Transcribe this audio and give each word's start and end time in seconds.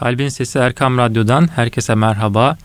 Kalbin 0.00 0.28
Sesi 0.28 0.58
Erkam 0.58 0.98
Radyo'dan 0.98 1.48
herkese 1.56 1.94
merhaba. 1.94 2.58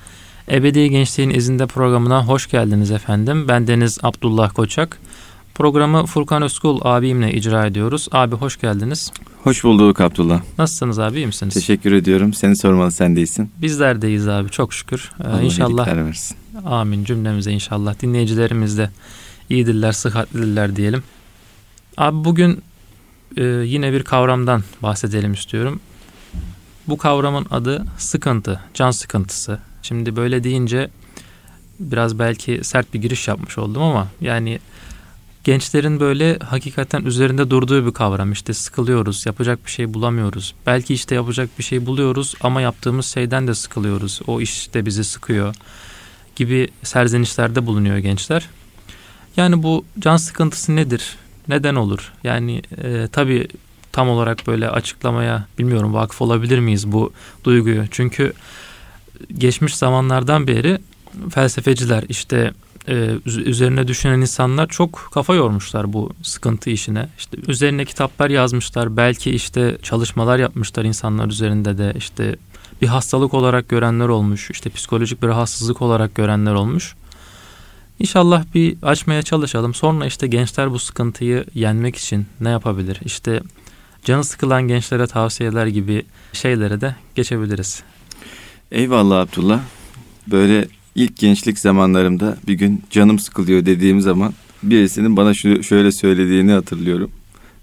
Ebedi 0.51 0.89
Gençliğin 0.89 1.29
izinde 1.29 1.65
programına 1.65 2.27
hoş 2.27 2.49
geldiniz 2.49 2.91
efendim. 2.91 3.47
Ben 3.47 3.67
Deniz 3.67 3.97
Abdullah 4.03 4.53
Koçak. 4.53 4.97
Programı 5.55 6.05
Furkan 6.05 6.41
Özkul 6.41 6.79
abimle 6.83 7.33
icra 7.33 7.65
ediyoruz. 7.65 8.07
Abi 8.11 8.35
hoş 8.35 8.61
geldiniz. 8.61 9.11
Hoş 9.43 9.63
bulduk 9.63 10.01
Abdullah. 10.01 10.41
Nasılsınız 10.57 10.99
abi 10.99 11.17
iyi 11.17 11.27
misiniz? 11.27 11.53
Teşekkür 11.53 11.91
ediyorum. 11.91 12.33
Seni 12.33 12.57
sormalı 12.57 12.91
sen 12.91 13.15
değilsin. 13.15 13.51
Bizler 13.61 14.01
deyiz 14.01 14.27
abi 14.27 14.49
çok 14.49 14.73
şükür. 14.73 15.11
Ee, 15.19 15.27
Allah 15.27 15.41
inşallah. 15.41 15.87
versin. 15.87 16.37
Amin 16.65 17.03
cümlemize 17.03 17.51
inşallah. 17.51 18.01
Dinleyicilerimiz 18.01 18.77
de 18.77 18.89
iyidirler, 19.49 19.91
sıhhatlidirler 19.91 20.75
diyelim. 20.75 21.03
Abi 21.97 22.25
bugün 22.25 22.63
e, 23.37 23.43
yine 23.43 23.93
bir 23.93 24.03
kavramdan 24.03 24.63
bahsedelim 24.83 25.33
istiyorum. 25.33 25.79
Bu 26.87 26.97
kavramın 26.97 27.45
adı 27.51 27.85
sıkıntı, 27.97 28.59
can 28.73 28.91
sıkıntısı. 28.91 29.59
Şimdi 29.81 30.15
böyle 30.15 30.43
deyince 30.43 30.89
biraz 31.79 32.19
belki 32.19 32.59
sert 32.63 32.93
bir 32.93 33.01
giriş 33.01 33.27
yapmış 33.27 33.57
oldum 33.57 33.81
ama 33.81 34.07
yani 34.21 34.59
gençlerin 35.43 35.99
böyle 35.99 36.39
hakikaten 36.39 37.03
üzerinde 37.03 37.49
durduğu 37.49 37.87
bir 37.87 37.91
kavram. 37.91 38.31
İşte 38.31 38.53
sıkılıyoruz, 38.53 39.25
yapacak 39.25 39.65
bir 39.65 39.71
şey 39.71 39.93
bulamıyoruz. 39.93 40.55
Belki 40.65 40.93
işte 40.93 41.15
yapacak 41.15 41.49
bir 41.59 41.63
şey 41.63 41.85
buluyoruz 41.85 42.33
ama 42.41 42.61
yaptığımız 42.61 43.05
şeyden 43.05 43.47
de 43.47 43.55
sıkılıyoruz. 43.55 44.21
O 44.27 44.41
iş 44.41 44.73
de 44.73 44.85
bizi 44.85 45.03
sıkıyor 45.03 45.55
gibi 46.35 46.67
serzenişlerde 46.83 47.65
bulunuyor 47.65 47.97
gençler. 47.97 48.49
Yani 49.37 49.63
bu 49.63 49.85
can 49.99 50.17
sıkıntısı 50.17 50.75
nedir? 50.75 51.15
Neden 51.47 51.75
olur? 51.75 52.13
Yani 52.23 52.61
e, 52.83 53.07
tabii 53.11 53.47
tam 53.95 54.09
olarak 54.09 54.47
böyle 54.47 54.69
açıklamaya 54.69 55.45
bilmiyorum 55.59 55.93
vakıf 55.93 56.21
olabilir 56.21 56.59
miyiz 56.59 56.91
bu 56.91 57.13
duyguyu? 57.43 57.83
Çünkü 57.91 58.33
geçmiş 59.37 59.75
zamanlardan 59.75 60.47
beri 60.47 60.79
felsefeciler 61.29 62.03
işte 62.09 62.53
e, 62.87 63.09
üzerine 63.25 63.87
düşünen 63.87 64.21
insanlar 64.21 64.67
çok 64.67 65.09
kafa 65.13 65.35
yormuşlar 65.35 65.93
bu 65.93 66.11
sıkıntı 66.23 66.69
işine. 66.69 67.09
İşte 67.17 67.37
üzerine 67.47 67.85
kitaplar 67.85 68.29
yazmışlar. 68.29 68.97
Belki 68.97 69.31
işte 69.31 69.77
çalışmalar 69.83 70.39
yapmışlar 70.39 70.83
insanlar 70.83 71.27
üzerinde 71.27 71.77
de 71.77 71.93
işte 71.97 72.35
bir 72.81 72.87
hastalık 72.87 73.33
olarak 73.33 73.69
görenler 73.69 74.07
olmuş. 74.07 74.51
işte 74.51 74.69
psikolojik 74.69 75.23
bir 75.23 75.27
rahatsızlık 75.27 75.81
olarak 75.81 76.15
görenler 76.15 76.53
olmuş. 76.53 76.95
İnşallah 77.99 78.43
bir 78.53 78.77
açmaya 78.81 79.21
çalışalım. 79.21 79.73
Sonra 79.73 80.05
işte 80.05 80.27
gençler 80.27 80.71
bu 80.71 80.79
sıkıntıyı 80.79 81.45
yenmek 81.53 81.95
için 81.95 82.25
ne 82.39 82.49
yapabilir? 82.49 82.99
İşte 83.05 83.41
canı 84.05 84.23
sıkılan 84.23 84.67
gençlere 84.67 85.07
tavsiyeler 85.07 85.67
gibi 85.67 86.05
şeylere 86.33 86.81
de 86.81 86.95
geçebiliriz. 87.15 87.83
Eyvallah 88.71 89.19
Abdullah. 89.19 89.59
Böyle 90.27 90.67
ilk 90.95 91.17
gençlik 91.17 91.59
zamanlarımda 91.59 92.37
bir 92.47 92.53
gün 92.53 92.83
canım 92.89 93.19
sıkılıyor 93.19 93.65
dediğim 93.65 94.01
zaman 94.01 94.33
birisinin 94.63 95.17
bana 95.17 95.33
şöyle 95.63 95.91
söylediğini 95.91 96.51
hatırlıyorum. 96.51 97.11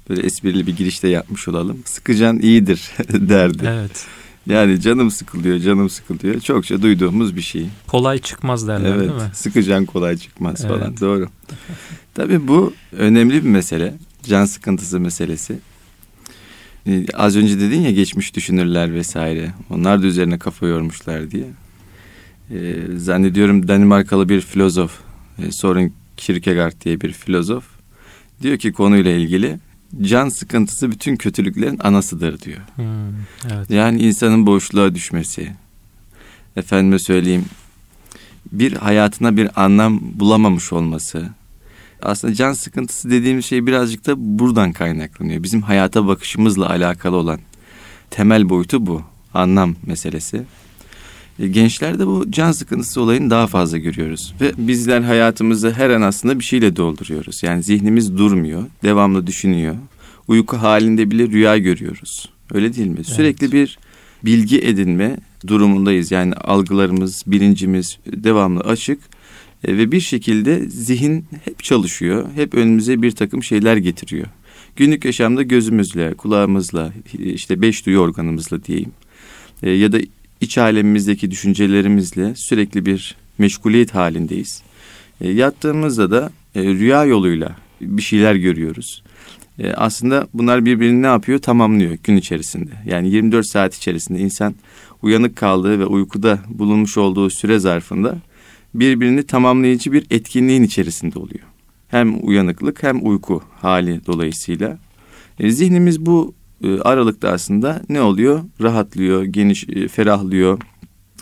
Böyle 0.09 0.23
esprili 0.23 0.67
bir 0.67 0.77
girişte 0.77 1.09
yapmış 1.09 1.48
olalım. 1.48 1.79
Sıkıcan 1.85 2.39
iyidir 2.39 2.91
derdi. 3.13 3.65
Evet. 3.67 4.07
Yani 4.47 4.81
canım 4.81 5.11
sıkılıyor, 5.11 5.59
canım 5.59 5.91
sıkılıyor. 5.91 6.41
Çokça 6.41 6.83
duyduğumuz 6.83 7.37
bir 7.37 7.43
şey. 7.43 7.67
Kolay 7.87 8.19
çıkmaz 8.19 8.69
derler 8.69 8.89
evet, 8.89 9.01
değil 9.01 9.13
mi? 9.13 9.31
Sıkıcan 9.35 9.87
kolay 9.87 10.17
çıkmaz 10.17 10.65
Evet. 10.67 10.79
falan. 10.79 10.97
Doğru. 11.01 11.29
Tabii 12.15 12.48
bu 12.48 12.73
önemli 12.93 13.45
bir 13.45 13.48
mesele. 13.48 13.95
Can 14.23 14.45
sıkıntısı 14.45 15.01
meselesi. 15.01 15.59
Ee, 16.86 17.06
az 17.14 17.36
önce 17.36 17.61
dedin 17.61 17.80
ya 17.80 17.91
geçmiş 17.91 18.36
düşünürler 18.36 18.94
vesaire. 18.94 19.52
Onlar 19.70 20.02
da 20.02 20.06
üzerine 20.06 20.38
kafa 20.38 20.66
yormuşlar 20.66 21.30
diye. 21.30 21.47
Ee, 22.50 22.74
zannediyorum 22.97 23.69
Danimarkalı 23.69 24.28
bir 24.28 24.41
filozof. 24.41 25.00
E, 25.39 25.52
Soren 25.52 25.92
Kierkegaard 26.16 26.72
diye 26.84 27.00
bir 27.00 27.12
filozof. 27.12 27.64
Diyor 28.42 28.57
ki 28.58 28.73
konuyla 28.73 29.11
ilgili 29.11 29.58
can 30.02 30.29
sıkıntısı 30.29 30.90
bütün 30.90 31.17
kötülüklerin 31.17 31.79
anasıdır 31.79 32.40
diyor. 32.40 32.61
Hmm, 32.77 32.84
evet. 33.52 33.70
Yani 33.70 34.02
insanın 34.02 34.46
boşluğa 34.46 34.95
düşmesi. 34.95 35.52
Efendime 36.57 36.98
söyleyeyim 36.98 37.45
bir 38.52 38.73
hayatına 38.73 39.36
bir 39.36 39.64
anlam 39.64 40.01
bulamamış 40.02 40.73
olması. 40.73 41.28
Aslında 42.02 42.35
can 42.35 42.52
sıkıntısı 42.52 43.11
dediğimiz 43.11 43.45
şey 43.45 43.67
birazcık 43.67 44.07
da 44.07 44.14
buradan 44.17 44.73
kaynaklanıyor. 44.73 45.42
Bizim 45.42 45.63
hayata 45.63 46.07
bakışımızla 46.07 46.70
alakalı 46.70 47.17
olan 47.17 47.40
temel 48.11 48.48
boyutu 48.48 48.86
bu. 48.86 49.02
Anlam 49.35 49.74
meselesi. 49.86 50.42
E, 51.39 51.48
Gençlerde 51.48 52.07
bu 52.07 52.27
can 52.30 52.52
sıkıntısı 52.52 53.01
olayını 53.01 53.30
daha 53.30 53.46
fazla 53.46 53.79
görüyoruz. 53.79 54.35
Ve 54.40 54.52
bizler 54.58 55.01
hayatımızı 55.01 55.70
her 55.70 55.90
an 55.90 56.02
aslında 56.02 56.39
bir 56.39 56.45
şeyle 56.45 56.77
dolduruyoruz. 56.77 57.42
Yani 57.42 57.63
zihnimiz 57.63 58.19
durmuyor, 58.19 58.64
devamlı 58.83 59.27
düşünüyor. 59.27 59.74
Uyku 60.29 60.57
halinde 60.57 61.11
bile 61.11 61.29
rüya 61.29 61.58
görüyoruz. 61.58 62.29
Öyle 62.55 62.74
değil 62.74 62.89
mi? 62.89 63.05
Sürekli 63.05 63.52
bir 63.52 63.79
bilgi 64.24 64.58
edinme 64.58 65.17
durumundayız. 65.46 66.11
Yani 66.11 66.34
algılarımız, 66.34 67.23
bilincimiz 67.27 67.98
devamlı 68.07 68.61
açık. 68.61 68.98
E, 69.64 69.77
ve 69.77 69.92
bir 69.92 70.00
şekilde 70.00 70.61
zihin 70.68 71.24
hep 71.45 71.64
çalışıyor. 71.64 72.28
Hep 72.34 72.55
önümüze 72.55 73.02
bir 73.02 73.11
takım 73.11 73.42
şeyler 73.42 73.77
getiriyor. 73.77 74.27
Günlük 74.77 75.05
yaşamda 75.05 75.42
gözümüzle, 75.42 76.14
kulağımızla, 76.14 76.92
işte 77.18 77.62
beş 77.62 77.86
duyu 77.86 77.98
organımızla 77.98 78.64
diyeyim. 78.64 78.92
E, 79.62 79.70
ya 79.70 79.92
da 79.92 79.98
iç 80.40 80.58
alemimizdeki 80.58 81.30
düşüncelerimizle 81.30 82.34
sürekli 82.36 82.86
bir 82.86 83.17
meşguliyet 83.39 83.95
halindeyiz. 83.95 84.62
E, 85.20 85.30
yattığımızda 85.30 86.11
da 86.11 86.33
rüya 86.56 87.05
yoluyla 87.05 87.56
bir 87.80 88.02
şeyler 88.02 88.34
görüyoruz. 88.34 89.02
Aslında 89.74 90.28
bunlar 90.34 90.64
birbirini 90.64 91.02
ne 91.02 91.06
yapıyor? 91.06 91.39
Tamamlıyor 91.39 91.98
gün 92.05 92.17
içerisinde. 92.17 92.70
Yani 92.86 93.11
24 93.11 93.46
saat 93.46 93.77
içerisinde 93.77 94.18
insan 94.18 94.55
uyanık 95.02 95.36
kaldığı 95.36 95.78
ve 95.78 95.86
uykuda 95.86 96.39
bulunmuş 96.48 96.98
olduğu 96.98 97.30
süre 97.30 97.58
zarfında 97.58 98.18
birbirini 98.74 99.22
tamamlayıcı 99.22 99.92
bir 99.92 100.06
etkinliğin 100.10 100.62
içerisinde 100.62 101.18
oluyor. 101.18 101.44
Hem 101.88 102.27
uyanıklık 102.27 102.83
hem 102.83 103.06
uyku 103.06 103.42
hali 103.60 104.06
dolayısıyla. 104.06 104.78
E, 105.40 105.50
zihnimiz 105.50 106.06
bu 106.06 106.34
e, 106.64 106.80
aralıkta 106.80 107.28
aslında 107.28 107.83
ne 107.88 108.00
oluyor? 108.00 108.40
Rahatlıyor, 108.62 109.22
geniş, 109.22 109.68
e, 109.68 109.88
ferahlıyor. 109.88 110.58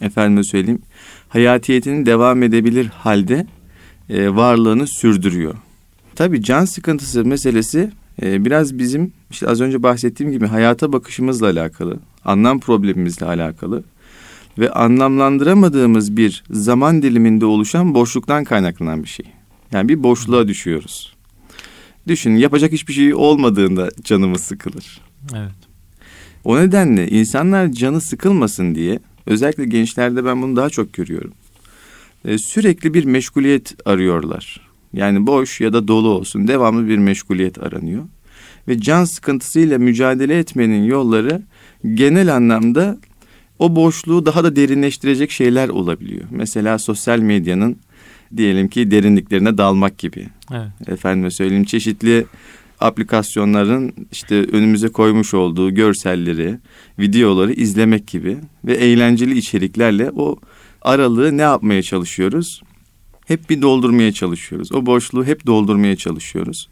Efendime 0.01 0.45
söyleyeyim, 0.45 0.83
hayatiyetinin 1.29 2.07
devam 2.07 2.43
edebilir 2.43 2.87
halde 2.87 3.47
e, 4.09 4.35
varlığını 4.37 4.87
sürdürüyor. 4.87 5.55
Tabii 6.15 6.43
can 6.43 6.65
sıkıntısı 6.65 7.25
meselesi 7.25 7.91
biraz 8.23 8.79
bizim 8.79 9.13
işte 9.31 9.49
az 9.49 9.61
önce 9.61 9.83
bahsettiğim 9.83 10.33
gibi 10.33 10.47
hayata 10.47 10.93
bakışımızla 10.93 11.47
alakalı, 11.47 11.99
anlam 12.25 12.61
problemimizle 12.61 13.27
alakalı 13.27 13.83
ve 14.61 14.71
anlamlandıramadığımız 14.71 16.17
bir 16.17 16.45
zaman 16.51 17.03
diliminde 17.03 17.47
oluşan 17.47 17.95
boşluktan 17.95 18.45
kaynaklanan 18.45 19.03
bir 19.03 19.09
şey. 19.09 19.27
Yani 19.73 19.89
bir 19.89 20.03
boşluğa 20.03 20.49
düşüyoruz. 20.49 21.15
Düşün 22.09 22.37
yapacak 22.37 22.73
hiçbir 22.73 22.93
şey 22.93 23.15
olmadığında 23.15 23.89
canımız 24.05 24.41
sıkılır. 24.41 25.01
Evet. 25.35 25.53
O 26.45 26.57
nedenle 26.57 27.09
insanlar 27.09 27.69
canı 27.69 28.01
sıkılmasın 28.01 28.75
diye 28.75 29.01
özellikle 29.27 29.65
gençlerde 29.65 30.25
ben 30.25 30.43
bunu 30.43 30.57
daha 30.57 30.71
çok 30.71 30.93
görüyorum. 30.93 31.33
Ee, 32.25 32.39
sürekli 32.39 32.95
bir 32.95 33.05
meşguliyet 33.05 33.75
arıyorlar. 33.85 34.71
Yani 34.93 35.27
boş 35.27 35.61
ya 35.61 35.73
da 35.73 35.89
dolu 35.89 36.09
olsun 36.09 36.49
devamlı 36.49 36.89
bir 36.89 36.99
meşguliyet 36.99 37.63
aranıyor. 37.63 38.05
Ve 38.69 38.81
can 38.81 39.05
sıkıntısıyla 39.05 39.79
mücadele 39.79 40.39
etmenin 40.39 40.85
yolları 40.85 41.43
genel 41.95 42.37
anlamda 42.37 42.99
o 43.61 43.77
boşluğu 43.77 44.27
daha 44.27 44.45
da 44.45 44.57
derinleştirecek 44.57 45.31
şeyler 45.31 45.69
olabiliyor. 45.69 46.25
Mesela 46.31 46.79
sosyal 46.79 47.19
medyanın 47.19 47.77
diyelim 48.37 48.69
ki 48.69 48.91
derinliklerine 48.91 49.59
dalmak 49.59 49.99
gibi. 49.99 50.29
Evet. 50.53 50.89
Efendime 50.89 51.31
söyleyeyim 51.31 51.65
çeşitli 51.65 52.27
aplikasyonların 52.81 53.93
işte 54.13 54.45
önümüze 54.45 54.89
koymuş 54.89 55.35
olduğu 55.35 55.75
görselleri, 55.75 56.59
videoları 56.99 57.53
izlemek 57.53 58.07
gibi 58.07 58.39
ve 58.65 58.75
eğlenceli 58.75 59.39
içeriklerle 59.39 60.11
o 60.17 60.37
aralığı 60.83 61.37
ne 61.37 61.43
yapmaya 61.43 61.83
çalışıyoruz? 61.83 62.63
Hep 63.27 63.51
bir 63.51 63.63
doldurmaya 63.63 64.13
çalışıyoruz. 64.13 64.73
O 64.73 64.87
boşluğu 64.87 65.25
hep 65.25 65.47
doldurmaya 65.47 65.97
çalışıyoruz. 65.97 66.69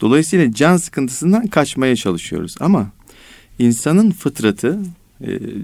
Dolayısıyla 0.00 0.52
can 0.52 0.76
sıkıntısından 0.76 1.46
kaçmaya 1.46 1.96
çalışıyoruz. 1.96 2.54
Ama 2.60 2.90
insanın 3.58 4.10
fıtratı 4.10 4.78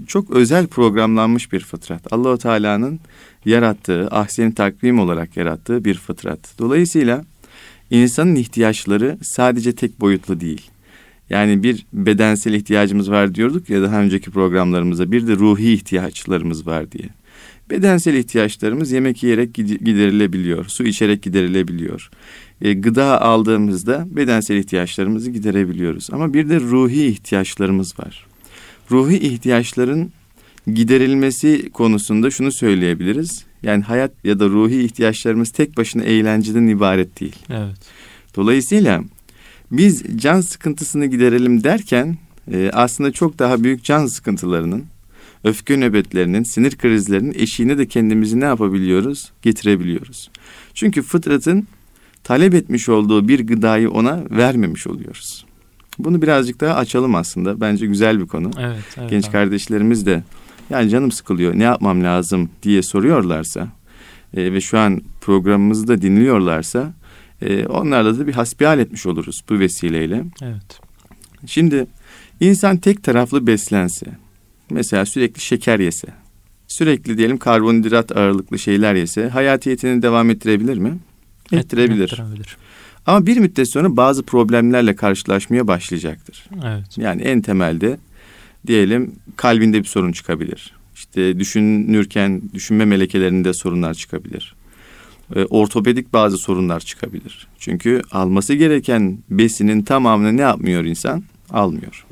çok 0.07 0.29
özel 0.29 0.67
programlanmış 0.67 1.53
bir 1.53 1.59
fıtrat. 1.59 2.13
Allahu 2.13 2.37
Teala'nın 2.37 2.99
yarattığı, 3.45 4.07
ahsen 4.07 4.51
takvim 4.51 4.99
olarak 4.99 5.37
yarattığı 5.37 5.85
bir 5.85 5.95
fıtrat. 5.95 6.39
Dolayısıyla 6.59 7.25
insanın 7.89 8.35
ihtiyaçları 8.35 9.17
sadece 9.21 9.75
tek 9.75 10.01
boyutlu 10.01 10.39
değil. 10.39 10.69
Yani 11.29 11.63
bir 11.63 11.85
bedensel 11.93 12.53
ihtiyacımız 12.53 13.11
var 13.11 13.35
diyorduk 13.35 13.69
ya 13.69 13.81
daha 13.81 14.01
önceki 14.01 14.31
programlarımızda 14.31 15.11
bir 15.11 15.27
de 15.27 15.35
ruhi 15.35 15.73
ihtiyaçlarımız 15.73 16.67
var 16.67 16.91
diye. 16.91 17.09
Bedensel 17.69 18.13
ihtiyaçlarımız 18.13 18.91
yemek 18.91 19.23
yiyerek 19.23 19.53
giderilebiliyor, 19.53 20.65
su 20.65 20.83
içerek 20.83 21.23
giderilebiliyor. 21.23 22.09
E, 22.61 22.73
gıda 22.73 23.21
aldığımızda 23.21 24.07
bedensel 24.11 24.55
ihtiyaçlarımızı 24.55 25.31
giderebiliyoruz. 25.31 26.09
Ama 26.11 26.33
bir 26.33 26.49
de 26.49 26.59
ruhi 26.59 27.05
ihtiyaçlarımız 27.05 27.99
var. 27.99 28.28
Ruhi 28.91 29.17
ihtiyaçların 29.17 30.11
giderilmesi 30.73 31.69
konusunda 31.69 32.31
şunu 32.31 32.51
söyleyebiliriz. 32.51 33.45
Yani 33.63 33.83
hayat 33.83 34.11
ya 34.23 34.39
da 34.39 34.45
ruhi 34.45 34.83
ihtiyaçlarımız 34.83 35.49
tek 35.49 35.77
başına 35.77 36.03
eğlenceden 36.03 36.67
ibaret 36.67 37.19
değil. 37.19 37.35
Evet. 37.49 37.77
Dolayısıyla 38.35 39.03
biz 39.71 40.03
can 40.15 40.41
sıkıntısını 40.41 41.05
giderelim 41.05 41.63
derken 41.63 42.17
e, 42.51 42.69
aslında 42.73 43.11
çok 43.11 43.39
daha 43.39 43.63
büyük 43.63 43.83
can 43.83 44.05
sıkıntılarının, 44.05 44.85
öfke 45.43 45.79
nöbetlerinin, 45.79 46.43
sinir 46.43 46.77
krizlerinin 46.77 47.33
eşiğine 47.33 47.77
de 47.77 47.87
kendimizi 47.87 48.39
ne 48.39 48.45
yapabiliyoruz? 48.45 49.31
Getirebiliyoruz. 49.41 50.29
Çünkü 50.73 51.01
fıtratın 51.01 51.67
talep 52.23 52.53
etmiş 52.53 52.89
olduğu 52.89 53.27
bir 53.27 53.47
gıdayı 53.47 53.91
ona 53.91 54.23
vermemiş 54.31 54.87
oluyoruz. 54.87 55.45
Bunu 55.99 56.21
birazcık 56.21 56.61
daha 56.61 56.75
açalım 56.75 57.15
aslında. 57.15 57.61
Bence 57.61 57.85
güzel 57.85 58.19
bir 58.19 58.27
konu. 58.27 58.51
Evet, 58.59 58.83
evet 58.97 59.09
Genç 59.09 59.25
abi. 59.25 59.31
kardeşlerimiz 59.31 60.05
de 60.05 60.23
yani 60.69 60.89
canım 60.89 61.11
sıkılıyor 61.11 61.59
ne 61.59 61.63
yapmam 61.63 62.03
lazım 62.03 62.49
diye 62.63 62.81
soruyorlarsa 62.81 63.67
e, 64.33 64.53
ve 64.53 64.61
şu 64.61 64.79
an 64.79 65.01
programımızı 65.21 65.87
da 65.87 66.01
dinliyorlarsa 66.01 66.93
e, 67.41 67.65
onlarla 67.65 68.19
da 68.19 68.27
bir 68.27 68.33
hasbihal 68.33 68.79
etmiş 68.79 69.05
oluruz 69.05 69.43
bu 69.49 69.59
vesileyle. 69.59 70.23
Evet. 70.41 70.79
Şimdi 71.45 71.87
insan 72.39 72.77
tek 72.77 73.03
taraflı 73.03 73.47
beslense 73.47 74.05
mesela 74.69 75.05
sürekli 75.05 75.41
şeker 75.41 75.79
yese 75.79 76.07
sürekli 76.67 77.17
diyelim 77.17 77.37
karbonhidrat 77.37 78.17
ağırlıklı 78.17 78.59
şeyler 78.59 78.95
yese 78.95 79.29
hayatiyetini 79.29 80.01
devam 80.01 80.29
ettirebilir 80.29 80.77
mi? 80.77 80.99
Ettirebilir. 81.51 82.03
ettirebilir. 82.03 82.57
Ama 83.09 83.25
bir 83.25 83.37
müddet 83.37 83.69
sonra 83.69 83.97
bazı 83.97 84.23
problemlerle 84.23 84.95
karşılaşmaya 84.95 85.67
başlayacaktır. 85.67 86.45
Evet. 86.65 86.97
Yani 86.97 87.21
en 87.21 87.41
temelde 87.41 87.97
diyelim 88.67 89.15
kalbinde 89.35 89.79
bir 89.79 89.87
sorun 89.87 90.11
çıkabilir. 90.11 90.73
İşte 90.95 91.39
düşünürken 91.39 92.41
düşünme 92.53 92.85
melekelerinde 92.85 93.53
sorunlar 93.53 93.93
çıkabilir. 93.93 94.55
E, 95.35 95.45
ortopedik 95.45 96.13
bazı 96.13 96.37
sorunlar 96.37 96.79
çıkabilir. 96.79 97.47
Çünkü 97.59 98.01
alması 98.11 98.53
gereken 98.53 99.17
besinin 99.29 99.81
tamamını 99.81 100.37
ne 100.37 100.41
yapmıyor 100.41 100.85
insan? 100.85 101.23
Almıyor. 101.49 102.05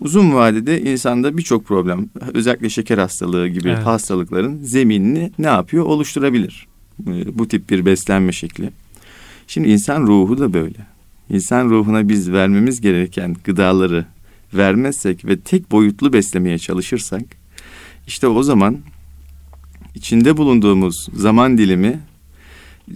Uzun 0.00 0.34
vadede 0.34 0.80
insanda 0.80 1.36
birçok 1.36 1.66
problem, 1.66 2.10
özellikle 2.34 2.68
şeker 2.70 2.98
hastalığı 2.98 3.48
gibi 3.48 3.68
evet. 3.68 3.86
hastalıkların 3.86 4.58
zeminini 4.62 5.32
ne 5.38 5.46
yapıyor? 5.46 5.84
Oluşturabilir. 5.84 6.66
E, 7.06 7.38
bu 7.38 7.48
tip 7.48 7.70
bir 7.70 7.86
beslenme 7.86 8.32
şekli. 8.32 8.70
Şimdi 9.50 9.68
insan 9.68 10.06
ruhu 10.06 10.38
da 10.38 10.52
böyle. 10.52 10.86
İnsan 11.30 11.70
ruhuna 11.70 12.08
biz 12.08 12.32
vermemiz 12.32 12.80
gereken 12.80 13.36
gıdaları 13.44 14.04
vermezsek 14.54 15.24
ve 15.24 15.40
tek 15.40 15.70
boyutlu 15.70 16.12
beslemeye 16.12 16.58
çalışırsak 16.58 17.22
işte 18.06 18.26
o 18.26 18.42
zaman 18.42 18.78
içinde 19.94 20.36
bulunduğumuz 20.36 21.08
zaman 21.14 21.58
dilimi 21.58 22.00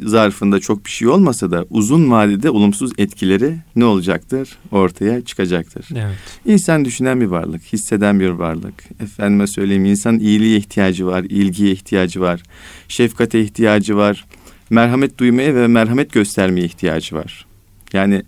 zarfında 0.03 0.61
çok 0.61 0.85
bir 0.85 0.91
şey 0.91 1.09
olmasa 1.09 1.51
da 1.51 1.67
uzun 1.71 2.11
vadede 2.11 2.51
olumsuz 2.51 2.93
etkileri 2.99 3.57
ne 3.77 3.85
olacaktır? 3.85 4.59
Ortaya 4.71 5.25
çıkacaktır. 5.25 5.89
Evet. 5.95 6.17
İnsan 6.47 6.85
düşünen 6.85 7.21
bir 7.21 7.27
varlık, 7.27 7.63
hisseden 7.73 8.21
bir 8.21 8.29
varlık. 8.29 8.85
Efendime 9.01 9.47
söyleyeyim 9.47 9.85
insan 9.85 10.19
iyiliğe 10.19 10.57
ihtiyacı 10.57 11.07
var, 11.07 11.23
ilgiye 11.23 11.73
ihtiyacı 11.73 12.21
var, 12.21 12.43
şefkate 12.89 13.41
ihtiyacı 13.41 13.97
var, 13.97 14.25
merhamet 14.71 15.19
duymaya 15.19 15.55
ve 15.55 15.67
merhamet 15.67 16.13
göstermeye 16.13 16.67
ihtiyacı 16.67 17.17
var. 17.17 17.47
Yani 17.93 18.23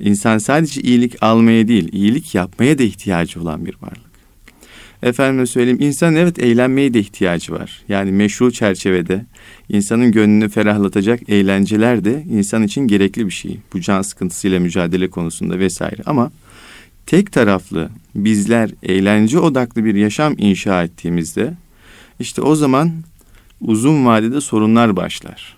insan 0.00 0.38
sadece 0.38 0.80
iyilik 0.80 1.22
almaya 1.22 1.68
değil, 1.68 1.88
iyilik 1.92 2.34
yapmaya 2.34 2.78
da 2.78 2.82
ihtiyacı 2.82 3.42
olan 3.42 3.66
bir 3.66 3.74
varlık. 3.82 4.12
Efendime 5.02 5.46
söyleyeyim 5.46 5.80
insan 5.80 6.14
evet 6.14 6.38
eğlenmeye 6.38 6.94
de 6.94 7.00
ihtiyacı 7.00 7.52
var. 7.52 7.82
Yani 7.88 8.12
meşru 8.12 8.52
çerçevede 8.52 9.24
insanın 9.68 10.12
gönlünü 10.12 10.48
ferahlatacak 10.48 11.28
eğlenceler 11.28 12.04
de 12.04 12.24
insan 12.30 12.62
için 12.62 12.80
gerekli 12.80 13.26
bir 13.26 13.32
şey. 13.32 13.58
Bu 13.72 13.80
can 13.80 14.02
sıkıntısıyla 14.02 14.60
mücadele 14.60 15.10
konusunda 15.10 15.58
vesaire 15.58 16.02
ama 16.06 16.32
tek 17.06 17.32
taraflı 17.32 17.88
bizler 18.14 18.70
eğlence 18.82 19.38
odaklı 19.38 19.84
bir 19.84 19.94
yaşam 19.94 20.34
inşa 20.38 20.82
ettiğimizde 20.82 21.54
işte 22.20 22.42
o 22.42 22.54
zaman 22.54 22.92
uzun 23.60 24.06
vadede 24.06 24.40
sorunlar 24.40 24.96
başlar. 24.96 25.56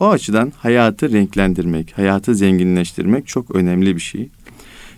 O 0.00 0.08
açıdan 0.10 0.52
hayatı 0.56 1.12
renklendirmek, 1.12 1.98
hayatı 1.98 2.34
zenginleştirmek 2.34 3.26
çok 3.26 3.54
önemli 3.54 3.96
bir 3.96 4.00
şey. 4.00 4.28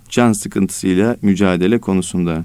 Can 0.09 0.33
sıkıntısıyla 0.33 1.17
mücadele 1.23 1.79
konusunda. 1.79 2.45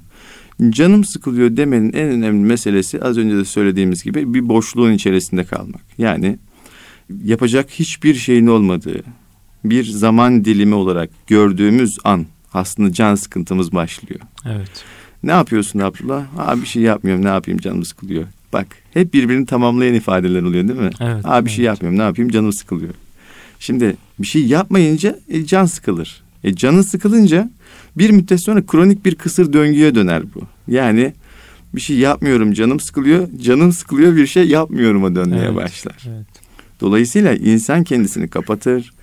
Canım 0.70 1.04
sıkılıyor 1.04 1.58
demenin 1.58 1.94
en 1.94 2.08
önemli 2.08 2.46
meselesi 2.46 3.02
az 3.02 3.18
önce 3.18 3.38
de 3.38 3.46
söylediğimiz 3.46 4.04
gibi 4.04 4.34
bir 4.34 4.50
boşluğun 4.50 4.92
içerisinde 4.92 5.44
kalmak. 5.44 5.82
Yani 5.98 6.38
yapacak 7.24 7.70
hiçbir 7.70 8.16
şeyin 8.16 8.48
olmadığı 8.48 9.04
bir 9.66 9.84
zaman 9.84 10.46
dilimi 10.46 10.76
olarak 10.76 11.10
gördüğümüz 11.28 11.98
an 12.04 12.26
aslında 12.54 12.94
can 12.94 13.16
sıkıntımız 13.16 13.72
başlıyor. 13.72 14.20
Evet. 14.46 14.86
Ne 15.24 15.32
yapıyorsun 15.32 15.80
Abdullah? 15.80 16.26
Aa 16.38 16.62
bir 16.62 16.66
şey 16.66 16.82
yapmıyorum 16.82 17.26
ne 17.26 17.30
yapayım 17.30 17.60
canım 17.60 17.86
sıkılıyor. 17.86 18.28
Bak 18.56 18.68
hep 18.94 19.14
birbirini 19.14 19.46
tamamlayan 19.46 19.94
ifadeler 19.94 20.42
oluyor 20.42 20.68
değil 20.68 20.80
mi? 20.80 20.90
Evet. 21.00 21.26
Aa 21.26 21.46
bir 21.46 21.50
şey 21.50 21.56
evet. 21.56 21.56
şey 21.56 21.66
yapmıyorum 21.66 22.00
ne 22.00 22.04
yapayım 22.04 22.32
canım 22.32 22.54
sıkılıyor. 22.54 22.94
Şimdi 23.60 23.96
bir 24.20 24.28
şey 24.28 24.46
yapmayınca 24.46 25.20
e, 25.30 25.46
can 25.46 25.66
sıkılır. 25.66 26.24
E, 26.44 26.56
canın 26.56 26.82
sıkılınca 26.82 27.50
bir 27.98 28.10
müddet 28.10 28.42
sonra 28.42 28.66
kronik 28.66 29.06
bir 29.06 29.16
kısır 29.16 29.54
döngüye 29.54 29.96
döner 29.96 30.24
bu. 30.36 30.42
Yani 30.68 31.14
bir 31.76 31.82
şey 31.82 31.98
yapmıyorum 31.98 32.54
canım 32.54 32.80
sıkılıyor. 32.80 33.28
Canım 33.42 33.72
sıkılıyor 33.72 34.16
bir 34.16 34.28
şey 34.28 34.48
yapmıyorum'a 34.48 35.16
dönmeye 35.16 35.46
evet, 35.46 35.56
başlar. 35.56 36.04
Evet. 36.08 36.28
Dolayısıyla 36.82 37.34
insan 37.34 37.84
kendisini 37.84 38.28
kapatır. 38.28 38.94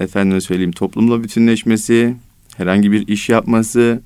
Efendime 0.00 0.40
söyleyeyim 0.40 0.72
toplumla 0.72 1.24
bütünleşmesi, 1.24 2.14
herhangi 2.56 2.92
bir 2.92 3.08
iş 3.08 3.28
yapması, 3.28 4.00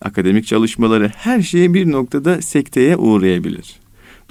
akademik 0.00 0.46
çalışmaları 0.46 1.12
her 1.16 1.42
şeyi 1.42 1.74
bir 1.74 1.90
noktada 1.90 2.42
sekteye 2.42 2.96
uğrayabilir. 2.96 3.81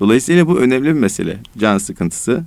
Dolayısıyla 0.01 0.48
bu 0.48 0.59
önemli 0.59 0.87
bir 0.87 0.99
mesele. 0.99 1.37
Can 1.57 1.78
sıkıntısı. 1.78 2.44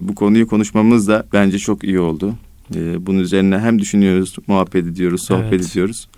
Bu 0.00 0.14
konuyu 0.14 0.46
konuşmamız 0.46 1.08
da 1.08 1.26
bence 1.32 1.58
çok 1.58 1.84
iyi 1.84 2.00
oldu. 2.00 2.34
Ee, 2.74 3.06
bunun 3.06 3.18
üzerine 3.18 3.58
hem 3.58 3.78
düşünüyoruz, 3.78 4.36
muhabbet 4.46 4.86
ediyoruz, 4.86 5.24
sohbet 5.24 5.52
evet. 5.52 5.70
ediyoruz. 5.70 6.08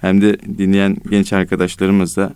Hem 0.00 0.22
de 0.22 0.38
dinleyen 0.58 0.96
genç 1.10 1.32
arkadaşlarımız 1.32 2.16
da 2.16 2.34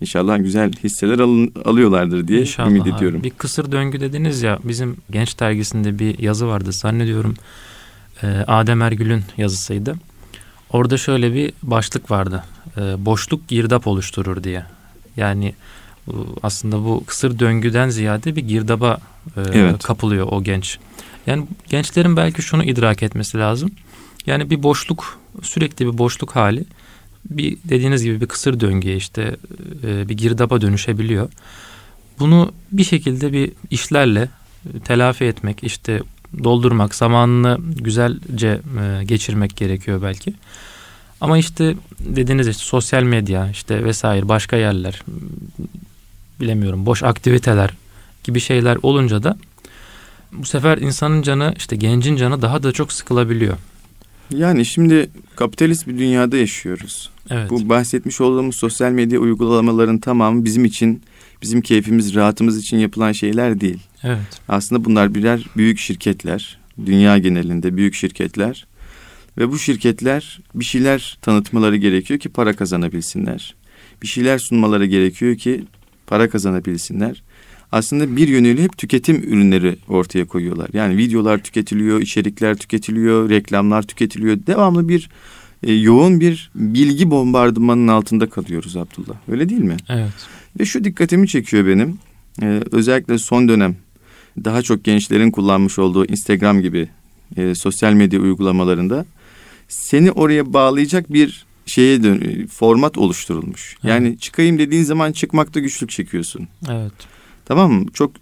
inşallah 0.00 0.38
güzel 0.38 0.72
hisseler 0.72 1.18
alın, 1.18 1.52
alıyorlardır 1.64 2.28
diye 2.28 2.40
inşallah 2.40 2.70
ümit 2.70 2.86
ediyorum. 2.86 3.22
Bir 3.22 3.30
kısır 3.30 3.72
döngü 3.72 4.00
dediniz 4.00 4.42
ya 4.42 4.58
bizim 4.64 4.96
genç 5.10 5.40
dergisinde 5.40 5.98
bir 5.98 6.18
yazı 6.18 6.46
vardı 6.46 6.72
zannediyorum. 6.72 7.34
E, 8.22 8.26
Adem 8.26 8.82
Ergül'ün 8.82 9.22
yazısıydı. 9.36 9.96
Orada 10.70 10.96
şöyle 10.96 11.34
bir 11.34 11.52
başlık 11.62 12.10
vardı. 12.10 12.44
E, 12.76 12.80
boşluk 12.80 13.48
girdap 13.48 13.86
oluşturur 13.86 14.44
diye. 14.44 14.64
Yani 15.16 15.54
aslında 16.42 16.84
bu 16.84 17.04
kısır 17.06 17.38
döngüden 17.38 17.88
ziyade 17.88 18.36
bir 18.36 18.42
girdaba 18.42 18.98
e, 19.36 19.40
evet. 19.52 19.82
kapılıyor 19.82 20.26
o 20.30 20.42
genç. 20.42 20.78
Yani 21.26 21.46
gençlerin 21.68 22.16
belki 22.16 22.42
şunu 22.42 22.64
idrak 22.64 23.02
etmesi 23.02 23.38
lazım. 23.38 23.70
Yani 24.26 24.50
bir 24.50 24.62
boşluk, 24.62 25.18
sürekli 25.42 25.86
bir 25.86 25.98
boşluk 25.98 26.36
hali 26.36 26.64
bir 27.30 27.56
dediğiniz 27.64 28.04
gibi 28.04 28.20
bir 28.20 28.26
kısır 28.26 28.60
döngüye 28.60 28.96
işte 28.96 29.36
e, 29.84 30.08
bir 30.08 30.16
girdaba 30.16 30.60
dönüşebiliyor. 30.60 31.28
Bunu 32.18 32.52
bir 32.72 32.84
şekilde 32.84 33.32
bir 33.32 33.52
işlerle 33.70 34.28
e, 34.74 34.80
telafi 34.80 35.24
etmek, 35.24 35.64
işte 35.64 36.02
doldurmak, 36.44 36.94
zamanını 36.94 37.58
güzelce 37.60 38.60
e, 38.80 39.04
geçirmek 39.04 39.56
gerekiyor 39.56 40.02
belki. 40.02 40.34
Ama 41.20 41.38
işte 41.38 41.74
dediğiniz 42.00 42.48
işte 42.48 42.64
sosyal 42.64 43.02
medya 43.02 43.50
işte 43.50 43.84
vesaire 43.84 44.28
başka 44.28 44.56
yerler 44.56 45.02
bilemiyorum 46.40 46.86
boş 46.86 47.02
aktiviteler 47.02 47.70
gibi 48.24 48.40
şeyler 48.40 48.78
olunca 48.82 49.22
da 49.22 49.38
bu 50.32 50.46
sefer 50.46 50.78
insanın 50.78 51.22
canı 51.22 51.54
işte 51.56 51.76
gencin 51.76 52.16
canı 52.16 52.42
daha 52.42 52.62
da 52.62 52.72
çok 52.72 52.92
sıkılabiliyor. 52.92 53.56
Yani 54.30 54.64
şimdi 54.64 55.10
kapitalist 55.36 55.86
bir 55.86 55.98
dünyada 55.98 56.36
yaşıyoruz. 56.36 57.10
Evet. 57.30 57.50
Bu 57.50 57.68
bahsetmiş 57.68 58.20
olduğumuz 58.20 58.56
sosyal 58.56 58.90
medya 58.90 59.20
uygulamaların 59.20 59.98
tamamı 59.98 60.44
bizim 60.44 60.64
için, 60.64 61.02
bizim 61.42 61.60
keyfimiz, 61.60 62.14
rahatımız 62.14 62.58
için 62.58 62.78
yapılan 62.78 63.12
şeyler 63.12 63.60
değil. 63.60 63.78
Evet. 64.02 64.18
Aslında 64.48 64.84
bunlar 64.84 65.14
birer 65.14 65.46
büyük 65.56 65.78
şirketler. 65.78 66.58
Dünya 66.86 67.18
genelinde 67.18 67.76
büyük 67.76 67.94
şirketler. 67.94 68.66
Ve 69.38 69.52
bu 69.52 69.58
şirketler 69.58 70.40
bir 70.54 70.64
şeyler 70.64 71.18
tanıtmaları 71.22 71.76
gerekiyor 71.76 72.20
ki 72.20 72.28
para 72.28 72.56
kazanabilsinler. 72.56 73.54
Bir 74.02 74.06
şeyler 74.06 74.38
sunmaları 74.38 74.86
gerekiyor 74.86 75.36
ki 75.36 75.64
para 76.06 76.30
kazanabilsinler. 76.30 77.22
Aslında 77.72 78.16
bir 78.16 78.28
yönüyle 78.28 78.62
hep 78.62 78.78
tüketim 78.78 79.16
ürünleri 79.16 79.76
ortaya 79.88 80.24
koyuyorlar. 80.24 80.68
Yani 80.72 80.96
videolar 80.96 81.38
tüketiliyor, 81.38 82.00
içerikler 82.00 82.56
tüketiliyor, 82.56 83.30
reklamlar 83.30 83.82
tüketiliyor. 83.82 84.38
Devamlı 84.46 84.88
bir 84.88 85.10
e, 85.62 85.72
yoğun 85.72 86.20
bir 86.20 86.50
bilgi 86.54 87.10
bombardımanının 87.10 87.88
altında 87.88 88.28
kalıyoruz 88.28 88.76
Abdullah. 88.76 89.16
Öyle 89.28 89.48
değil 89.48 89.62
mi? 89.62 89.76
Evet. 89.88 90.12
Ve 90.60 90.64
şu 90.64 90.84
dikkatimi 90.84 91.28
çekiyor 91.28 91.66
benim. 91.66 91.98
E, 92.42 92.60
özellikle 92.72 93.18
son 93.18 93.48
dönem 93.48 93.76
daha 94.44 94.62
çok 94.62 94.84
gençlerin 94.84 95.30
kullanmış 95.30 95.78
olduğu 95.78 96.06
Instagram 96.06 96.60
gibi 96.62 96.88
e, 97.36 97.54
sosyal 97.54 97.92
medya 97.92 98.20
uygulamalarında 98.20 99.06
seni 99.68 100.12
oraya 100.12 100.52
bağlayacak 100.52 101.12
bir 101.12 101.45
şeye 101.66 102.02
dön 102.02 102.46
format 102.46 102.98
oluşturulmuş. 102.98 103.76
Evet. 103.84 103.90
Yani 103.90 104.18
çıkayım 104.18 104.58
dediğin 104.58 104.82
zaman 104.82 105.12
çıkmakta 105.12 105.60
güçlük 105.60 105.90
çekiyorsun. 105.90 106.48
Evet. 106.70 106.92
Tamam 107.44 107.72
mı? 107.72 107.86
Çok 107.94 108.12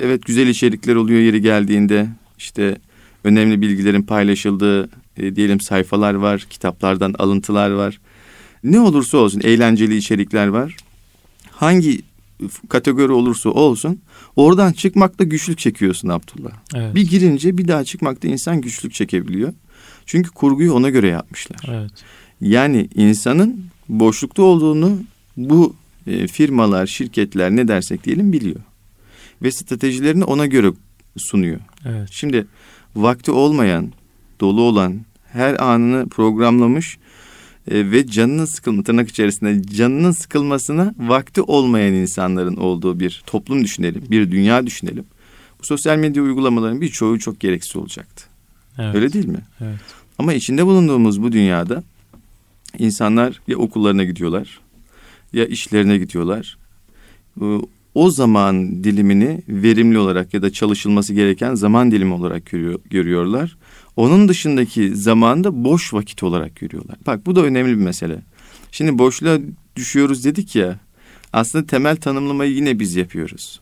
evet 0.00 0.26
güzel 0.26 0.46
içerikler 0.46 0.94
oluyor 0.94 1.20
yeri 1.20 1.42
geldiğinde. 1.42 2.08
işte 2.38 2.76
önemli 3.24 3.60
bilgilerin 3.60 4.02
paylaşıldığı 4.02 4.90
e, 5.16 5.36
diyelim 5.36 5.60
sayfalar 5.60 6.14
var, 6.14 6.46
kitaplardan 6.50 7.14
alıntılar 7.18 7.70
var. 7.70 8.00
Ne 8.64 8.80
olursa 8.80 9.18
olsun 9.18 9.40
eğlenceli 9.44 9.96
içerikler 9.96 10.46
var. 10.46 10.76
Hangi 11.50 12.02
kategori 12.68 13.12
olursa 13.12 13.50
olsun 13.50 14.00
oradan 14.36 14.72
çıkmakta 14.72 15.24
güçlük 15.24 15.58
çekiyorsun 15.58 16.08
Abdullah. 16.08 16.52
Evet. 16.74 16.94
Bir 16.94 17.08
girince 17.08 17.58
bir 17.58 17.68
daha 17.68 17.84
çıkmakta 17.84 18.28
insan 18.28 18.60
güçlük 18.60 18.94
çekebiliyor. 18.94 19.52
Çünkü 20.06 20.30
kurguyu 20.30 20.72
ona 20.72 20.90
göre 20.90 21.08
yapmışlar. 21.08 21.60
Evet. 21.68 21.92
Yani 22.42 22.88
insanın 22.94 23.64
boşlukta 23.88 24.42
olduğunu 24.42 24.98
bu 25.36 25.74
e, 26.06 26.26
firmalar, 26.26 26.86
şirketler 26.86 27.50
ne 27.50 27.68
dersek 27.68 28.04
diyelim 28.04 28.32
biliyor. 28.32 28.60
Ve 29.42 29.50
stratejilerini 29.50 30.24
ona 30.24 30.46
göre 30.46 30.72
sunuyor. 31.16 31.60
Evet. 31.86 32.08
Şimdi 32.12 32.46
vakti 32.96 33.30
olmayan, 33.30 33.92
dolu 34.40 34.60
olan 34.62 35.00
her 35.32 35.62
anını 35.62 36.08
programlamış 36.08 36.98
e, 37.70 37.90
ve 37.90 38.06
canının 38.06 38.44
sıkılma 38.44 38.82
tırnak 38.82 39.08
içerisinde 39.08 39.62
canının 39.62 40.10
sıkılmasına 40.10 40.94
vakti 40.98 41.42
olmayan 41.42 41.94
insanların 41.94 42.56
olduğu 42.56 43.00
bir 43.00 43.22
toplum 43.26 43.64
düşünelim, 43.64 44.04
bir 44.10 44.30
dünya 44.30 44.66
düşünelim. 44.66 45.04
Bu 45.60 45.66
sosyal 45.66 45.96
medya 45.96 46.22
uygulamalarının 46.22 46.80
birçoğu 46.80 47.18
çok 47.18 47.40
gereksiz 47.40 47.76
olacaktı. 47.76 48.24
Evet. 48.78 48.94
Öyle 48.94 49.12
değil 49.12 49.28
mi? 49.28 49.40
Evet. 49.60 49.78
Ama 50.18 50.32
içinde 50.32 50.66
bulunduğumuz 50.66 51.22
bu 51.22 51.32
dünyada 51.32 51.82
insanlar 52.78 53.40
ya 53.48 53.56
okullarına 53.56 54.04
gidiyorlar 54.04 54.60
ya 55.32 55.46
işlerine 55.46 55.98
gidiyorlar. 55.98 56.58
Ee, 57.40 57.44
O 57.94 58.10
zaman 58.10 58.84
dilimini 58.84 59.42
verimli 59.48 59.98
olarak 59.98 60.34
ya 60.34 60.42
da 60.42 60.50
çalışılması 60.52 61.14
gereken 61.14 61.54
zaman 61.54 61.90
dilimi 61.90 62.14
olarak 62.14 62.46
görüyor, 62.46 62.80
görüyorlar. 62.90 63.56
Onun 63.96 64.28
dışındaki 64.28 64.96
zamanı 64.96 65.44
da 65.44 65.64
boş 65.64 65.94
vakit 65.94 66.22
olarak 66.22 66.56
görüyorlar. 66.56 66.96
Bak 67.06 67.26
bu 67.26 67.36
da 67.36 67.42
önemli 67.42 67.70
bir 67.70 67.84
mesele. 67.84 68.18
Şimdi 68.70 68.98
boşluğa 68.98 69.38
düşüyoruz 69.76 70.24
dedik 70.24 70.56
ya. 70.56 70.78
Aslında 71.32 71.66
temel 71.66 71.96
tanımlamayı 71.96 72.52
yine 72.52 72.78
biz 72.78 72.96
yapıyoruz. 72.96 73.60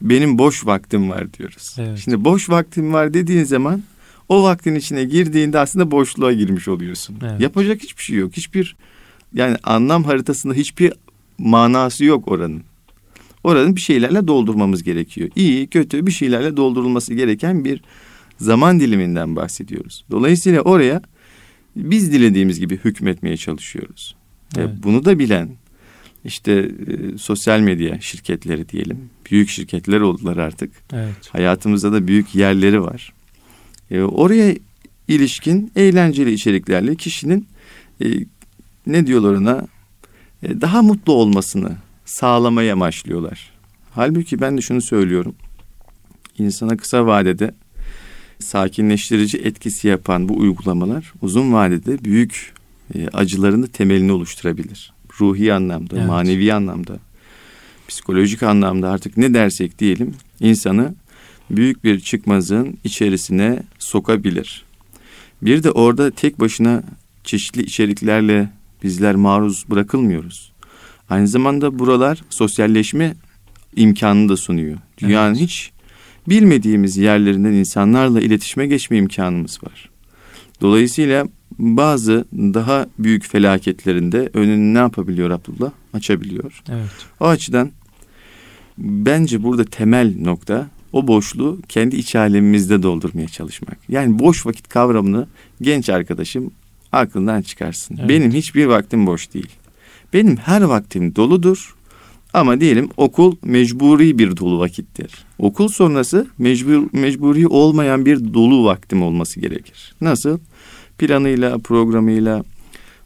Benim 0.00 0.38
boş 0.38 0.66
vaktim 0.66 1.10
var 1.10 1.32
diyoruz. 1.32 1.76
Evet. 1.78 1.98
Şimdi 1.98 2.24
boş 2.24 2.50
vaktim 2.50 2.92
var 2.92 3.14
dediğin 3.14 3.44
zaman 3.44 3.82
o 4.28 4.42
vaktin 4.42 4.74
içine 4.74 5.04
girdiğinde 5.04 5.58
aslında 5.58 5.90
boşluğa 5.90 6.32
girmiş 6.32 6.68
oluyorsun. 6.68 7.16
Evet. 7.22 7.40
Yapacak 7.40 7.82
hiçbir 7.82 8.02
şey 8.02 8.16
yok. 8.16 8.32
Hiçbir 8.36 8.76
yani 9.34 9.56
anlam 9.64 10.04
haritasında 10.04 10.54
hiçbir 10.54 10.92
manası 11.38 12.04
yok 12.04 12.28
oranın. 12.28 12.62
Oranın 13.44 13.76
bir 13.76 13.80
şeylerle 13.80 14.28
doldurmamız 14.28 14.82
gerekiyor. 14.82 15.30
İyi, 15.36 15.66
kötü 15.66 16.06
bir 16.06 16.10
şeylerle 16.12 16.56
doldurulması 16.56 17.14
gereken 17.14 17.64
bir 17.64 17.82
zaman 18.38 18.80
diliminden 18.80 19.36
bahsediyoruz. 19.36 20.04
Dolayısıyla 20.10 20.60
oraya 20.60 21.02
biz 21.76 22.12
dilediğimiz 22.12 22.60
gibi 22.60 22.76
hükmetmeye 22.76 23.36
çalışıyoruz. 23.36 24.16
E, 24.56 24.60
Evet. 24.60 24.70
Bunu 24.82 25.04
da 25.04 25.18
bilen 25.18 25.48
işte 26.24 26.52
e, 26.52 27.18
sosyal 27.18 27.60
medya 27.60 28.00
şirketleri 28.00 28.68
diyelim. 28.68 29.10
Büyük 29.30 29.48
şirketler 29.48 30.00
oldular 30.00 30.36
artık. 30.36 30.70
Evet. 30.92 31.28
Hayatımızda 31.32 31.92
da 31.92 32.08
büyük 32.08 32.34
yerleri 32.34 32.82
var. 32.82 33.12
E, 33.90 34.00
oraya 34.00 34.54
ilişkin 35.08 35.72
eğlenceli 35.76 36.32
içeriklerle 36.32 36.94
kişinin 36.94 37.46
e, 38.04 38.06
ne 38.86 39.06
diyorlar 39.06 39.34
ona 39.34 39.66
E, 40.42 40.60
daha 40.60 40.82
mutlu 40.82 41.12
olmasını 41.12 41.76
sağlamaya 42.04 42.72
amaçlıyorlar. 42.72 43.50
Halbuki 43.90 44.40
ben 44.40 44.56
de 44.56 44.60
şunu 44.60 44.82
söylüyorum. 44.82 45.34
İnsana 46.38 46.76
kısa 46.76 47.06
vadede 47.06 47.54
sakinleştirici 48.38 49.38
etkisi 49.38 49.88
yapan 49.88 50.28
bu 50.28 50.38
uygulamalar 50.38 51.12
uzun 51.22 51.52
vadede 51.52 52.04
büyük 52.04 52.54
e, 52.94 53.08
acılarını 53.08 53.68
temelini 53.68 54.12
oluşturabilir. 54.12 54.92
Ruhi 55.20 55.52
anlamda, 55.52 55.96
Evet. 55.96 56.08
manevi 56.08 56.52
anlamda, 56.54 56.98
psikolojik 57.88 58.42
anlamda 58.42 58.90
artık 58.90 59.16
ne 59.16 59.34
dersek 59.34 59.78
diyelim 59.78 60.14
insanı 60.40 60.94
büyük 61.50 61.84
bir 61.84 62.00
çıkmazın 62.00 62.78
içerisine 62.84 63.62
sokabilir. 63.78 64.64
Bir 65.42 65.62
de 65.62 65.70
orada 65.70 66.10
tek 66.10 66.40
başına 66.40 66.82
çeşitli 67.24 67.62
içeriklerle 67.62 68.50
bizler 68.82 69.14
maruz 69.14 69.64
bırakılmıyoruz. 69.70 70.52
Aynı 71.10 71.28
zamanda 71.28 71.78
buralar 71.78 72.22
sosyalleşme 72.30 73.14
imkanını 73.76 74.28
da 74.28 74.36
sunuyor. 74.36 74.78
Dünyanın 74.98 75.34
Evet. 75.34 75.42
hiç 75.42 75.70
bilmediğimiz 76.28 76.96
yerlerinden 76.96 77.52
insanlarla 77.52 78.20
iletişime 78.20 78.66
geçme 78.66 78.96
imkanımız 78.96 79.58
var. 79.62 79.90
Dolayısıyla 80.60 81.26
bazı 81.58 82.24
daha 82.32 82.86
büyük 82.98 83.26
felaketlerinde 83.26 84.30
önünü 84.34 84.74
ne 84.74 84.78
yapabiliyor 84.78 85.30
Abdullah? 85.30 85.70
Açabiliyor. 85.92 86.62
Evet. 86.68 86.90
O 87.20 87.26
açıdan 87.26 87.70
bence 88.78 89.42
burada 89.42 89.64
temel 89.64 90.14
nokta 90.20 90.68
o 90.96 91.06
boşluğu 91.06 91.58
kendi 91.68 91.96
iç 91.96 92.16
alemimizde 92.16 92.82
doldurmaya 92.82 93.28
çalışmak. 93.28 93.78
Yani 93.88 94.18
boş 94.18 94.46
vakit 94.46 94.68
kavramını 94.68 95.26
genç 95.62 95.88
arkadaşım 95.88 96.50
aklından 96.92 97.42
çıkarsın. 97.42 97.96
Evet. 97.98 98.08
Benim 98.08 98.30
hiçbir 98.32 98.66
vaktim 98.66 99.06
boş 99.06 99.34
değil. 99.34 99.50
Benim 100.12 100.36
her 100.36 100.62
vaktim 100.62 101.16
doludur. 101.16 101.76
Ama 102.32 102.60
diyelim 102.60 102.88
okul 102.96 103.36
mecburi 103.44 104.18
bir 104.18 104.36
dolu 104.36 104.58
vakittir. 104.58 105.24
Okul 105.38 105.68
sonrası 105.68 106.26
mecbur, 106.38 106.88
mecburi 106.92 107.48
olmayan 107.48 108.06
bir 108.06 108.34
dolu 108.34 108.64
vaktim 108.64 109.02
olması 109.02 109.40
gerekir. 109.40 109.94
Nasıl? 110.00 110.38
Planıyla, 110.98 111.58
programıyla, 111.58 112.44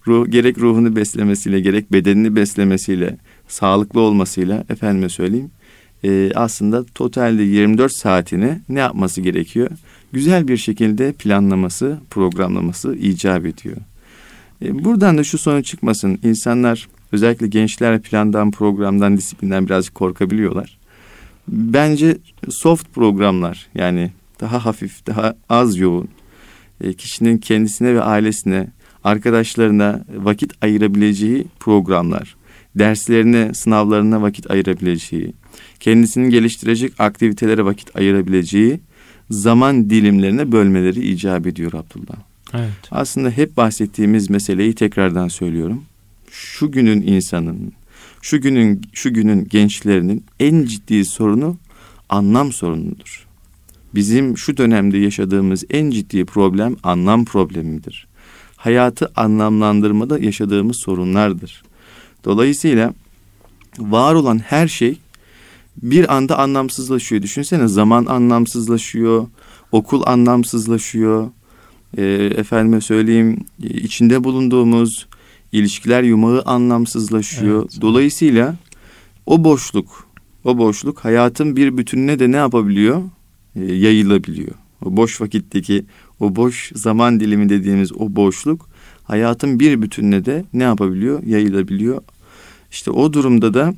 ruh, 0.06 0.30
gerek 0.30 0.58
ruhunu 0.58 0.96
beslemesiyle, 0.96 1.60
gerek 1.60 1.92
bedenini 1.92 2.36
beslemesiyle, 2.36 3.16
sağlıklı 3.48 4.00
olmasıyla 4.00 4.64
efendime 4.68 5.08
söyleyeyim. 5.08 5.50
E, 6.04 6.30
aslında 6.34 6.84
totalde 6.84 7.42
24 7.42 7.92
saatini 7.92 8.60
ne 8.68 8.80
yapması 8.80 9.20
gerekiyor? 9.20 9.70
Güzel 10.12 10.48
bir 10.48 10.56
şekilde 10.56 11.12
planlaması, 11.12 11.98
programlaması 12.10 12.94
icap 12.94 13.46
ediyor. 13.46 13.76
E, 14.62 14.84
buradan 14.84 15.18
da 15.18 15.24
şu 15.24 15.38
sonuç 15.38 15.66
çıkmasın. 15.66 16.18
İnsanlar 16.22 16.88
özellikle 17.12 17.46
gençler 17.46 18.02
plandan, 18.02 18.50
programdan, 18.50 19.16
disiplinden 19.16 19.66
birazcık 19.66 19.94
korkabiliyorlar. 19.94 20.78
Bence 21.48 22.18
soft 22.48 22.94
programlar 22.94 23.68
yani 23.74 24.10
daha 24.40 24.64
hafif, 24.64 25.06
daha 25.06 25.34
az 25.48 25.76
yoğun, 25.76 26.08
e, 26.80 26.92
kişinin 26.92 27.38
kendisine 27.38 27.94
ve 27.94 28.02
ailesine, 28.02 28.68
arkadaşlarına 29.04 30.04
vakit 30.16 30.52
ayırabileceği 30.64 31.46
programlar, 31.60 32.36
derslerine, 32.74 33.54
sınavlarına 33.54 34.22
vakit 34.22 34.50
ayırabileceği, 34.50 35.32
kendisini 35.80 36.30
geliştirecek 36.30 36.92
aktivitelere 36.98 37.64
vakit 37.64 37.96
ayırabileceği 37.96 38.80
zaman 39.30 39.90
dilimlerine 39.90 40.52
bölmeleri 40.52 41.00
icap 41.08 41.46
ediyor 41.46 41.72
Abdullah. 41.72 42.16
Evet. 42.54 42.70
Aslında 42.90 43.30
hep 43.30 43.56
bahsettiğimiz 43.56 44.30
meseleyi 44.30 44.74
tekrardan 44.74 45.28
söylüyorum. 45.28 45.84
Şu 46.30 46.72
günün 46.72 47.02
insanın, 47.02 47.72
şu 48.22 48.40
günün 48.40 48.82
şu 48.92 49.14
günün 49.14 49.48
gençlerinin 49.48 50.24
en 50.40 50.64
ciddi 50.64 51.04
sorunu 51.04 51.56
anlam 52.08 52.52
sorunudur. 52.52 53.26
Bizim 53.94 54.38
şu 54.38 54.56
dönemde 54.56 54.98
yaşadığımız 54.98 55.64
en 55.70 55.90
ciddi 55.90 56.24
problem 56.24 56.76
anlam 56.82 57.24
problemidir. 57.24 58.06
Hayatı 58.56 59.12
anlamlandırmada 59.16 60.18
yaşadığımız 60.18 60.76
sorunlardır. 60.76 61.62
Dolayısıyla 62.24 62.94
var 63.78 64.14
olan 64.14 64.38
her 64.38 64.68
şey 64.68 64.98
bir 65.82 66.14
anda 66.14 66.38
anlamsızlaşıyor. 66.38 67.22
Düşünsene 67.22 67.68
zaman 67.68 68.06
anlamsızlaşıyor, 68.06 69.26
okul 69.72 70.02
anlamsızlaşıyor, 70.06 71.30
e, 71.96 72.02
efendime 72.36 72.80
söyleyeyim 72.80 73.44
içinde 73.58 74.24
bulunduğumuz 74.24 75.06
ilişkiler 75.52 76.02
yumağı 76.02 76.42
anlamsızlaşıyor. 76.42 77.62
Evet. 77.62 77.80
Dolayısıyla 77.80 78.56
o 79.26 79.44
boşluk, 79.44 80.06
o 80.44 80.58
boşluk 80.58 81.04
hayatın 81.04 81.56
bir 81.56 81.76
bütününe 81.76 82.18
de 82.18 82.32
ne 82.32 82.36
yapabiliyor? 82.36 83.02
E, 83.56 83.74
yayılabiliyor. 83.74 84.54
O 84.84 84.96
boş 84.96 85.20
vakitteki 85.20 85.84
o 86.20 86.36
boş 86.36 86.72
zaman 86.74 87.20
dilimi 87.20 87.48
dediğimiz 87.48 87.92
o 87.92 88.16
boşluk 88.16 88.69
hayatın 89.10 89.60
bir 89.60 89.82
bütününe 89.82 90.24
de 90.24 90.44
ne 90.52 90.62
yapabiliyor? 90.62 91.22
Yayılabiliyor. 91.22 92.02
İşte 92.70 92.90
o 92.90 93.12
durumda 93.12 93.54
da 93.54 93.74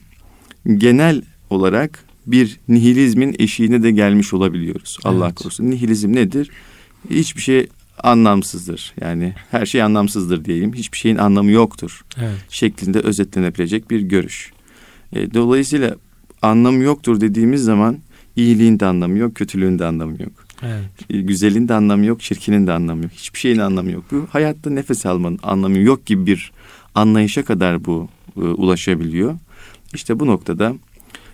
genel 0.77 1.23
olarak 1.51 2.05
bir 2.27 2.59
nihilizmin 2.69 3.37
eşiğine 3.39 3.83
de 3.83 3.91
gelmiş 3.91 4.35
olabiliyoruz. 4.35 4.99
Evet. 5.05 5.17
Allah 5.17 5.35
korusun. 5.35 5.71
Nihilizm 5.71 6.13
nedir? 6.13 6.51
Hiçbir 7.11 7.43
şey 7.43 7.67
anlamsızdır. 8.03 8.95
Yani 9.01 9.35
her 9.51 9.67
şey 9.67 9.83
anlamsızdır 9.83 10.45
diyeyim. 10.45 10.75
Hiçbir 10.75 10.99
şeyin 10.99 11.17
anlamı 11.17 11.51
yoktur. 11.51 12.05
Evet. 12.19 12.37
Şeklinde 12.49 12.99
özetlenebilecek 12.99 13.91
bir 13.91 14.01
görüş. 14.01 14.53
E, 15.13 15.35
dolayısıyla 15.35 15.97
anlamı 16.43 16.83
yoktur 16.83 17.21
dediğimiz 17.21 17.65
zaman 17.65 17.99
iyiliğin 18.37 18.81
de 18.81 18.87
anlamı 18.87 19.19
yok, 19.19 19.35
kötülüğün 19.35 19.79
de 19.79 19.85
anlamı 19.85 20.23
yok. 20.23 20.42
Evet. 20.63 21.11
E, 21.11 21.21
güzelin 21.21 21.69
de 21.69 21.75
anlamı 21.75 22.07
yok, 22.07 22.21
çirkinin 22.21 22.67
de 22.67 22.73
anlamı 22.73 23.03
yok. 23.03 23.13
Hiçbir 23.13 23.39
şeyin 23.39 23.59
anlamı 23.59 23.91
yok. 23.91 24.05
Bu 24.11 24.27
hayatta 24.31 24.71
nefes 24.71 25.07
almanın 25.07 25.39
anlamı 25.43 25.79
yok 25.79 26.07
gibi 26.07 26.27
bir 26.27 26.53
anlayışa 26.95 27.45
kadar 27.45 27.85
bu 27.85 28.09
e, 28.37 28.41
ulaşabiliyor. 28.41 29.39
İşte 29.95 30.21
bu 30.21 30.27
noktada 30.27 30.75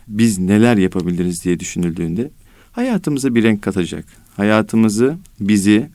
biz 0.09 0.39
neler 0.39 0.77
yapabiliriz 0.77 1.45
diye 1.45 1.61
düşünüldüğünde 1.61 2.31
hayatımıza 2.73 3.35
bir 3.35 3.43
renk 3.43 3.63
katacak. 3.63 4.05
Hayatımızı 4.37 5.17
bizi 5.41 5.89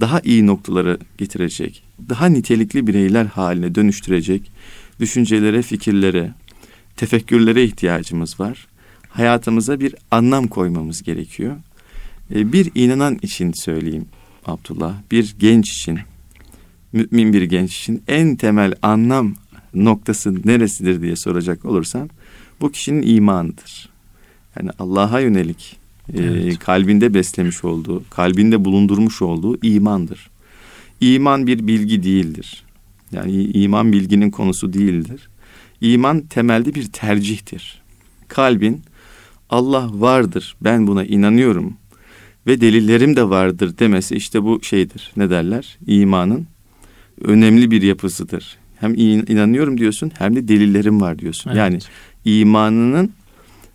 daha 0.00 0.20
iyi 0.20 0.46
noktalara 0.46 0.98
getirecek. 1.18 1.82
Daha 2.08 2.26
nitelikli 2.26 2.86
bireyler 2.86 3.24
haline 3.24 3.74
dönüştürecek 3.74 4.50
düşüncelere, 5.00 5.62
fikirlere, 5.62 6.34
tefekkürlere 6.96 7.64
ihtiyacımız 7.64 8.40
var. 8.40 8.66
Hayatımıza 9.08 9.80
bir 9.80 9.94
anlam 10.10 10.48
koymamız 10.48 11.02
gerekiyor. 11.02 11.56
E, 12.34 12.52
bir 12.52 12.70
inanan 12.74 13.18
için 13.22 13.52
söyleyeyim 13.52 14.06
Abdullah, 14.46 14.94
bir 15.10 15.34
genç 15.38 15.70
için, 15.70 15.98
mümin 16.92 17.32
bir 17.32 17.42
genç 17.42 17.76
için 17.78 18.02
en 18.08 18.36
temel 18.36 18.74
anlam 18.82 19.34
noktası 19.74 20.34
neresidir 20.48 21.02
diye 21.02 21.16
soracak 21.16 21.64
olursam 21.64 22.08
bu 22.60 22.72
kişinin 22.72 23.16
imanıdır. 23.16 23.88
Yani 24.56 24.70
Allah'a 24.78 25.20
yönelik 25.20 25.76
e, 26.14 26.22
evet. 26.22 26.58
kalbinde 26.58 27.14
beslemiş 27.14 27.64
olduğu, 27.64 28.04
kalbinde 28.10 28.64
bulundurmuş 28.64 29.22
olduğu 29.22 29.66
imandır. 29.66 30.30
İman 31.00 31.46
bir 31.46 31.66
bilgi 31.66 32.02
değildir. 32.02 32.64
Yani 33.12 33.32
iman 33.44 33.92
bilginin 33.92 34.30
konusu 34.30 34.72
değildir. 34.72 35.28
İman 35.80 36.20
temelde 36.20 36.74
bir 36.74 36.92
tercihtir. 36.92 37.82
Kalbin 38.28 38.82
Allah 39.50 39.90
vardır, 39.92 40.56
ben 40.60 40.86
buna 40.86 41.04
inanıyorum 41.04 41.76
ve 42.48 42.60
delillerim 42.60 43.16
de 43.16 43.28
vardır 43.28 43.78
demesi 43.78 44.16
işte 44.16 44.44
bu 44.44 44.62
şeydir. 44.62 45.12
Ne 45.16 45.30
derler? 45.30 45.78
İmanın 45.86 46.46
önemli 47.24 47.70
bir 47.70 47.82
yapısıdır. 47.82 48.58
Hem 48.80 48.94
inanıyorum 48.94 49.78
diyorsun 49.78 50.12
hem 50.18 50.36
de 50.36 50.48
delillerim 50.48 51.00
var 51.00 51.18
diyorsun. 51.18 51.50
Evet. 51.50 51.58
Yani 51.58 51.78
imanının 52.24 53.12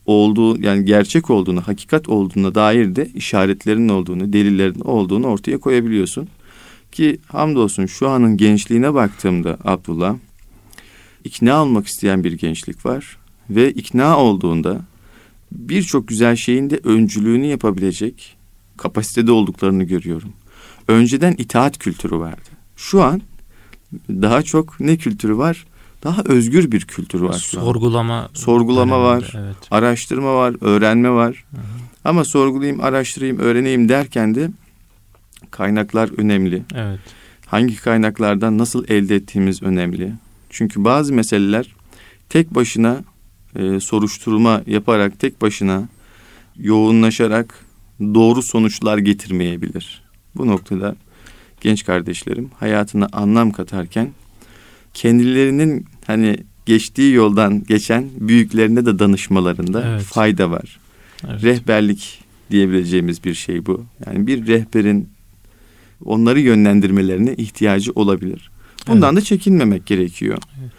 olduğu 0.06 0.62
yani 0.62 0.86
gerçek 0.86 1.30
olduğunu, 1.30 1.62
hakikat 1.62 2.10
olduğuna 2.10 2.56
dair 2.56 2.96
de 2.96 3.10
işaretlerin 3.16 3.90
olduğunu, 3.90 4.34
delillerin 4.34 4.80
olduğunu 4.80 5.28
ortaya 5.28 5.58
koyabiliyorsun. 5.58 6.28
Ki 6.92 7.18
hamdolsun 7.28 7.86
şu 7.86 8.10
anın 8.10 8.38
gençliğine 8.38 8.94
baktığımda 8.94 9.58
Abdullah 9.64 10.16
ikna 11.24 11.64
olmak 11.64 11.88
isteyen 11.88 12.24
bir 12.24 12.32
gençlik 12.32 12.86
var 12.86 13.18
ve 13.50 13.72
ikna 13.72 14.18
olduğunda 14.18 14.82
birçok 15.52 16.08
güzel 16.08 16.36
şeyin 16.36 16.70
de 16.70 16.80
öncülüğünü 16.84 17.46
yapabilecek 17.46 18.36
kapasitede 18.78 19.32
olduklarını 19.32 19.84
görüyorum. 19.84 20.34
Önceden 20.88 21.36
itaat 21.38 21.78
kültürü 21.78 22.16
vardı. 22.16 22.50
Şu 22.76 23.04
an 23.04 23.22
daha 24.10 24.42
çok 24.42 24.80
ne 24.80 24.98
kültürü 24.98 25.38
var? 25.38 25.66
Daha 26.04 26.22
özgür 26.26 26.72
bir 26.72 26.82
kültür 26.82 27.22
var. 27.22 27.34
Sorgulama. 27.34 28.30
Sorgulama 28.34 29.04
var. 29.04 29.34
Evet. 29.38 29.56
Araştırma 29.72 30.36
var. 30.36 30.56
Öğrenme 30.62 31.10
var. 31.10 31.46
Hı 31.52 31.58
hı. 31.58 31.62
Ama 32.06 32.26
sorgulayayım, 32.26 32.82
araştırayım, 32.82 33.40
öğreneyim 33.40 33.90
derken 33.90 34.36
de 34.36 34.52
kaynaklar 35.52 36.10
önemli. 36.18 36.64
Evet. 36.76 37.00
Hangi 37.46 37.76
kaynaklardan 37.76 38.58
nasıl 38.58 38.86
elde 38.88 39.16
ettiğimiz 39.16 39.64
önemli. 39.64 40.14
Çünkü 40.50 40.84
bazı 40.84 41.14
meseleler 41.14 41.76
tek 42.30 42.56
başına 42.56 43.04
e, 43.56 43.80
soruşturma 43.80 44.62
yaparak 44.68 45.20
tek 45.20 45.42
başına 45.42 45.88
yoğunlaşarak 46.58 47.63
doğru 48.16 48.42
sonuçlar 48.42 48.98
getirmeyebilir. 48.98 50.02
Bu 50.36 50.48
noktada 50.48 50.96
genç 51.62 51.86
kardeşlerim 51.86 52.50
hayatına 52.60 53.08
anlam 53.12 53.52
katarken 53.52 54.12
kendilerinin 54.94 55.86
hani 56.08 56.38
geçtiği 56.66 57.14
yoldan 57.14 57.64
geçen 57.64 58.10
büyüklerine 58.20 58.86
de 58.86 59.00
danışmalarında 59.00 59.84
evet. 59.88 60.02
fayda 60.02 60.52
var. 60.52 60.80
Evet. 61.28 61.44
Rehberlik 61.44 62.24
diyebileceğimiz 62.52 63.24
bir 63.24 63.34
şey 63.34 63.66
bu. 63.66 63.86
Yani 64.06 64.28
bir 64.28 64.48
rehberin 64.48 65.10
onları 66.06 66.40
yönlendirmelerine 66.40 67.34
ihtiyacı 67.34 67.92
olabilir. 67.96 68.52
Bundan 68.88 69.14
evet. 69.14 69.22
da 69.22 69.26
çekinmemek 69.26 69.86
gerekiyor. 69.86 70.38
Evet. 70.62 70.72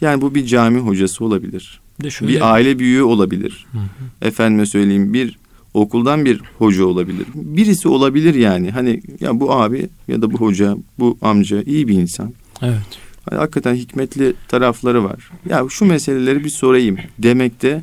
Yani 0.00 0.20
bu 0.20 0.34
bir 0.34 0.46
cami 0.46 0.78
hocası 0.78 1.24
olabilir. 1.24 1.80
Şöyle... 2.08 2.32
Bir 2.32 2.52
aile 2.52 2.78
büyüğü 2.78 3.02
olabilir. 3.02 3.66
Hı 3.72 3.78
hı. 3.78 4.26
Efendime 4.28 4.66
söyleyeyim 4.66 5.14
bir 5.14 5.38
okuldan 5.74 6.24
bir 6.24 6.40
hoca 6.58 6.84
olabilir. 6.84 7.26
Birisi 7.34 7.88
olabilir 7.88 8.34
yani. 8.34 8.70
Hani 8.70 9.02
ya 9.20 9.40
bu 9.40 9.52
abi 9.52 9.88
ya 10.08 10.22
da 10.22 10.32
bu 10.32 10.36
hoca, 10.36 10.76
bu 10.98 11.18
amca 11.22 11.62
iyi 11.62 11.88
bir 11.88 11.94
insan. 11.94 12.32
Evet. 12.62 12.98
Hani 13.30 13.38
hakikaten 13.38 13.74
hikmetli 13.74 14.34
tarafları 14.48 15.04
var. 15.04 15.30
Ya 15.48 15.64
şu 15.70 15.84
meseleleri 15.84 16.44
bir 16.44 16.50
sorayım 16.50 16.96
demekte 17.18 17.82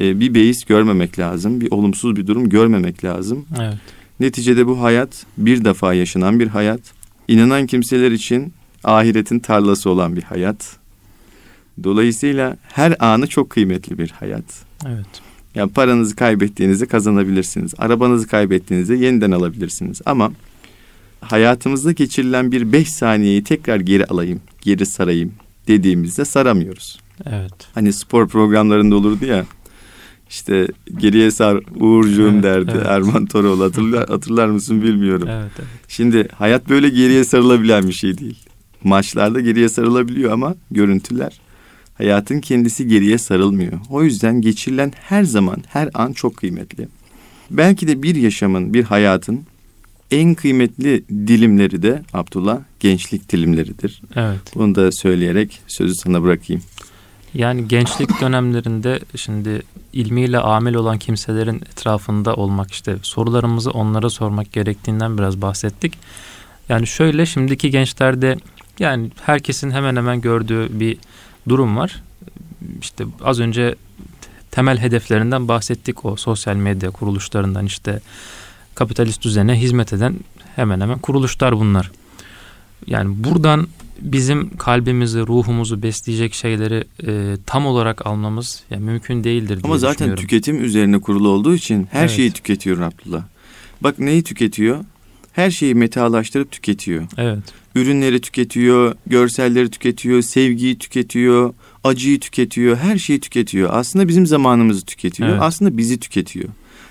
e, 0.00 0.20
bir 0.20 0.34
beis 0.34 0.64
görmemek 0.64 1.18
lazım. 1.18 1.60
Bir 1.60 1.72
olumsuz 1.72 2.16
bir 2.16 2.26
durum 2.26 2.48
görmemek 2.48 3.04
lazım. 3.04 3.46
Evet. 3.60 3.78
Neticede 4.20 4.66
bu 4.66 4.82
hayat 4.82 5.26
bir 5.38 5.64
defa 5.64 5.94
yaşanan 5.94 6.40
bir 6.40 6.46
hayat. 6.46 6.80
İnanan 7.28 7.66
kimseler 7.66 8.12
için 8.12 8.52
ahiretin 8.84 9.38
tarlası 9.38 9.90
olan 9.90 10.16
bir 10.16 10.22
hayat. 10.22 10.76
Dolayısıyla 11.84 12.56
her 12.62 12.96
anı 13.04 13.26
çok 13.26 13.50
kıymetli 13.50 13.98
bir 13.98 14.10
hayat. 14.10 14.44
Evet. 14.86 15.06
Yani 15.58 15.72
paranızı 15.72 16.16
kaybettiğinizde 16.16 16.86
kazanabilirsiniz. 16.86 17.74
Arabanızı 17.78 18.26
kaybettiğinizde 18.28 18.94
yeniden 18.94 19.30
alabilirsiniz. 19.30 20.00
Ama 20.06 20.32
hayatımızda 21.20 21.92
geçirilen 21.92 22.52
bir 22.52 22.72
beş 22.72 22.88
saniyeyi 22.92 23.44
tekrar 23.44 23.80
geri 23.80 24.06
alayım, 24.06 24.40
geri 24.60 24.86
sarayım 24.86 25.32
dediğimizde 25.68 26.24
saramıyoruz. 26.24 26.98
Evet. 27.26 27.52
Hani 27.74 27.92
spor 27.92 28.28
programlarında 28.28 28.96
olurdu 28.96 29.24
ya. 29.24 29.46
İşte 30.30 30.68
geriye 30.98 31.30
sar 31.30 31.60
Uğurcuğum 31.80 32.32
evet, 32.32 32.42
derdi 32.42 32.72
evet. 32.74 32.86
Erman 32.86 33.26
Toroğlu 33.26 33.64
hatırlar, 33.68 34.08
hatırlar 34.08 34.46
mısın 34.46 34.82
bilmiyorum. 34.82 35.28
Evet, 35.30 35.52
evet. 35.58 35.68
Şimdi 35.88 36.28
hayat 36.28 36.68
böyle 36.68 36.88
geriye 36.88 37.24
sarılabilen 37.24 37.88
bir 37.88 37.92
şey 37.92 38.18
değil. 38.18 38.38
Maçlarda 38.84 39.40
geriye 39.40 39.68
sarılabiliyor 39.68 40.32
ama 40.32 40.54
görüntüler 40.70 41.40
hayatın 41.98 42.40
kendisi 42.40 42.88
geriye 42.88 43.18
sarılmıyor. 43.18 43.72
O 43.90 44.02
yüzden 44.02 44.40
geçirilen 44.40 44.92
her 45.00 45.24
zaman 45.24 45.64
her 45.68 45.88
an 45.94 46.12
çok 46.12 46.36
kıymetli. 46.36 46.88
Belki 47.50 47.88
de 47.88 48.02
bir 48.02 48.14
yaşamın 48.14 48.74
bir 48.74 48.84
hayatın 48.84 49.46
en 50.10 50.34
kıymetli 50.34 51.04
dilimleri 51.08 51.82
de 51.82 52.02
Abdullah 52.12 52.58
gençlik 52.80 53.32
dilimleridir. 53.32 54.02
Evet. 54.16 54.38
Bunu 54.54 54.74
da 54.74 54.92
söyleyerek 54.92 55.60
sözü 55.66 55.94
sana 55.94 56.22
bırakayım. 56.22 56.62
Yani 57.34 57.68
gençlik 57.68 58.20
dönemlerinde 58.20 59.00
şimdi 59.16 59.62
ilmiyle 59.92 60.38
amel 60.38 60.74
olan 60.74 60.98
kimselerin 60.98 61.56
etrafında 61.56 62.34
olmak 62.34 62.70
işte 62.72 62.96
sorularımızı 63.02 63.70
onlara 63.70 64.10
sormak 64.10 64.52
gerektiğinden 64.52 65.18
biraz 65.18 65.42
bahsettik. 65.42 65.98
Yani 66.68 66.86
şöyle 66.86 67.26
şimdiki 67.26 67.70
gençlerde 67.70 68.36
yani 68.78 69.10
herkesin 69.22 69.70
hemen 69.70 69.96
hemen 69.96 70.20
gördüğü 70.20 70.80
bir 70.80 70.98
durum 71.48 71.76
var. 71.76 72.02
İşte 72.80 73.04
az 73.24 73.40
önce 73.40 73.74
temel 74.50 74.78
hedeflerinden 74.78 75.48
bahsettik 75.48 76.04
o 76.04 76.16
sosyal 76.16 76.56
medya 76.56 76.90
kuruluşlarından 76.90 77.66
işte 77.66 78.00
kapitalist 78.74 79.22
düzene 79.24 79.60
hizmet 79.60 79.92
eden 79.92 80.14
hemen 80.56 80.80
hemen 80.80 80.98
kuruluşlar 80.98 81.58
bunlar. 81.58 81.90
Yani 82.86 83.24
buradan 83.24 83.68
bizim 84.00 84.56
kalbimizi, 84.56 85.20
ruhumuzu 85.20 85.82
besleyecek 85.82 86.34
şeyleri 86.34 86.84
e, 87.06 87.36
tam 87.46 87.66
olarak 87.66 88.06
almamız 88.06 88.62
yani 88.70 88.84
mümkün 88.84 89.24
değildir 89.24 89.48
diye 89.48 89.62
Ama 89.64 89.78
zaten 89.78 90.14
tüketim 90.14 90.64
üzerine 90.64 91.00
kurulu 91.00 91.28
olduğu 91.28 91.54
için 91.54 91.88
her 91.90 92.00
evet. 92.00 92.10
şeyi 92.10 92.32
tüketiyor 92.32 92.80
Abdullah. 92.80 93.22
Bak 93.80 93.98
neyi 93.98 94.22
tüketiyor? 94.22 94.84
Her 95.38 95.50
şeyi 95.50 95.74
metalaştırıp 95.74 96.52
tüketiyor. 96.52 97.06
Evet. 97.16 97.38
Ürünleri 97.74 98.20
tüketiyor, 98.20 98.94
görselleri 99.06 99.70
tüketiyor, 99.70 100.22
sevgiyi 100.22 100.78
tüketiyor, 100.78 101.54
acıyı 101.84 102.20
tüketiyor, 102.20 102.76
her 102.76 102.98
şeyi 102.98 103.20
tüketiyor. 103.20 103.70
Aslında 103.72 104.08
bizim 104.08 104.26
zamanımızı 104.26 104.86
tüketiyor. 104.86 105.28
Evet. 105.28 105.38
Aslında 105.42 105.76
bizi 105.76 106.00
tüketiyor. 106.00 106.48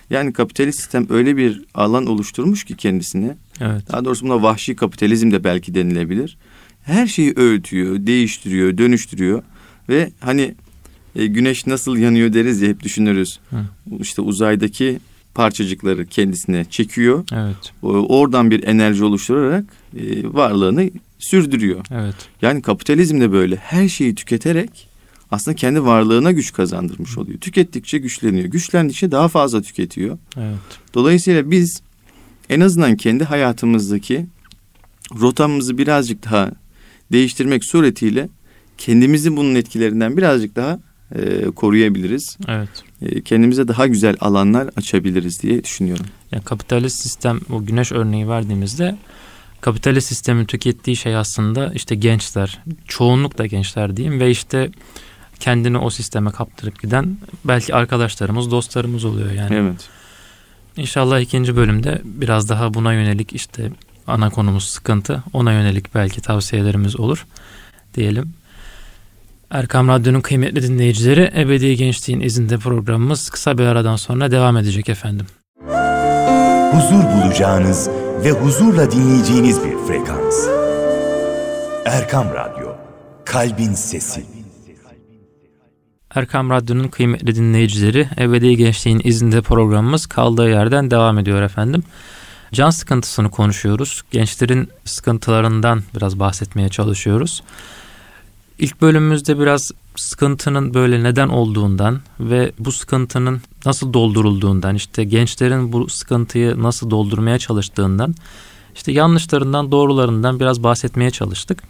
Yani 0.09 0.33
kapitalist 0.33 0.79
sistem 0.79 1.07
öyle 1.09 1.37
bir 1.37 1.61
alan 1.73 2.05
oluşturmuş 2.05 2.63
ki 2.63 2.75
kendisine. 2.75 3.37
Evet. 3.61 3.91
Daha 3.91 4.05
doğrusu 4.05 4.25
buna 4.25 4.43
vahşi 4.43 4.75
kapitalizm 4.75 5.31
de 5.31 5.43
belki 5.43 5.75
denilebilir. 5.75 6.37
Her 6.83 7.07
şeyi 7.07 7.33
öğütüyor, 7.35 8.07
değiştiriyor, 8.07 8.77
dönüştürüyor 8.77 9.43
ve 9.89 10.11
hani 10.19 10.55
e, 11.15 11.25
güneş 11.25 11.67
nasıl 11.67 11.97
yanıyor 11.97 12.33
deriz 12.33 12.61
ya 12.61 12.69
hep 12.69 12.83
düşünürüz. 12.83 13.39
Hı. 13.49 13.65
İşte 13.99 14.21
uzaydaki 14.21 14.99
parçacıkları 15.37 16.05
kendisine 16.05 16.65
çekiyor. 16.65 17.25
Evet. 17.33 17.73
Oradan 17.83 18.51
bir 18.51 18.63
enerji 18.63 19.03
oluşturarak 19.03 19.65
e, 19.97 20.33
varlığını 20.33 20.89
sürdürüyor. 21.19 21.85
Evet. 21.91 22.15
Yani 22.41 22.61
kapitalizm 22.61 23.21
de 23.21 23.31
böyle 23.31 23.55
her 23.55 23.87
şeyi 23.89 24.15
tüketerek 24.15 24.87
aslında 25.31 25.55
kendi 25.55 25.83
varlığına 25.83 26.31
güç 26.31 26.53
kazandırmış 26.53 27.17
oluyor. 27.17 27.39
Tükettikçe 27.39 27.97
güçleniyor. 27.97 28.45
Güçlendikçe 28.45 29.11
daha 29.11 29.27
fazla 29.27 29.61
tüketiyor. 29.61 30.17
Evet. 30.37 30.59
Dolayısıyla 30.93 31.51
biz 31.51 31.81
en 32.49 32.59
azından 32.59 32.95
kendi 32.95 33.23
hayatımızdaki 33.23 34.25
rotamızı 35.19 35.77
birazcık 35.77 36.25
daha 36.25 36.51
değiştirmek 37.11 37.65
suretiyle 37.65 38.29
kendimizi 38.77 39.37
bunun 39.37 39.55
etkilerinden 39.55 40.17
birazcık 40.17 40.55
daha 40.55 40.79
e, 41.15 41.45
koruyabiliriz. 41.45 42.37
Evet. 42.47 42.86
E, 43.01 43.21
kendimize 43.21 43.67
daha 43.67 43.87
güzel 43.87 44.15
alanlar 44.19 44.69
açabiliriz 44.75 45.41
diye 45.41 45.63
düşünüyorum. 45.63 46.05
Yani 46.31 46.43
kapitalist 46.43 47.01
sistem 47.01 47.39
o 47.49 47.65
güneş 47.65 47.91
örneği 47.91 48.29
verdiğimizde 48.29 48.97
kapitalist 49.61 50.07
sistemin 50.07 50.45
tükettiği 50.45 50.95
şey 50.95 51.15
aslında 51.15 51.71
işte 51.73 51.95
gençler, 51.95 52.59
çoğunlukla 52.87 53.45
gençler 53.45 53.97
diyeyim 53.97 54.19
ve 54.19 54.31
işte 54.31 54.71
kendini 55.39 55.77
o 55.77 55.89
sisteme 55.89 56.31
kaptırıp 56.31 56.81
giden 56.81 57.17
belki 57.45 57.75
arkadaşlarımız, 57.75 58.51
dostlarımız 58.51 59.05
oluyor 59.05 59.31
yani. 59.31 59.55
Evet. 59.55 59.89
İnşallah 60.77 61.19
ikinci 61.19 61.55
bölümde 61.55 62.01
biraz 62.03 62.49
daha 62.49 62.73
buna 62.73 62.93
yönelik 62.93 63.33
işte 63.33 63.71
ana 64.07 64.29
konumuz 64.29 64.63
sıkıntı. 64.63 65.23
Ona 65.33 65.53
yönelik 65.53 65.95
belki 65.95 66.21
tavsiyelerimiz 66.21 66.99
olur 66.99 67.25
diyelim. 67.95 68.33
Erkam 69.51 69.87
Radyo'nun 69.87 70.21
kıymetli 70.21 70.63
dinleyicileri 70.63 71.31
Ebedi 71.35 71.75
Gençliğin 71.75 72.19
izinde 72.19 72.57
programımız 72.57 73.29
kısa 73.29 73.57
bir 73.57 73.63
aradan 73.63 73.95
sonra 73.95 74.31
devam 74.31 74.57
edecek 74.57 74.89
efendim. 74.89 75.25
huzur 76.71 77.03
bulacağınız 77.03 77.89
ve 78.23 78.31
huzurla 78.31 78.91
dinleyeceğiniz 78.91 79.63
bir 79.63 79.77
frekans. 79.87 80.47
Erkam 81.85 82.27
Radyo, 82.27 82.75
Kalbin 83.25 83.73
Sesi. 83.73 84.25
Erkam 86.15 86.49
Radyo'nun 86.49 86.87
kıymetli 86.87 87.35
dinleyicileri 87.35 88.09
Ebedi 88.19 88.57
Gençliğin 88.57 89.01
izinde 89.03 89.41
programımız 89.41 90.05
kaldığı 90.05 90.49
yerden 90.49 90.91
devam 90.91 91.19
ediyor 91.19 91.41
efendim. 91.41 91.83
Can 92.53 92.69
sıkıntısını 92.69 93.31
konuşuyoruz. 93.31 94.01
Gençlerin 94.11 94.69
sıkıntılarından 94.85 95.83
biraz 95.95 96.19
bahsetmeye 96.19 96.69
çalışıyoruz. 96.69 97.43
İlk 98.59 98.81
bölümümüzde 98.81 99.39
biraz 99.39 99.71
sıkıntının 99.95 100.73
böyle 100.73 101.03
neden 101.03 101.27
olduğundan 101.27 101.99
ve 102.19 102.51
bu 102.59 102.71
sıkıntının 102.71 103.41
nasıl 103.65 103.93
doldurulduğundan, 103.93 104.75
işte 104.75 105.03
gençlerin 105.03 105.73
bu 105.73 105.89
sıkıntıyı 105.89 106.63
nasıl 106.63 106.89
doldurmaya 106.91 107.39
çalıştığından, 107.39 108.15
işte 108.75 108.91
yanlışlarından, 108.91 109.71
doğrularından 109.71 110.39
biraz 110.39 110.63
bahsetmeye 110.63 111.11
çalıştık. 111.11 111.63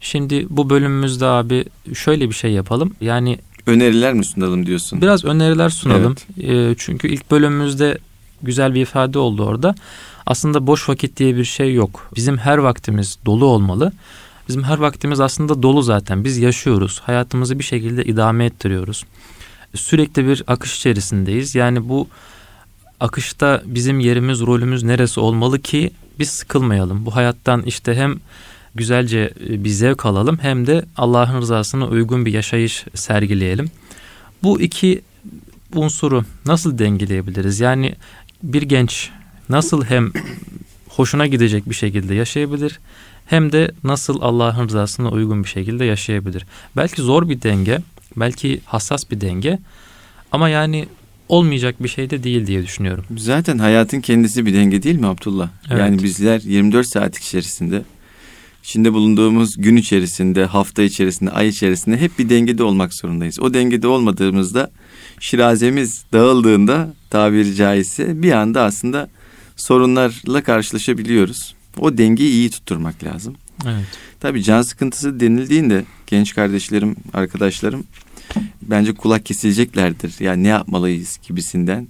Şimdi 0.00 0.46
bu 0.50 0.70
bölümümüzde 0.70 1.26
abi 1.26 1.64
şöyle 1.94 2.28
bir 2.28 2.34
şey 2.34 2.52
yapalım. 2.52 2.94
Yani 3.00 3.38
Öneriler 3.66 4.14
mi 4.14 4.24
sunalım 4.24 4.66
diyorsun? 4.66 5.00
Biraz 5.00 5.24
öneriler 5.24 5.68
sunalım. 5.68 6.16
Ee, 6.42 6.74
çünkü 6.78 7.08
ilk 7.08 7.30
bölümümüzde 7.30 7.98
güzel 8.42 8.74
bir 8.74 8.80
ifade 8.80 9.18
oldu 9.18 9.44
orada. 9.44 9.74
Aslında 10.26 10.66
boş 10.66 10.88
vakit 10.88 11.16
diye 11.16 11.36
bir 11.36 11.44
şey 11.44 11.74
yok. 11.74 12.10
Bizim 12.16 12.38
her 12.38 12.58
vaktimiz 12.58 13.18
dolu 13.26 13.44
olmalı. 13.44 13.92
Bizim 14.48 14.62
her 14.62 14.78
vaktimiz 14.78 15.20
aslında 15.20 15.62
dolu 15.62 15.82
zaten. 15.82 16.24
Biz 16.24 16.38
yaşıyoruz. 16.38 17.00
Hayatımızı 17.00 17.58
bir 17.58 17.64
şekilde 17.64 18.04
idame 18.04 18.44
ettiriyoruz. 18.44 19.04
Sürekli 19.74 20.26
bir 20.26 20.42
akış 20.46 20.76
içerisindeyiz. 20.76 21.54
Yani 21.54 21.88
bu 21.88 22.08
akışta 23.00 23.62
bizim 23.66 24.00
yerimiz, 24.00 24.40
rolümüz 24.40 24.82
neresi 24.82 25.20
olmalı 25.20 25.62
ki 25.62 25.90
biz 26.18 26.30
sıkılmayalım. 26.30 27.06
Bu 27.06 27.16
hayattan 27.16 27.62
işte 27.62 27.94
hem 27.94 28.16
güzelce 28.74 29.30
bir 29.40 29.70
zevk 29.70 30.06
alalım 30.06 30.38
hem 30.42 30.66
de 30.66 30.84
Allah'ın 30.96 31.40
rızasına 31.40 31.86
uygun 31.86 32.26
bir 32.26 32.32
yaşayış 32.32 32.84
sergileyelim. 32.94 33.70
Bu 34.42 34.60
iki 34.60 35.02
unsuru 35.74 36.24
nasıl 36.46 36.78
dengeleyebiliriz? 36.78 37.60
Yani 37.60 37.94
bir 38.42 38.62
genç 38.62 39.10
nasıl 39.48 39.84
hem 39.84 40.12
hoşuna 40.88 41.26
gidecek 41.26 41.70
bir 41.70 41.74
şekilde 41.74 42.14
yaşayabilir 42.14 42.80
hem 43.26 43.52
de 43.52 43.70
nasıl 43.84 44.20
Allah'ın 44.20 44.68
rızasına 44.68 45.10
uygun 45.10 45.44
bir 45.44 45.48
şekilde 45.48 45.84
yaşayabilir. 45.84 46.46
Belki 46.76 47.02
zor 47.02 47.28
bir 47.28 47.42
denge, 47.42 47.78
belki 48.16 48.60
hassas 48.64 49.10
bir 49.10 49.20
denge 49.20 49.58
ama 50.32 50.48
yani 50.48 50.86
olmayacak 51.28 51.82
bir 51.82 51.88
şey 51.88 52.10
de 52.10 52.24
değil 52.24 52.46
diye 52.46 52.62
düşünüyorum. 52.62 53.04
Zaten 53.16 53.58
hayatın 53.58 54.00
kendisi 54.00 54.46
bir 54.46 54.54
denge 54.54 54.82
değil 54.82 54.96
mi 54.96 55.06
Abdullah? 55.06 55.48
Evet. 55.70 55.80
Yani 55.80 56.02
bizler 56.02 56.40
24 56.40 56.86
saat 56.86 57.18
içerisinde 57.18 57.82
içinde 58.62 58.92
bulunduğumuz 58.92 59.56
gün 59.58 59.76
içerisinde, 59.76 60.44
hafta 60.44 60.82
içerisinde, 60.82 61.30
ay 61.30 61.48
içerisinde 61.48 61.96
hep 61.96 62.18
bir 62.18 62.28
dengede 62.28 62.62
olmak 62.62 62.94
zorundayız. 62.94 63.40
O 63.40 63.54
dengede 63.54 63.88
olmadığımızda 63.88 64.70
şirazemiz 65.20 66.04
dağıldığında 66.12 66.94
tabiri 67.10 67.54
caizse 67.54 68.22
bir 68.22 68.32
anda 68.32 68.62
aslında 68.62 69.08
sorunlarla 69.56 70.42
karşılaşabiliyoruz. 70.42 71.54
O 71.78 71.98
dengeyi 71.98 72.32
iyi 72.32 72.50
tutturmak 72.50 73.04
lazım. 73.04 73.34
Evet. 73.66 73.84
Tabii 74.20 74.42
can 74.42 74.62
sıkıntısı 74.62 75.20
denildiğinde 75.20 75.84
genç 76.06 76.34
kardeşlerim, 76.34 76.96
arkadaşlarım 77.14 77.84
bence 78.62 78.94
kulak 78.94 79.26
kesileceklerdir. 79.26 80.14
Yani 80.20 80.42
ne 80.42 80.48
yapmalıyız 80.48 81.18
gibisinden. 81.28 81.88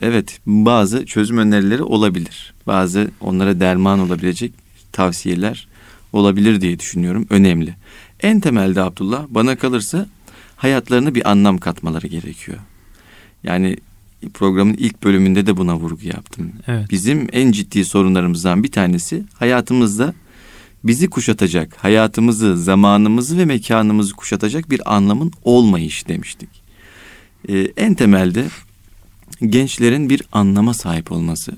Evet 0.00 0.40
bazı 0.46 1.06
çözüm 1.06 1.38
önerileri 1.38 1.82
olabilir. 1.82 2.54
Bazı 2.66 3.10
onlara 3.20 3.60
derman 3.60 3.98
olabilecek 3.98 4.52
tavsiyeler 4.92 5.68
olabilir 6.12 6.60
diye 6.60 6.78
düşünüyorum. 6.78 7.26
Önemli. 7.30 7.74
En 8.20 8.40
temelde 8.40 8.82
Abdullah 8.82 9.26
bana 9.28 9.56
kalırsa 9.56 10.06
hayatlarına 10.56 11.14
bir 11.14 11.30
anlam 11.30 11.58
katmaları 11.58 12.06
gerekiyor. 12.06 12.58
Yani 13.44 13.76
programın 14.34 14.74
ilk 14.74 15.04
bölümünde 15.04 15.46
de 15.46 15.56
buna 15.56 15.76
vurgu 15.76 16.06
yaptım. 16.06 16.52
Evet. 16.66 16.90
Bizim 16.90 17.28
en 17.32 17.52
ciddi 17.52 17.84
sorunlarımızdan 17.84 18.62
bir 18.62 18.72
tanesi 18.72 19.22
hayatımızda 19.34 20.14
bizi 20.84 21.10
kuşatacak, 21.10 21.76
hayatımızı, 21.76 22.58
zamanımızı 22.58 23.38
ve 23.38 23.44
mekanımızı 23.44 24.14
kuşatacak 24.14 24.70
bir 24.70 24.96
anlamın 24.96 25.32
olmayışı 25.44 26.08
demiştik. 26.08 26.48
Ee, 27.48 27.68
en 27.76 27.94
temelde 27.94 28.48
gençlerin 29.46 30.10
bir 30.10 30.22
anlama 30.32 30.74
sahip 30.74 31.12
olması, 31.12 31.52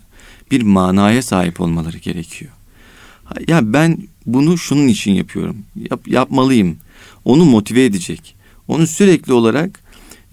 bir 0.51 0.63
manaya 0.63 1.23
sahip 1.23 1.61
olmaları 1.61 1.99
gerekiyor. 1.99 2.53
Ya 3.49 3.73
ben 3.73 3.99
bunu 4.27 4.59
şunun 4.59 4.89
için 4.89 5.13
yapıyorum, 5.13 5.57
yap, 5.91 6.09
yapmalıyım. 6.09 6.77
Onu 7.25 7.45
motive 7.45 7.85
edecek, 7.85 8.35
onu 8.69 8.87
sürekli 8.87 9.33
olarak 9.33 9.81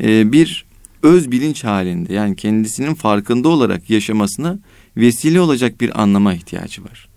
e, 0.03 0.31
bir 0.31 0.66
öz 1.03 1.31
bilinç 1.31 1.63
halinde 1.63 2.13
yani 2.13 2.35
kendisinin 2.35 2.93
farkında 2.93 3.49
olarak 3.49 3.89
yaşamasına 3.89 4.59
vesile 4.97 5.41
olacak 5.41 5.81
bir 5.81 6.01
anlama 6.01 6.33
ihtiyacı 6.33 6.83
var. 6.83 7.07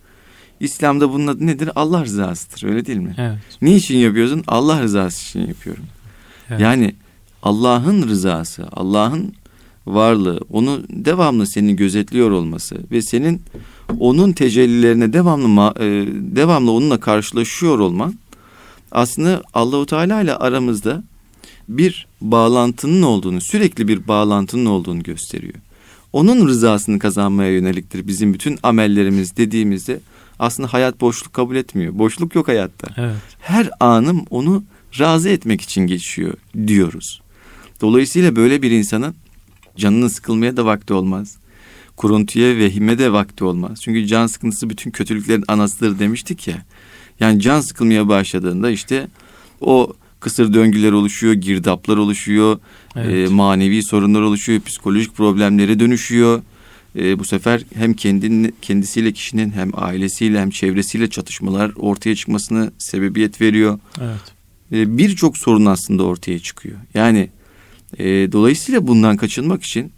İslam'da 0.61 1.13
bunun 1.13 1.27
adı 1.27 1.47
nedir? 1.47 1.71
Allah 1.75 2.05
rızasıdır 2.05 2.69
öyle 2.69 2.87
değil 2.87 2.99
mi? 2.99 3.15
Evet. 3.19 3.39
Niçin 3.63 3.99
yapıyorsun? 3.99 4.45
Allah 4.47 4.83
rızası 4.83 5.23
için 5.23 5.49
yapıyorum. 5.49 5.85
Evet. 6.51 6.61
Yani 6.61 6.95
Allah'ın 7.43 8.09
rızası, 8.09 8.69
Allah'ın 8.73 9.35
varlığı, 9.87 10.41
onu 10.51 10.83
devamlı 10.89 11.47
seni 11.47 11.77
gözetliyor 11.77 12.31
olması 12.31 12.77
ve 12.91 13.03
senin 13.03 13.43
onun 13.99 14.33
tecellilerine 14.33 15.13
devamlı 15.13 15.75
e, 15.81 16.07
devamlı 16.37 16.71
onunla 16.71 17.01
karşılaşıyor 17.01 17.79
olman 17.79 18.15
aslında 18.93 19.43
Allahu 19.55 19.87
Teala 19.87 20.21
ile 20.21 20.35
aramızda 20.35 21.03
bir 21.79 22.07
bağlantının 22.21 23.03
olduğunu, 23.03 23.41
sürekli 23.41 23.89
bir 23.89 24.09
bağlantının 24.09 24.67
olduğunu 24.67 25.03
gösteriyor. 25.03 25.55
Onun 26.13 26.49
rızasını 26.49 26.99
kazanmaya 26.99 27.53
yöneliktir 27.53 28.07
bizim 28.07 28.35
bütün 28.35 28.59
amellerimiz 28.63 29.37
dediğimizde 29.37 30.01
aslında 30.39 30.73
hayat 30.73 31.01
boşluk 31.01 31.33
kabul 31.33 31.57
etmiyor. 31.57 31.99
Boşluk 31.99 32.35
yok 32.35 32.49
hayatta 32.49 32.89
Evet. 32.97 33.17
her 33.41 33.71
anım 33.81 34.25
onu 34.31 34.65
razı 34.99 35.29
etmek 35.29 35.61
için 35.61 35.87
geçiyor 35.87 36.35
diyoruz. 36.67 37.23
Dolayısıyla 37.81 38.37
böyle 38.37 38.63
bir 38.63 38.71
insanın 38.71 39.15
canının 39.77 40.09
sıkılmaya 40.09 40.57
da 40.57 40.65
vakti 40.65 40.95
olmaz. 40.95 41.37
kuruntuya 41.97 42.57
ve 42.57 42.71
himme 42.71 42.99
de 42.99 43.13
vakti 43.13 43.45
olmaz. 43.45 43.81
Çünkü 43.83 44.07
can 44.07 44.27
sıkıntısı 44.27 44.71
bütün 44.71 44.91
kötülüklerin 44.91 45.45
anasıdır 45.49 45.99
demiştik 45.99 46.49
ya. 46.49 46.65
Yani 47.21 47.41
can 47.41 47.61
sıkılmaya 47.61 48.09
başladığında 48.09 48.71
işte 48.71 49.09
o 49.61 49.93
kısır 50.21 50.55
döngüler 50.55 50.93
oluşuyor, 50.93 51.33
girdaplar 51.35 51.97
oluşuyor, 51.97 52.59
Evet. 52.97 53.31
e, 53.31 53.33
manevi 53.33 53.83
sorunlar 53.83 54.21
oluşuyor, 54.21 54.61
psikolojik 54.61 55.15
problemlere 55.17 55.81
dönüşüyor. 55.81 56.43
E, 56.99 57.19
bu 57.19 57.25
sefer 57.25 57.63
hem 57.75 57.95
kendini, 57.95 58.53
kendisiyle 58.63 59.13
kişinin 59.13 59.51
hem 59.51 59.71
ailesiyle 59.75 60.41
hem 60.41 60.51
çevresiyle 60.51 61.11
çatışmalar 61.11 61.73
ortaya 61.77 62.15
çıkmasına 62.17 62.71
sebebiyet 62.79 63.41
veriyor. 63.41 63.79
Evet. 64.01 64.21
E, 64.73 64.99
Birçok 64.99 65.39
sorun 65.39 65.67
aslında 65.67 66.03
ortaya 66.05 66.39
çıkıyor. 66.39 66.77
Yani 66.95 67.31
e, 67.99 68.05
dolayısıyla 68.33 68.87
bundan 68.87 69.17
kaçınmak 69.17 69.63
için 69.63 69.93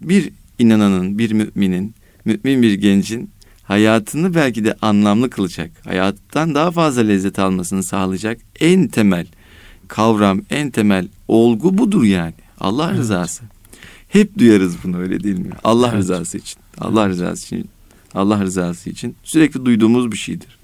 bir 0.00 0.30
inananın, 0.58 1.18
bir 1.18 1.32
müminin, 1.32 1.94
mümin 2.24 2.62
bir 2.62 2.72
gencin 2.74 3.30
hayatını 3.62 4.34
belki 4.34 4.64
de 4.64 4.74
anlamlı 4.82 5.30
kılacak, 5.30 5.70
hayattan 5.84 6.54
daha 6.54 6.70
fazla 6.70 7.02
lezzet 7.02 7.38
almasını 7.38 7.82
sağlayacak 7.82 8.38
en 8.60 8.88
temel 8.88 9.26
kavram, 9.92 10.42
en 10.50 10.70
temel 10.70 11.08
olgu 11.28 11.78
budur 11.78 12.04
yani. 12.04 12.34
Allah 12.60 12.88
Evet. 12.90 12.98
rızası. 12.98 13.44
Hep 14.08 14.38
duyarız 14.38 14.76
bunu 14.84 14.98
öyle 14.98 15.24
değil 15.24 15.38
mi? 15.38 15.50
Allah 15.64 15.88
Evet. 15.88 15.98
rızası 15.98 16.38
için. 16.38 16.58
Allah 16.78 17.08
rızası 17.08 17.46
için. 17.46 17.70
Allah 18.14 18.40
rızası 18.42 18.90
için 18.90 19.16
sürekli 19.24 19.64
duyduğumuz 19.66 20.12
bir 20.12 20.16
şeydir. 20.16 20.58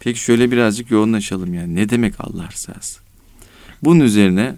Peki 0.00 0.20
şöyle 0.20 0.50
birazcık 0.50 0.90
yoğunlaşalım 0.90 1.54
yani. 1.54 1.74
Ne 1.74 1.88
demek 1.88 2.14
Allah 2.18 2.48
rızası? 2.52 3.00
Bunun 3.84 4.00
üzerine 4.00 4.56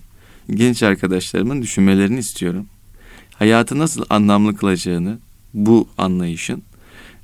genç 0.51 0.83
arkadaşlarımın 0.83 1.63
düşünmelerini 1.63 2.19
istiyorum. 2.19 2.67
Hayatı 3.35 3.79
nasıl 3.79 4.05
anlamlı 4.11 4.57
kılacağını 4.57 5.19
bu 5.55 5.89
anlayışın 5.99 6.63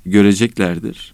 göreceklerdir. 0.05 1.13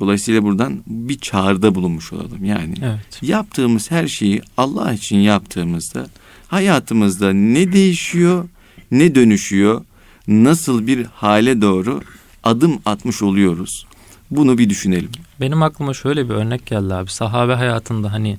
Dolayısıyla 0.00 0.42
buradan 0.42 0.82
bir 0.86 1.18
çağrıda 1.18 1.74
bulunmuş 1.74 2.12
olalım. 2.12 2.44
Yani 2.44 2.74
Evet. 2.82 3.22
yaptığımız 3.22 3.90
her 3.90 4.08
şeyi 4.08 4.42
Allah 4.56 4.92
için 4.92 5.16
yaptığımızda 5.18 6.06
hayatımızda 6.48 7.32
ne 7.32 7.72
değişiyor, 7.72 8.48
ne 8.90 9.14
dönüşüyor, 9.14 9.84
nasıl 10.28 10.86
bir 10.86 11.04
hale 11.04 11.60
doğru 11.60 12.02
adım 12.44 12.78
atmış 12.84 13.22
oluyoruz. 13.22 13.86
Bunu 14.30 14.58
bir 14.58 14.70
düşünelim. 14.70 15.10
Benim 15.40 15.62
aklıma 15.62 15.94
şöyle 15.94 16.28
bir 16.28 16.34
örnek 16.34 16.66
geldi 16.66 16.94
abi. 16.94 17.10
Sahabe 17.10 17.52
hayatında 17.54 18.12
hani 18.12 18.38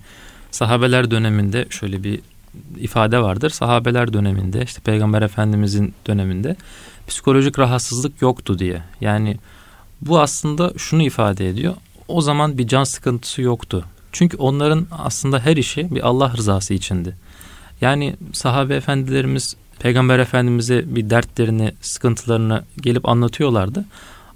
sahabeler 0.52 1.12
döneminde 1.12 1.66
şöyle 1.70 2.04
bir 2.04 2.20
ifade 2.78 3.20
vardır. 3.20 3.50
Sahabeler 3.50 4.14
döneminde 4.14 4.64
işte 4.64 4.82
Peygamber 4.82 5.22
Efendimizin 5.22 5.94
döneminde 6.08 6.56
psikolojik 7.08 7.60
rahatsızlık 7.60 8.22
yoktu 8.22 8.60
diye. 8.60 8.82
Yani 9.02 9.38
bu 10.02 10.20
aslında 10.20 10.74
şunu 10.78 11.04
ifade 11.04 11.50
ediyor. 11.50 11.74
O 12.08 12.22
zaman 12.22 12.58
bir 12.58 12.68
can 12.68 12.84
sıkıntısı 12.84 13.42
yoktu. 13.42 13.86
Çünkü 14.12 14.38
onların 14.38 14.88
aslında 14.92 15.40
her 15.40 15.58
işi 15.58 15.96
bir 15.96 16.08
Allah 16.08 16.34
rızası 16.38 16.74
içindi. 16.74 17.16
Yani 17.82 18.16
sahabe 18.34 18.76
efendilerimiz 18.76 19.56
Peygamber 19.80 20.20
Efendimiz'e 20.20 20.96
bir 20.96 21.10
dertlerini, 21.10 21.72
sıkıntılarını 21.82 22.64
gelip 22.82 23.10
anlatıyorlardı. 23.10 23.86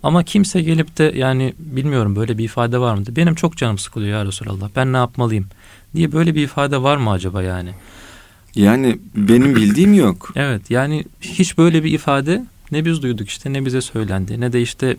Ama 0.04 0.24
kimse 0.24 0.62
gelip 0.62 0.98
de 0.98 1.14
yani 1.16 1.54
bilmiyorum 1.60 2.16
böyle 2.16 2.38
bir 2.38 2.44
ifade 2.44 2.78
var 2.78 2.96
mı? 2.96 3.04
Benim 3.10 3.36
çok 3.36 3.58
canım 3.58 3.78
sıkılıyor 3.78 4.20
ya 4.20 4.26
Resulallah. 4.26 4.70
Ben 4.76 4.94
ne 4.94 4.98
yapmalıyım? 4.98 5.48
diye 5.96 6.12
böyle 6.12 6.36
bir 6.36 6.44
ifade 6.44 6.82
var 6.82 6.98
mı 6.98 7.12
acaba 7.12 7.44
yani? 7.44 7.70
Yani 8.56 9.00
benim 9.16 9.56
bildiğim 9.56 9.94
yok. 9.94 10.32
Evet 10.36 10.72
yani 10.72 11.06
hiç 11.22 11.58
böyle 11.58 11.84
bir 11.84 11.92
ifade 11.92 12.46
ne 12.72 12.86
biz 12.86 13.02
duyduk 13.02 13.30
işte 13.30 13.54
ne 13.54 13.66
bize 13.66 13.82
söylendi 13.82 14.42
ne 14.42 14.54
de 14.54 14.62
işte 14.62 14.98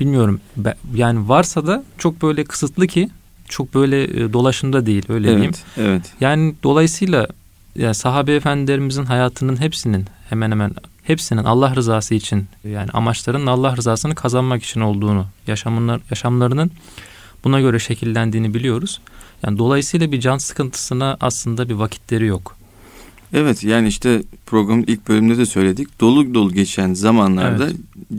bilmiyorum 0.00 0.40
be- 0.56 0.74
yani 0.94 1.28
varsa 1.28 1.66
da 1.66 1.84
çok 1.98 2.22
böyle 2.22 2.44
kısıtlı 2.44 2.86
ki 2.86 3.10
çok 3.48 3.74
böyle 3.74 4.02
e, 4.04 4.32
dolaşımda 4.32 4.86
değil 4.86 5.04
öyle 5.08 5.28
diyeyim. 5.28 5.44
Evet, 5.44 5.64
evet. 5.76 6.12
Yani 6.20 6.54
dolayısıyla 6.62 7.26
yani 7.76 7.94
sahabe 7.94 8.34
efendilerimizin 8.34 9.04
hayatının 9.04 9.60
hepsinin 9.60 10.06
hemen 10.28 10.50
hemen 10.50 10.72
hepsinin 11.02 11.44
Allah 11.44 11.76
rızası 11.76 12.14
için 12.14 12.46
yani 12.64 12.90
amaçlarının 12.90 13.46
Allah 13.46 13.76
rızasını 13.76 14.14
kazanmak 14.14 14.62
için 14.62 14.80
olduğunu 14.80 15.26
yaşamlar, 15.46 16.00
yaşamlarının 16.10 16.70
buna 17.44 17.60
göre 17.60 17.78
şekillendiğini 17.78 18.54
biliyoruz. 18.54 19.00
Yani 19.46 19.58
dolayısıyla 19.58 20.12
bir 20.12 20.20
can 20.20 20.38
sıkıntısına 20.38 21.16
aslında 21.20 21.68
bir 21.68 21.74
vakitleri 21.74 22.26
yok. 22.26 22.56
Evet 23.34 23.64
yani 23.64 23.88
işte 23.88 24.22
programın 24.46 24.84
ilk 24.86 25.08
bölümünde 25.08 25.38
de 25.38 25.46
söyledik. 25.46 26.00
Dolu 26.00 26.34
dolu 26.34 26.52
geçen 26.52 26.94
zamanlarda 26.94 27.68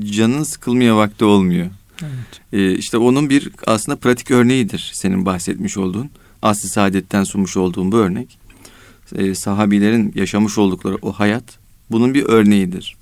canın 0.05 0.43
sıkılmaya 0.43 0.97
vakti 0.97 1.25
olmuyor. 1.25 1.67
Evet. 2.01 2.41
Ee, 2.53 2.77
işte 2.77 2.97
onun 2.97 3.29
bir 3.29 3.49
aslında 3.67 3.95
pratik 3.95 4.31
örneğidir 4.31 4.91
senin 4.93 5.25
bahsetmiş 5.25 5.77
olduğun. 5.77 6.09
Asli 6.41 6.69
saadetten 6.69 7.23
sunmuş 7.23 7.57
olduğun 7.57 7.91
bu 7.91 7.97
örnek. 7.97 8.37
Ee, 9.15 9.35
sahabilerin 9.35 10.11
yaşamış 10.15 10.57
oldukları 10.57 10.97
o 11.01 11.11
hayat 11.11 11.59
bunun 11.91 12.13
bir 12.13 12.23
örneğidir. 12.23 12.95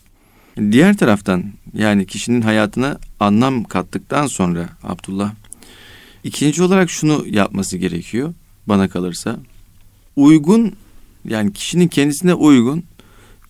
Diğer 0.71 0.97
taraftan 0.97 1.43
yani 1.73 2.05
kişinin 2.05 2.41
hayatına 2.41 2.99
anlam 3.19 3.63
kattıktan 3.63 4.27
sonra 4.27 4.69
Abdullah 4.83 5.31
ikinci 6.23 6.63
olarak 6.63 6.89
şunu 6.89 7.25
yapması 7.29 7.77
gerekiyor 7.77 8.33
bana 8.67 8.87
kalırsa. 8.87 9.39
Uygun 10.15 10.73
yani 11.27 11.53
kişinin 11.53 11.87
kendisine 11.87 12.33
uygun 12.33 12.83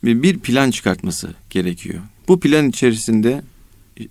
bir 0.04 0.40
plan 0.40 0.72
çıkartması 0.72 1.34
gerekiyor. 1.50 2.02
Bu 2.28 2.40
plan 2.40 2.70
içerisinde 2.70 3.42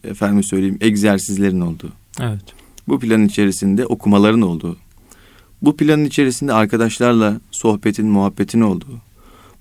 efendim 0.04 0.42
söyleyeyim 0.42 0.78
egzersizlerin 0.80 1.60
olduğu, 1.60 1.92
Evet. 2.20 2.42
bu 2.88 2.98
planın 3.00 3.26
içerisinde 3.26 3.86
okumaların 3.86 4.42
olduğu, 4.42 4.76
bu 5.62 5.76
planın 5.76 6.04
içerisinde 6.04 6.52
arkadaşlarla 6.52 7.40
sohbetin, 7.50 8.06
muhabbetin 8.06 8.60
olduğu, 8.60 9.00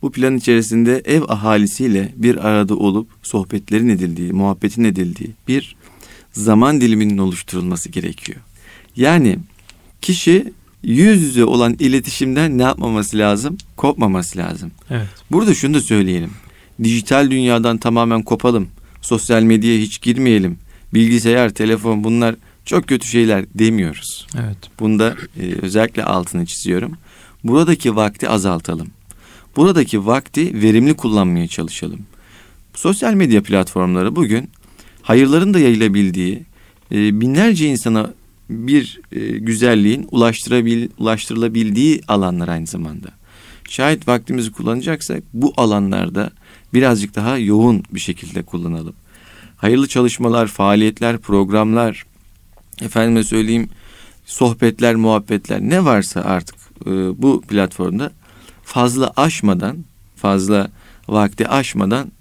bu 0.01 0.11
planın 0.11 0.37
içerisinde 0.37 1.01
ev 1.05 1.21
ahalisiyle 1.27 2.13
bir 2.15 2.47
arada 2.47 2.75
olup 2.75 3.07
sohbetlerin 3.23 3.89
edildiği, 3.89 4.33
muhabbetin 4.33 4.83
edildiği 4.83 5.31
bir 5.47 5.75
zaman 6.31 6.81
diliminin 6.81 7.17
oluşturulması 7.17 7.89
gerekiyor. 7.89 8.39
Yani 8.95 9.37
kişi 10.01 10.53
yüz 10.83 11.21
yüze 11.21 11.45
olan 11.45 11.75
iletişimden 11.79 12.57
ne 12.57 12.63
yapmaması 12.63 13.17
lazım? 13.17 13.57
Kopmaması 13.77 14.37
lazım. 14.37 14.71
Evet. 14.89 15.07
Burada 15.31 15.53
şunu 15.53 15.73
da 15.73 15.81
söyleyelim. 15.81 16.31
Dijital 16.83 17.31
dünyadan 17.31 17.77
tamamen 17.77 18.21
kopalım. 18.21 18.67
Sosyal 19.01 19.41
medyaya 19.41 19.79
hiç 19.79 20.01
girmeyelim. 20.01 20.57
Bilgisayar, 20.93 21.49
telefon 21.49 22.03
bunlar 22.03 22.35
çok 22.65 22.87
kötü 22.87 23.07
şeyler 23.07 23.45
demiyoruz. 23.55 24.27
Evet. 24.35 24.57
Bunda 24.79 25.15
e, 25.39 25.53
özellikle 25.61 26.03
altını 26.03 26.45
çiziyorum. 26.45 26.97
Buradaki 27.43 27.95
vakti 27.95 28.29
azaltalım. 28.29 28.87
Buradaki 29.55 30.05
vakti 30.05 30.61
verimli 30.61 30.93
kullanmaya 30.93 31.47
çalışalım. 31.47 31.99
Sosyal 32.73 33.13
medya 33.13 33.43
platformları 33.43 34.15
bugün 34.15 34.49
hayırların 35.01 35.53
da 35.53 35.59
yayılabildiği, 35.59 36.43
e, 36.91 37.21
binlerce 37.21 37.67
insana 37.67 38.13
bir 38.51 39.01
e, 39.11 39.19
güzelliğin 39.37 40.07
ulaştırabil, 40.11 40.89
ulaştırılabildiği 40.97 42.01
alanlar 42.07 42.47
aynı 42.47 42.67
zamanda. 42.67 43.09
Şayet 43.69 44.07
vaktimizi 44.07 44.51
kullanacaksak 44.51 45.23
bu 45.33 45.53
alanlarda 45.57 46.31
birazcık 46.73 47.15
daha 47.15 47.37
yoğun 47.37 47.83
bir 47.91 47.99
şekilde 47.99 48.43
kullanalım. 48.43 48.93
Hayırlı 49.57 49.87
çalışmalar, 49.87 50.47
faaliyetler, 50.47 51.17
programlar, 51.17 52.05
efendime 52.81 53.23
söyleyeyim 53.23 53.69
sohbetler, 54.25 54.95
muhabbetler 54.95 55.61
ne 55.61 55.85
varsa 55.85 56.21
artık 56.21 56.55
e, 56.85 56.89
bu 57.21 57.41
platformda 57.41 58.11
fazla 58.63 59.13
aşmadan, 59.15 59.77
fazla 60.15 60.71
vakti 61.07 61.47
aşmadan 61.47 62.11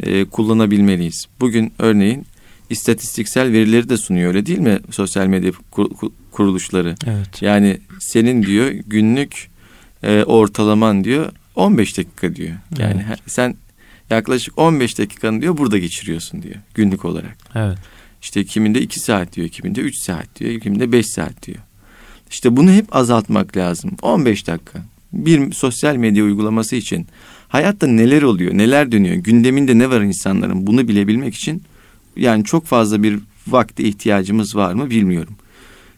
e, 0.00 0.24
kullanabilmeliyiz. 0.24 1.26
Bugün 1.40 1.72
örneğin 1.78 2.26
istatistiksel 2.70 3.52
verileri 3.52 3.88
de 3.88 3.96
sunuyor 3.96 4.28
öyle 4.28 4.46
değil 4.46 4.58
mi 4.58 4.78
sosyal 4.90 5.26
medya 5.26 5.52
kur- 5.70 5.90
kur- 5.94 6.12
kuruluşları? 6.30 6.94
Evet. 7.06 7.42
Yani 7.42 7.78
senin 8.00 8.42
diyor 8.42 8.70
günlük 8.70 9.50
e, 10.02 10.22
ortalaman 10.24 11.04
diyor 11.04 11.32
15 11.56 11.98
dakika 11.98 12.34
diyor. 12.36 12.54
Yani 12.78 13.04
Evet. 13.08 13.18
sen 13.26 13.54
yaklaşık 14.10 14.58
15 14.58 14.98
dakikanı 14.98 15.42
diyor 15.42 15.58
burada 15.58 15.78
geçiriyorsun 15.78 16.42
diyor 16.42 16.54
günlük 16.74 17.04
olarak. 17.04 17.36
Evet. 17.54 17.78
İşte 18.22 18.44
kiminde 18.44 18.80
2 18.82 19.00
saat 19.00 19.36
diyor, 19.36 19.48
kiminde 19.48 19.80
3 19.80 19.96
saat 19.96 20.26
diyor, 20.40 20.60
kiminde 20.60 20.92
5 20.92 21.06
saat 21.06 21.46
diyor. 21.46 21.58
İşte 22.30 22.56
bunu 22.56 22.70
hep 22.72 22.96
azaltmak 22.96 23.56
lazım. 23.56 23.90
15 24.02 24.46
dakika. 24.46 24.78
Bir 25.12 25.52
sosyal 25.52 25.96
medya 25.96 26.24
uygulaması 26.24 26.76
için 26.76 27.06
hayatta 27.48 27.86
neler 27.86 28.22
oluyor, 28.22 28.58
neler 28.58 28.92
dönüyor, 28.92 29.14
gündeminde 29.14 29.78
ne 29.78 29.90
var 29.90 30.00
insanların 30.00 30.66
bunu 30.66 30.88
bilebilmek 30.88 31.34
için 31.34 31.62
yani 32.20 32.44
çok 32.44 32.66
fazla 32.66 33.02
bir 33.02 33.18
vakte 33.48 33.84
ihtiyacımız 33.84 34.56
var 34.56 34.74
mı 34.74 34.90
bilmiyorum. 34.90 35.34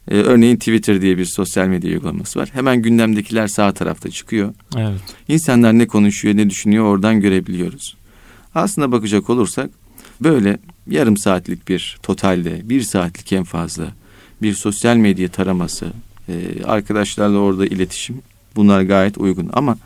Ee, 0.08 0.14
örneğin 0.14 0.56
Twitter 0.56 1.02
diye 1.02 1.18
bir 1.18 1.24
sosyal 1.24 1.66
medya 1.66 1.90
uygulaması 1.90 2.38
var. 2.38 2.48
Hemen 2.52 2.82
gündemdekiler 2.82 3.48
sağ 3.48 3.72
tarafta 3.72 4.10
çıkıyor. 4.10 4.54
Evet. 4.76 5.00
İnsanlar 5.28 5.72
ne 5.72 5.86
konuşuyor, 5.86 6.36
ne 6.36 6.50
düşünüyor 6.50 6.84
oradan 6.84 7.20
görebiliyoruz. 7.20 7.96
Aslında 8.54 8.92
bakacak 8.92 9.30
olursak 9.30 9.70
böyle 10.20 10.58
yarım 10.90 11.16
saatlik 11.16 11.68
bir 11.68 11.98
totalde 12.02 12.68
bir 12.68 12.82
saatlik 12.82 13.32
en 13.32 13.44
fazla 13.44 13.84
bir 14.42 14.54
sosyal 14.54 14.96
medya 14.96 15.28
taraması 15.28 15.92
e, 16.28 16.64
arkadaşlarla 16.64 17.38
orada 17.38 17.66
iletişim 17.66 18.22
bunlar 18.56 18.82
gayet 18.82 19.18
uygun 19.18 19.50
ama 19.52 19.78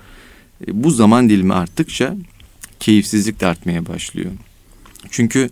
e, 0.67 0.85
bu 0.85 0.91
zaman 0.91 1.29
dilimi 1.29 1.55
arttıkça 1.55 2.15
keyifsizlik 2.81 3.41
de 3.41 3.47
artmaya 3.47 3.87
başlıyor. 3.87 4.31
Çünkü 5.11 5.51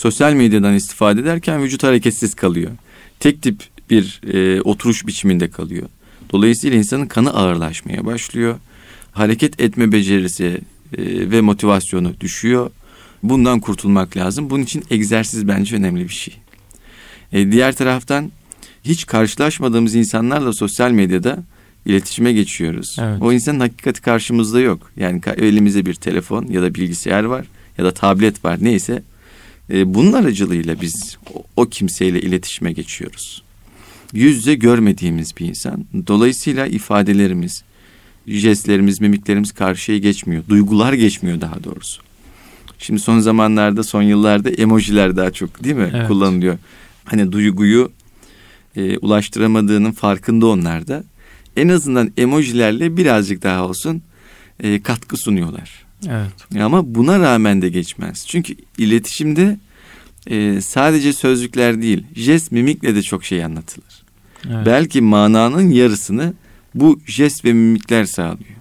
sosyal 0.00 0.32
medyadan 0.32 0.74
istifade 0.74 1.20
ederken 1.20 1.62
vücut 1.62 1.82
hareketsiz 1.82 2.34
kalıyor. 2.34 2.70
Tek 3.20 3.42
tip 3.42 3.62
bir 3.90 4.20
e, 4.32 4.60
oturuş 4.62 5.06
biçiminde 5.06 5.50
kalıyor. 5.50 5.88
Dolayısıyla 6.32 6.78
insanın 6.78 7.06
kanı 7.06 7.34
ağırlaşmaya 7.34 8.06
başlıyor. 8.06 8.58
Hareket 9.12 9.60
etme 9.60 9.92
becerisi 9.92 10.60
e, 10.98 11.30
ve 11.30 11.40
motivasyonu 11.40 12.20
düşüyor. 12.20 12.70
Bundan 13.22 13.60
kurtulmak 13.60 14.16
lazım. 14.16 14.50
Bunun 14.50 14.62
için 14.62 14.84
egzersiz 14.90 15.48
bence 15.48 15.76
önemli 15.76 16.04
bir 16.08 16.14
şey. 16.14 16.36
E, 17.32 17.52
diğer 17.52 17.74
taraftan 17.74 18.30
hiç 18.84 19.06
karşılaşmadığımız 19.06 19.94
insanlarla 19.94 20.52
sosyal 20.52 20.90
medyada 20.90 21.38
iletişime 21.86 22.32
geçiyoruz. 22.32 22.96
Evet. 23.00 23.22
O 23.22 23.32
insanın 23.32 23.60
hakikati 23.60 24.02
karşımızda 24.02 24.60
yok. 24.60 24.90
Yani 24.96 25.20
elimizde 25.36 25.86
bir 25.86 25.94
telefon 25.94 26.46
ya 26.46 26.62
da 26.62 26.74
bilgisayar 26.74 27.24
var 27.24 27.46
ya 27.78 27.84
da 27.84 27.94
tablet 27.94 28.44
var 28.44 28.58
neyse. 28.60 29.02
E, 29.70 29.94
bunun 29.94 30.12
aracılığıyla 30.12 30.80
biz 30.80 31.18
o, 31.34 31.42
o 31.56 31.66
kimseyle 31.66 32.20
iletişime 32.20 32.72
geçiyoruz. 32.72 33.42
Yüz 34.12 34.36
yüze 34.36 34.54
görmediğimiz 34.54 35.36
bir 35.36 35.46
insan. 35.46 35.84
Dolayısıyla 36.06 36.66
ifadelerimiz, 36.66 37.62
jestlerimiz, 38.26 39.00
mimiklerimiz 39.00 39.52
karşıya 39.52 39.98
geçmiyor. 39.98 40.42
Duygular 40.48 40.92
geçmiyor 40.92 41.40
daha 41.40 41.64
doğrusu. 41.64 42.02
Şimdi 42.78 43.00
son 43.00 43.18
zamanlarda, 43.18 43.82
son 43.82 44.02
yıllarda 44.02 44.50
emojiler 44.50 45.16
daha 45.16 45.30
çok 45.30 45.64
değil 45.64 45.76
mi 45.76 45.90
evet. 45.94 46.08
kullanılıyor. 46.08 46.58
Hani 47.04 47.32
duyguyu 47.32 47.92
e, 48.76 48.98
ulaştıramadığının 48.98 49.92
farkında 49.92 50.46
onlar 50.46 50.88
da. 50.88 51.04
En 51.56 51.68
azından 51.68 52.12
emojilerle 52.16 52.96
birazcık 52.96 53.42
daha 53.42 53.68
olsun 53.68 54.02
e, 54.60 54.82
katkı 54.82 55.16
sunuyorlar. 55.16 55.89
Evet. 56.08 56.62
Ama 56.62 56.94
buna 56.94 57.20
rağmen 57.20 57.62
de 57.62 57.68
geçmez. 57.68 58.26
Çünkü 58.26 58.54
iletişimde 58.78 59.58
e, 60.26 60.60
sadece 60.60 61.12
sözcükler 61.12 61.82
değil, 61.82 62.04
jest 62.14 62.52
mimikle 62.52 62.94
de 62.94 63.02
çok 63.02 63.24
şey 63.24 63.44
anlatılır. 63.44 64.02
Evet. 64.46 64.66
Belki 64.66 65.00
mananın 65.00 65.70
yarısını 65.70 66.34
bu 66.74 67.00
jest 67.06 67.44
ve 67.44 67.52
mimikler 67.52 68.04
sağlıyor. 68.04 68.56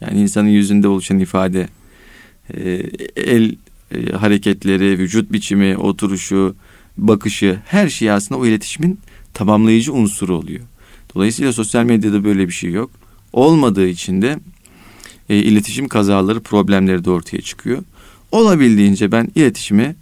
Yani 0.00 0.20
insanın 0.20 0.48
yüzünde 0.48 0.88
oluşan 0.88 1.18
ifade, 1.18 1.68
e, 2.54 2.82
el 3.16 3.54
e, 3.94 4.12
hareketleri, 4.12 4.98
vücut 4.98 5.32
biçimi, 5.32 5.76
oturuşu, 5.76 6.56
bakışı 6.96 7.58
her 7.66 7.88
şey 7.88 8.10
aslında 8.10 8.40
o 8.40 8.46
iletişimin 8.46 9.00
tamamlayıcı 9.34 9.92
unsuru 9.92 10.36
oluyor. 10.36 10.64
Dolayısıyla 11.14 11.52
sosyal 11.52 11.84
medyada 11.84 12.24
böyle 12.24 12.48
bir 12.48 12.52
şey 12.52 12.70
yok. 12.70 12.90
Olmadığı 13.32 13.86
için 13.86 14.22
de 14.22 14.38
e, 15.28 15.36
iletişim 15.36 15.88
kazaları, 15.88 16.40
problemleri 16.40 17.04
de 17.04 17.10
ortaya 17.10 17.40
çıkıyor. 17.40 17.82
Olabildiğince 18.32 19.12
ben 19.12 19.28
iletişimi 19.34 19.96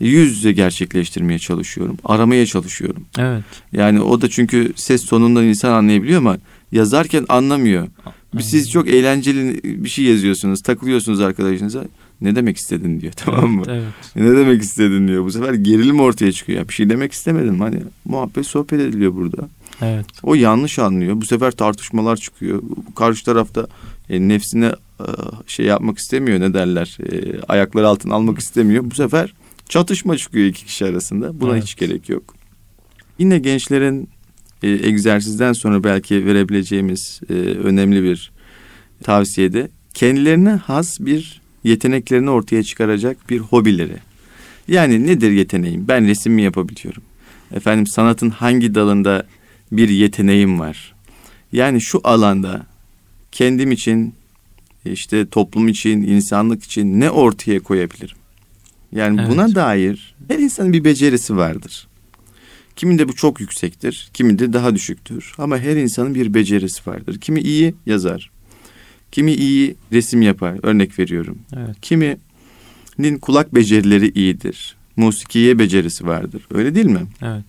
yüz 0.00 0.36
yüze 0.36 0.52
gerçekleştirmeye 0.52 1.38
çalışıyorum. 1.38 1.96
Aramaya 2.04 2.46
çalışıyorum. 2.46 3.04
Evet. 3.18 3.44
Yani 3.72 4.00
o 4.00 4.20
da 4.20 4.30
çünkü 4.30 4.72
ses 4.76 5.06
tonundan 5.06 5.44
insan 5.44 5.72
anlayabiliyor 5.72 6.18
ama 6.18 6.38
yazarken 6.72 7.26
anlamıyor. 7.28 7.88
Aynen. 8.04 8.46
Siz 8.46 8.70
çok 8.70 8.88
eğlenceli 8.88 9.60
bir 9.64 9.88
şey 9.88 10.04
yazıyorsunuz, 10.04 10.62
takılıyorsunuz 10.62 11.20
arkadaşınıza. 11.20 11.84
Ne 12.20 12.36
demek 12.36 12.56
istedin 12.56 13.00
diyor 13.00 13.12
tamam 13.16 13.50
mı? 13.50 13.62
Evet, 13.68 13.82
evet. 14.16 14.26
Ne 14.28 14.36
demek 14.36 14.62
istedin 14.62 15.08
diyor. 15.08 15.24
Bu 15.24 15.30
sefer 15.30 15.54
gerilim 15.54 16.00
ortaya 16.00 16.32
çıkıyor. 16.32 16.58
Ya 16.58 16.68
bir 16.68 16.74
şey 16.74 16.90
demek 16.90 17.12
istemedim. 17.12 17.60
Hani 17.60 17.82
muhabbet 18.04 18.46
sohbet 18.46 18.80
ediliyor 18.80 19.14
burada. 19.14 19.48
Evet. 19.82 20.06
O 20.22 20.34
yanlış 20.34 20.78
anlıyor. 20.78 21.20
Bu 21.20 21.26
sefer 21.26 21.50
tartışmalar 21.50 22.16
çıkıyor. 22.16 22.62
Karşı 22.96 23.24
tarafta 23.24 23.66
e, 24.10 24.28
nefsine 24.28 24.72
e, 25.00 25.04
şey 25.46 25.66
yapmak 25.66 25.98
istemiyor 25.98 26.40
ne 26.40 26.54
derler. 26.54 26.98
E, 27.12 27.40
ayakları 27.48 27.88
altına 27.88 28.14
almak 28.14 28.38
istemiyor. 28.38 28.90
Bu 28.90 28.94
sefer 28.94 29.34
çatışma 29.68 30.16
çıkıyor 30.16 30.46
iki 30.46 30.64
kişi 30.64 30.86
arasında. 30.86 31.40
Buna 31.40 31.52
evet. 31.52 31.62
hiç 31.62 31.76
gerek 31.76 32.08
yok. 32.08 32.34
Yine 33.18 33.38
gençlerin 33.38 34.08
e, 34.62 34.68
egzersizden 34.68 35.52
sonra 35.52 35.84
belki 35.84 36.26
verebileceğimiz 36.26 37.20
e, 37.30 37.34
önemli 37.34 38.02
bir 38.02 38.32
tavsiyede 39.02 39.70
kendilerine 39.94 40.50
has 40.50 41.00
bir 41.00 41.40
yeteneklerini 41.64 42.30
ortaya 42.30 42.62
çıkaracak 42.62 43.30
bir 43.30 43.38
hobileri. 43.38 43.96
Yani 44.68 45.06
nedir 45.06 45.30
yeteneğim? 45.30 45.88
Ben 45.88 46.06
resim 46.06 46.32
mi 46.32 46.42
yapabiliyorum? 46.42 47.02
Efendim 47.54 47.86
sanatın 47.86 48.30
hangi 48.30 48.74
dalında 48.74 49.26
bir 49.72 49.88
yeteneğim 49.88 50.60
var? 50.60 50.94
Yani 51.52 51.80
şu 51.80 52.00
alanda 52.04 52.66
kendim 53.32 53.72
için 53.72 54.14
işte 54.84 55.26
toplum 55.26 55.68
için, 55.68 56.02
insanlık 56.02 56.62
için 56.64 57.00
ne 57.00 57.10
ortaya 57.10 57.60
koyabilirim? 57.60 58.16
Yani 58.92 59.20
evet. 59.20 59.30
buna 59.30 59.54
dair 59.54 60.14
her 60.28 60.38
insanın 60.38 60.72
bir 60.72 60.84
becerisi 60.84 61.36
vardır. 61.36 61.88
Kiminde 62.76 63.08
bu 63.08 63.12
çok 63.12 63.40
yüksektir, 63.40 64.10
kiminde 64.14 64.52
daha 64.52 64.74
düşüktür. 64.74 65.34
Ama 65.38 65.58
her 65.58 65.76
insanın 65.76 66.14
bir 66.14 66.34
becerisi 66.34 66.90
vardır. 66.90 67.20
Kimi 67.20 67.40
iyi 67.40 67.74
yazar, 67.86 68.30
kimi 69.12 69.32
iyi 69.32 69.76
resim 69.92 70.22
yapar. 70.22 70.56
Örnek 70.62 70.98
veriyorum. 70.98 71.38
Evet. 71.56 71.76
Kiminin 71.82 73.18
kulak 73.20 73.54
becerileri 73.54 74.12
iyidir. 74.12 74.76
Musikiye 74.96 75.58
becerisi 75.58 76.06
vardır. 76.06 76.46
Öyle 76.54 76.74
değil 76.74 76.86
mi? 76.86 77.06
Evet. 77.22 77.44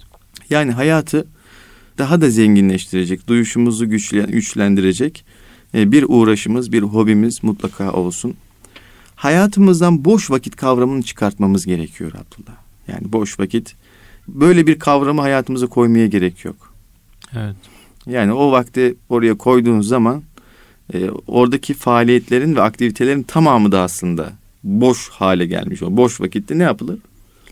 Yani 0.49 0.71
hayatı 0.71 1.27
daha 1.97 2.21
da 2.21 2.29
zenginleştirecek, 2.29 3.27
duyuşumuzu 3.27 3.89
güçlendirecek 3.89 5.25
bir 5.73 6.05
uğraşımız, 6.07 6.71
bir 6.71 6.81
hobimiz 6.81 7.43
mutlaka 7.43 7.91
olsun. 7.91 8.35
Hayatımızdan 9.15 10.05
boş 10.05 10.31
vakit 10.31 10.55
kavramını 10.55 11.03
çıkartmamız 11.03 11.65
gerekiyor 11.65 12.11
Abdullah. 12.11 12.57
Yani 12.87 13.13
boş 13.13 13.39
vakit 13.39 13.75
böyle 14.27 14.67
bir 14.67 14.79
kavramı 14.79 15.21
hayatımıza 15.21 15.67
koymaya 15.67 16.07
gerek 16.07 16.45
yok. 16.45 16.73
Evet. 17.33 17.55
Yani 18.05 18.33
o 18.33 18.51
vakti 18.51 18.95
oraya 19.09 19.37
koyduğunuz 19.37 19.87
zaman 19.87 20.23
e, 20.93 21.09
oradaki 21.27 21.73
faaliyetlerin 21.73 22.55
ve 22.55 22.61
aktivitelerin 22.61 23.23
tamamı 23.23 23.71
da 23.71 23.81
aslında 23.81 24.33
boş 24.63 25.09
hale 25.09 25.45
gelmiş. 25.45 25.83
O 25.83 25.97
boş 25.97 26.21
vakitte 26.21 26.57
ne 26.57 26.63
yapılır? 26.63 26.99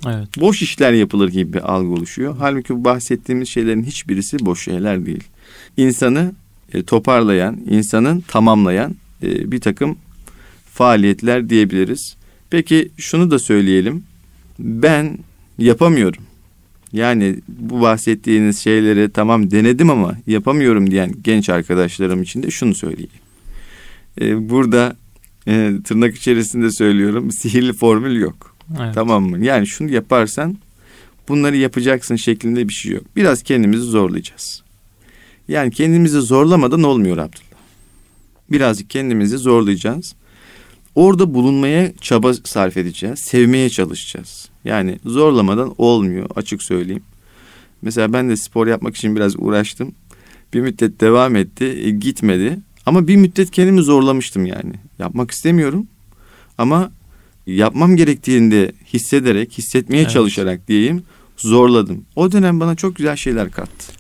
Evet. 0.08 0.28
Boş 0.40 0.62
işler 0.62 0.94
yapılır 0.94 1.30
gibi 1.30 1.54
bir 1.54 1.74
algı 1.74 1.90
oluşuyor. 1.90 2.36
Halbuki 2.40 2.76
bu 2.76 2.86
bahsettiğimiz 2.86 3.50
şeylerin 3.50 3.84
hiçbirisi 3.84 4.46
boş 4.46 4.64
şeyler 4.64 5.06
değil. 5.06 5.24
İnsanı 5.78 6.34
e, 6.74 6.84
toparlayan, 6.84 7.58
insanın 7.70 8.22
tamamlayan 8.22 8.96
e, 9.24 9.52
bir 9.52 9.62
takım 9.62 9.98
faaliyetler 10.74 11.50
diyebiliriz. 11.50 12.16
Peki 12.50 12.90
şunu 12.98 13.32
da 13.32 13.40
söyleyelim. 13.40 14.04
Ben 14.60 15.18
yapamıyorum. 15.58 16.24
Yani 16.94 17.36
bu 17.48 17.82
bahsettiğiniz 17.82 18.60
şeyleri 18.60 19.10
tamam 19.10 19.52
denedim 19.52 19.90
ama 19.90 20.18
yapamıyorum 20.28 20.92
diyen 20.92 21.12
genç 21.24 21.50
arkadaşlarım 21.50 22.24
için 22.24 22.44
de 22.44 22.52
şunu 22.52 22.76
söyleyeyim. 22.76 23.10
Ee, 24.22 24.50
burada 24.50 24.96
e, 25.48 25.72
tırnak 25.84 26.16
içerisinde 26.16 26.72
söylüyorum 26.72 27.32
sihirli 27.42 27.74
formül 27.74 28.22
yok. 28.22 28.56
Evet. 28.82 28.96
Tamam 28.96 29.24
mı? 29.24 29.46
Yani 29.46 29.68
şunu 29.68 29.92
yaparsan 29.92 30.58
bunları 31.30 31.58
yapacaksın 31.58 32.16
şeklinde 32.16 32.68
bir 32.68 32.74
şey 32.74 32.92
yok. 32.92 33.04
Biraz 33.16 33.44
kendimizi 33.44 33.84
zorlayacağız. 33.84 34.64
Yani 35.50 35.72
kendimizi 35.72 36.22
zorlamadan 36.22 36.84
olmuyor 36.84 37.18
Abdullah. 37.18 37.60
Birazcık 38.52 38.90
kendimizi 38.90 39.38
zorlayacağız. 39.38 40.16
Orada 40.96 41.34
bulunmaya 41.34 41.92
çaba 42.02 42.34
sarf 42.34 42.78
edeceğiz. 42.78 43.20
Sevmeye 43.20 43.70
çalışacağız. 43.70 44.50
Yani 44.66 45.00
zorlamadan 45.06 45.76
olmuyor 45.78 46.30
açık 46.36 46.64
söyleyeyim. 46.64 47.04
Mesela 47.82 48.14
ben 48.14 48.30
de 48.30 48.38
spor 48.38 48.68
yapmak 48.68 48.96
için 48.96 49.16
biraz 49.16 49.36
uğraştım. 49.40 49.92
Bir 50.54 50.62
müddet 50.62 51.02
devam 51.02 51.36
etti, 51.36 51.66
e, 51.66 51.90
gitmedi. 51.90 52.60
Ama 52.86 53.08
bir 53.08 53.16
müddet 53.16 53.52
kendimi 53.52 53.82
zorlamıştım 53.82 54.46
yani. 54.46 54.74
Yapmak 55.00 55.32
istemiyorum. 55.32 55.88
Ama 56.58 56.92
yapmam 57.48 57.96
gerektiğinde 57.96 58.72
hissederek, 58.94 59.58
hissetmeye 59.58 60.02
evet. 60.02 60.12
çalışarak 60.12 60.68
diyeyim 60.68 61.04
zorladım. 61.38 62.06
O 62.16 62.32
dönem 62.32 62.60
bana 62.60 62.76
çok 62.76 62.96
güzel 62.96 63.16
şeyler 63.16 63.52
kattı. 63.52 63.99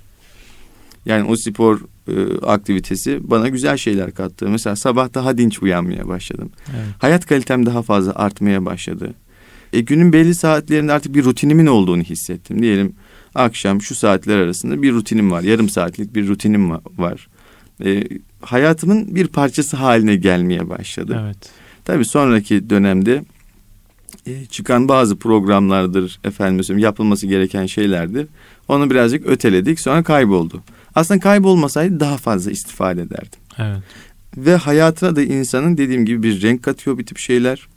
Yani 1.09 1.23
o 1.23 1.35
spor 1.35 1.79
e, 2.07 2.45
aktivitesi 2.45 3.19
bana 3.21 3.47
güzel 3.47 3.77
şeyler 3.77 4.11
kattı. 4.11 4.49
Mesela 4.49 4.75
sabah 4.75 5.13
daha 5.13 5.37
dinç 5.37 5.63
uyanmaya 5.63 6.07
başladım. 6.07 6.51
Evet. 6.69 6.87
Hayat 6.99 7.25
kalitem 7.25 7.65
daha 7.65 7.81
fazla 7.81 8.15
artmaya 8.15 8.65
başladı. 8.65 9.13
E, 9.73 9.79
günün 9.79 10.13
belli 10.13 10.35
saatlerinde 10.35 10.93
artık 10.93 11.15
bir 11.15 11.23
rutinimin 11.23 11.65
olduğunu 11.65 12.01
hissettim. 12.01 12.61
Diyelim 12.61 12.93
akşam 13.35 13.81
şu 13.81 13.95
saatler 13.95 14.37
arasında 14.37 14.81
bir 14.81 14.93
rutinim 14.93 15.31
var. 15.31 15.41
Yarım 15.41 15.69
saatlik 15.69 16.15
bir 16.15 16.27
rutinim 16.27 16.71
var. 16.97 17.27
E, 17.85 18.03
hayatımın 18.41 19.15
bir 19.15 19.27
parçası 19.27 19.77
haline 19.77 20.15
gelmeye 20.15 20.69
başladı. 20.69 21.21
Evet. 21.25 21.37
Tabii 21.85 22.05
sonraki 22.05 22.69
dönemde 22.69 23.23
e, 24.25 24.45
çıkan 24.45 24.87
bazı 24.87 25.19
programlardır 25.19 26.19
efendim 26.23 26.77
yapılması 26.77 27.27
gereken 27.27 27.65
şeylerdir. 27.65 28.27
Onu 28.67 28.89
birazcık 28.89 29.25
öteledik 29.25 29.79
sonra 29.79 30.03
kayboldu. 30.03 30.63
Aslında 30.95 31.19
kaybolmasaydı 31.19 31.99
daha 31.99 32.17
fazla 32.17 32.51
istifade 32.51 33.01
ederdim. 33.01 33.39
Evet. 33.57 33.79
Ve 34.37 34.55
hayatına 34.55 35.15
da 35.15 35.21
insanın 35.21 35.77
dediğim 35.77 36.05
gibi 36.05 36.23
bir 36.23 36.41
renk 36.41 36.63
katıyor 36.63 36.97
bir 36.97 37.05
tip 37.05 37.17
şeyler. 37.17 37.67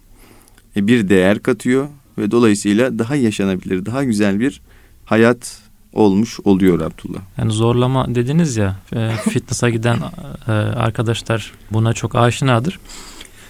e, 0.77 0.87
Bir 0.87 1.09
değer 1.09 1.39
katıyor 1.43 1.89
ve 2.19 2.31
dolayısıyla 2.31 2.99
daha 2.99 3.17
yaşanabilir, 3.17 3.87
daha 3.87 4.05
güzel 4.05 4.41
bir 4.41 4.61
hayat 5.05 5.59
olmuş 5.93 6.41
oluyor 6.45 6.75
Abdullah. 6.81 7.21
Yani 7.39 7.53
zorlama 7.53 8.15
dediniz 8.15 8.57
ya 8.57 8.77
e, 8.97 9.11
fitness'a 9.31 9.71
giden 9.71 9.99
e, 10.49 10.53
arkadaşlar 10.53 11.53
buna 11.71 11.93
çok 11.93 12.15
aşinadır. 12.15 12.79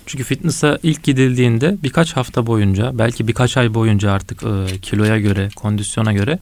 Çünkü 0.06 0.24
fitness'a 0.24 0.78
ilk 0.82 1.02
gidildiğinde 1.02 1.76
birkaç 1.82 2.12
hafta 2.16 2.46
boyunca 2.46 2.90
belki 2.98 3.28
birkaç 3.28 3.56
ay 3.56 3.74
boyunca 3.74 4.10
artık 4.12 4.40
kiloya 4.82 5.18
göre 5.18 5.48
kondisyona 5.56 6.12
göre 6.12 6.38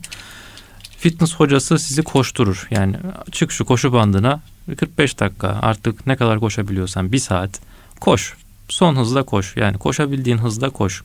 fitness 1.01 1.35
hocası 1.35 1.79
sizi 1.79 2.03
koşturur. 2.03 2.67
Yani 2.71 2.95
çık 3.31 3.51
şu 3.51 3.65
koşu 3.65 3.93
bandına 3.93 4.41
45 4.77 5.19
dakika 5.19 5.59
artık 5.61 6.07
ne 6.07 6.15
kadar 6.15 6.39
koşabiliyorsan 6.39 7.11
bir 7.11 7.17
saat 7.17 7.59
koş. 7.99 8.33
Son 8.69 8.95
hızla 8.95 9.23
koş 9.23 9.57
yani 9.57 9.77
koşabildiğin 9.77 10.37
hızda 10.37 10.69
koş. 10.69 11.03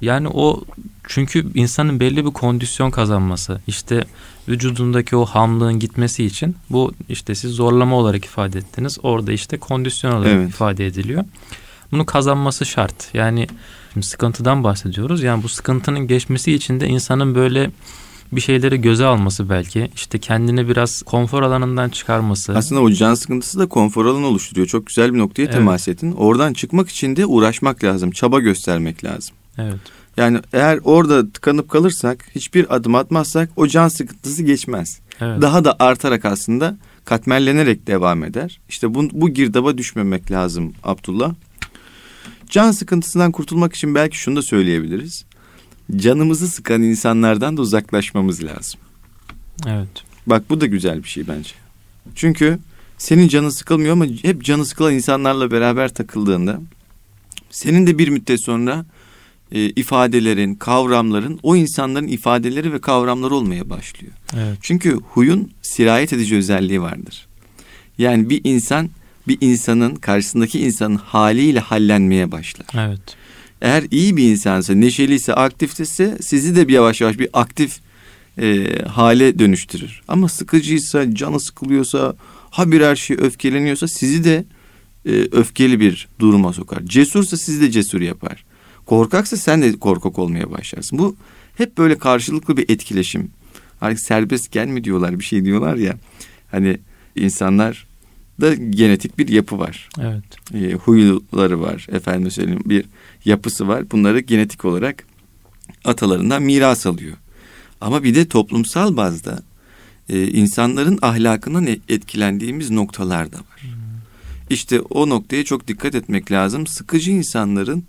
Yani 0.00 0.28
o 0.28 0.60
çünkü 1.08 1.46
insanın 1.54 2.00
belli 2.00 2.26
bir 2.26 2.30
kondisyon 2.30 2.90
kazanması 2.90 3.60
işte 3.66 4.04
vücudundaki 4.48 5.16
o 5.16 5.24
hamlığın 5.24 5.78
gitmesi 5.78 6.24
için 6.24 6.56
bu 6.70 6.92
işte 7.08 7.34
siz 7.34 7.50
zorlama 7.50 7.96
olarak 7.96 8.24
ifade 8.24 8.58
ettiniz. 8.58 8.98
Orada 9.02 9.32
işte 9.32 9.58
kondisyon 9.58 10.12
olarak 10.12 10.32
Evet. 10.32 10.48
ifade 10.48 10.86
ediliyor. 10.86 11.24
Bunu 11.92 12.06
kazanması 12.06 12.66
şart. 12.66 13.14
Yani 13.14 13.46
şimdi 13.92 14.06
sıkıntıdan 14.06 14.64
bahsediyoruz. 14.64 15.22
Yani 15.22 15.42
bu 15.42 15.48
sıkıntının 15.48 16.06
geçmesi 16.06 16.52
için 16.52 16.80
de 16.80 16.88
insanın 16.88 17.34
böyle 17.34 17.70
bir 18.32 18.40
şeyleri 18.40 18.80
göze 18.80 19.04
alması 19.04 19.50
belki. 19.50 19.90
işte 19.94 20.18
kendini 20.18 20.68
biraz 20.68 21.02
konfor 21.02 21.42
alanından 21.42 21.88
çıkarması. 21.88 22.56
Aslında 22.56 22.80
o 22.80 22.90
can 22.90 23.14
sıkıntısı 23.14 23.58
da 23.58 23.66
konfor 23.66 24.06
alanı 24.06 24.26
oluşturuyor. 24.26 24.66
Çok 24.66 24.86
güzel 24.86 25.14
bir 25.14 25.18
noktaya 25.18 25.42
Evet. 25.42 25.54
temas 25.54 25.88
ettin. 25.88 26.12
Oradan 26.12 26.52
çıkmak 26.52 26.88
için 26.88 27.16
de 27.16 27.26
uğraşmak 27.26 27.84
lazım, 27.84 28.10
çaba 28.10 28.40
göstermek 28.40 29.04
lazım. 29.04 29.36
Evet. 29.58 29.80
Yani 30.16 30.38
eğer 30.52 30.80
orada 30.84 31.30
tıkanıp 31.30 31.68
kalırsak, 31.68 32.28
hiçbir 32.34 32.74
adım 32.76 32.94
atmazsak 32.94 33.50
o 33.56 33.66
can 33.66 33.88
sıkıntısı 33.88 34.42
geçmez. 34.42 35.00
Evet. 35.20 35.42
Daha 35.42 35.64
da 35.64 35.76
artarak 35.78 36.24
aslında 36.24 36.76
katmerlenerek 37.04 37.86
devam 37.86 38.24
eder. 38.24 38.60
İşte 38.68 38.94
bu, 38.94 39.08
bu 39.12 39.28
girdaba 39.28 39.78
düşmemek 39.78 40.30
lazım 40.30 40.72
Abdullah. 40.84 41.34
Can 42.50 42.70
sıkıntısından 42.70 43.32
kurtulmak 43.32 43.74
için 43.74 43.94
belki 43.94 44.18
şunu 44.18 44.36
da 44.36 44.42
söyleyebiliriz. 44.42 45.24
Canımızı 45.96 46.48
sıkan 46.48 46.82
insanlardan 46.82 47.56
da 47.56 47.62
uzaklaşmamız 47.62 48.44
lazım. 48.44 48.80
Evet. 49.66 49.88
Bak 50.26 50.50
bu 50.50 50.60
da 50.60 50.66
güzel 50.66 51.02
bir 51.02 51.08
şey 51.08 51.28
bence. 51.28 51.50
Çünkü 52.14 52.58
senin 52.98 53.28
canın 53.28 53.48
sıkılmıyor 53.48 53.92
ama 53.92 54.06
hep 54.22 54.44
canı 54.44 54.66
sıkılan 54.66 54.94
insanlarla 54.94 55.50
beraber 55.50 55.94
takıldığında 55.94 56.60
senin 57.50 57.86
de 57.86 57.98
bir 57.98 58.08
müddet 58.08 58.40
sonra 58.40 58.84
e, 59.52 59.70
ifadelerin, 59.70 60.54
kavramların 60.54 61.40
o 61.42 61.56
insanların 61.56 62.08
ifadeleri 62.08 62.72
ve 62.72 62.80
kavramları 62.80 63.34
olmaya 63.34 63.70
başlıyor. 63.70 64.12
Evet. 64.36 64.58
Çünkü 64.60 64.94
huyun 64.94 65.50
sirayet 65.62 66.12
edici 66.12 66.36
özelliği 66.36 66.82
vardır. 66.82 67.26
Yani 67.98 68.30
bir 68.30 68.40
insan 68.44 68.90
bir 69.28 69.38
insanın 69.40 69.94
karşısındaki 69.94 70.60
insanın 70.60 70.96
haliyle 70.96 71.60
hallenmeye 71.60 72.32
başlar. 72.32 72.66
Evet. 72.74 73.16
Eğer 73.62 73.84
iyi 73.90 74.16
bir 74.16 74.30
insansa, 74.30 74.74
neşeliyse, 74.74 75.34
aktifse 75.34 76.18
sizi 76.20 76.56
de 76.56 76.68
bir 76.68 76.72
yavaş 76.72 77.00
yavaş 77.00 77.18
bir 77.18 77.28
aktif 77.32 77.80
e, 78.38 78.78
hale 78.82 79.38
dönüştürür. 79.38 80.02
Ama 80.08 80.28
sıkıcıysa, 80.28 81.14
canı 81.14 81.40
sıkılıyorsa, 81.40 82.16
ha 82.50 82.72
bir 82.72 82.80
her 82.80 82.96
şey 82.96 83.16
öfkeleniyorsa 83.20 83.88
sizi 83.88 84.24
de 84.24 84.44
e, 85.06 85.10
öfkeli 85.32 85.80
bir 85.80 86.08
duruma 86.18 86.52
sokar. 86.52 86.82
Cesursa 86.84 87.36
sizi 87.36 87.60
de 87.60 87.70
cesur 87.70 88.00
yapar. 88.00 88.44
Korkaksa 88.86 89.36
sen 89.36 89.62
de 89.62 89.72
korkak 89.72 90.18
olmaya 90.18 90.50
başlarsın. 90.50 90.98
Bu 90.98 91.16
hep 91.56 91.78
böyle 91.78 91.98
karşılıklı 91.98 92.56
bir 92.56 92.64
etkileşim. 92.68 93.30
Artık 93.80 94.00
serbest 94.00 94.52
gel 94.52 94.66
mi 94.66 94.84
diyorlar 94.84 95.18
bir 95.18 95.24
şey 95.24 95.44
diyorlar 95.44 95.76
ya. 95.76 95.96
Hani 96.50 96.78
insanlar 97.16 97.86
da 98.40 98.54
genetik 98.54 99.18
bir 99.18 99.28
yapı 99.28 99.58
var 99.58 99.88
Evet. 100.00 100.24
e, 100.54 100.72
huyları 100.74 101.60
var 101.60 101.86
efendim 101.92 102.30
söyleyeyim 102.30 102.62
bir 102.66 102.84
yapısı 103.24 103.68
var. 103.68 103.90
Bunları 103.90 104.20
genetik 104.20 104.64
olarak 104.64 105.04
atalarından 105.84 106.42
miras 106.42 106.86
alıyor. 106.86 107.16
Ama 107.80 108.02
bir 108.02 108.14
de 108.14 108.28
toplumsal 108.28 108.96
bazda 108.96 109.42
e, 110.08 110.28
insanların 110.28 110.98
ahlakından 111.02 111.66
e- 111.66 111.78
etkilendiğimiz 111.88 112.70
noktalar 112.70 113.32
da 113.32 113.36
var. 113.36 113.62
İşte 114.50 114.80
o 114.80 115.08
noktaya 115.08 115.44
çok 115.44 115.68
dikkat 115.68 115.94
etmek 115.94 116.32
lazım. 116.32 116.66
Sıkıcı 116.66 117.10
insanların 117.10 117.84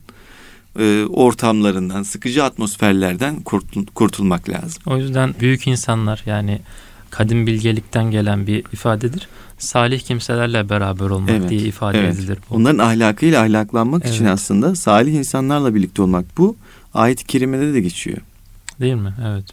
e, 0.80 1.06
ortamlarından, 1.10 2.04
sıkıcı 2.04 2.43
atmosferlerden 2.43 3.36
kurtul- 3.41 3.86
kurtulmak 3.86 4.50
lazım. 4.50 4.84
O 4.86 4.98
yüzden 4.98 5.36
büyük 5.39 5.68
insanlar 5.68 6.24
yani 6.26 6.60
kadim 7.10 7.48
bilgelikten 7.48 8.12
gelen 8.12 8.48
bir 8.48 8.60
ifadedir. 8.74 9.28
Salih 9.58 9.99
kimselerle 9.99 10.70
beraber 10.70 11.10
olmak 11.10 11.30
Evet, 11.30 11.49
diye 11.49 11.62
ifade 11.62 11.99
evet. 11.99 12.16
edilir 12.16 12.38
bu. 12.49 12.55
Onların 12.55 12.78
ahlakıyla 12.80 13.41
ahlaklanmak 13.43 14.05
için 14.05 14.24
Evet. 14.24 14.34
aslında 14.34 14.76
salih 14.76 15.14
insanlarla 15.14 15.76
birlikte 15.76 16.01
olmak 16.01 16.26
bu 16.38 16.55
ayet-i 16.93 17.26
kerimede 17.26 17.74
de 17.74 17.82
geçiyor. 17.82 18.18
Değil 18.80 18.93
mi? 18.93 19.14
Evet. 19.28 19.45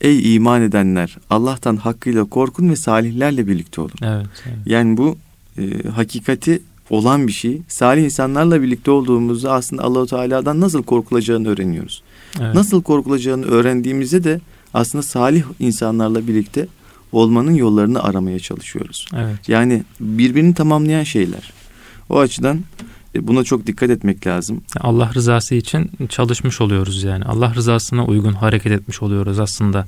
Ey 0.00 0.34
iman 0.34 0.62
edenler 0.62 1.16
Allah'tan 1.30 1.76
hakkıyla 1.76 2.24
korkun 2.24 2.70
ve 2.70 2.76
salihlerle 2.76 3.46
birlikte 3.46 3.80
olun. 3.80 3.92
Evet. 4.02 4.26
evet. 4.46 4.56
Yani 4.66 4.96
bu 4.96 5.16
e, 5.58 5.88
hakikati 5.88 6.62
olan 6.90 7.26
bir 7.26 7.32
şey. 7.32 7.62
Salih 7.68 8.04
insanlarla 8.04 8.62
birlikte 8.62 8.90
olduğumuzda 8.90 9.52
aslında 9.52 9.82
Allahu 9.82 10.06
Teala'dan 10.06 10.60
nasıl 10.60 10.82
korkulacağını 10.82 11.48
öğreniyoruz. 11.48 12.02
evet. 12.40 12.54
Nasıl 12.54 12.82
korkulacağını 12.82 13.46
öğrendiğimizde 13.46 14.24
de 14.24 14.40
aslında 14.74 15.02
salih 15.02 15.42
insanlarla 15.58 16.26
birlikte 16.28 16.66
olmanın 17.16 17.54
yollarını 17.54 18.02
aramaya 18.02 18.38
çalışıyoruz. 18.38 19.06
Evet. 19.16 19.48
Yani 19.48 19.82
birbirini 20.00 20.54
tamamlayan 20.54 21.02
şeyler. 21.02 21.52
O 22.08 22.18
açıdan 22.18 22.60
e, 23.14 23.26
buna 23.26 23.44
çok 23.44 23.66
dikkat 23.66 23.90
etmek 23.90 24.26
lazım. 24.26 24.62
Allah 24.80 25.10
rızası 25.14 25.54
için 25.54 25.90
çalışmış 26.08 26.60
oluyoruz 26.60 27.02
yani. 27.04 27.24
Allah 27.24 27.54
rızasına 27.54 28.04
uygun 28.04 28.32
hareket 28.32 28.72
etmiş 28.72 29.02
oluyoruz 29.02 29.40
aslında. 29.40 29.84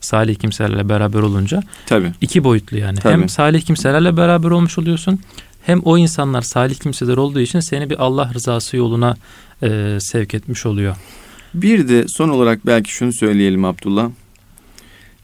Salih 0.00 0.34
kimselerle 0.36 0.88
beraber 0.88 1.20
olunca 1.20 1.62
Tabii. 1.86 2.12
iki 2.20 2.44
boyutlu 2.44 2.78
yani. 2.78 2.98
Tabii. 2.98 3.12
Hem 3.12 3.28
salih 3.28 3.60
kimselerle 3.60 4.16
beraber 4.16 4.50
olmuş 4.50 4.78
oluyorsun. 4.78 5.20
Hem 5.66 5.80
o 5.80 5.98
insanlar 5.98 6.42
salih 6.42 6.74
kimseler 6.74 7.16
olduğu 7.16 7.40
için 7.40 7.60
seni 7.60 7.90
bir 7.90 8.04
Allah 8.04 8.30
rızası 8.34 8.76
yoluna 8.76 9.16
e, 9.62 9.98
sevk 10.00 10.34
etmiş 10.34 10.66
oluyor. 10.66 10.96
Bir 11.54 11.88
de 11.88 12.08
son 12.08 12.28
olarak 12.28 12.66
belki 12.66 12.92
şunu 12.92 13.12
söyleyelim 13.12 13.64
Abdullah. 13.64 14.10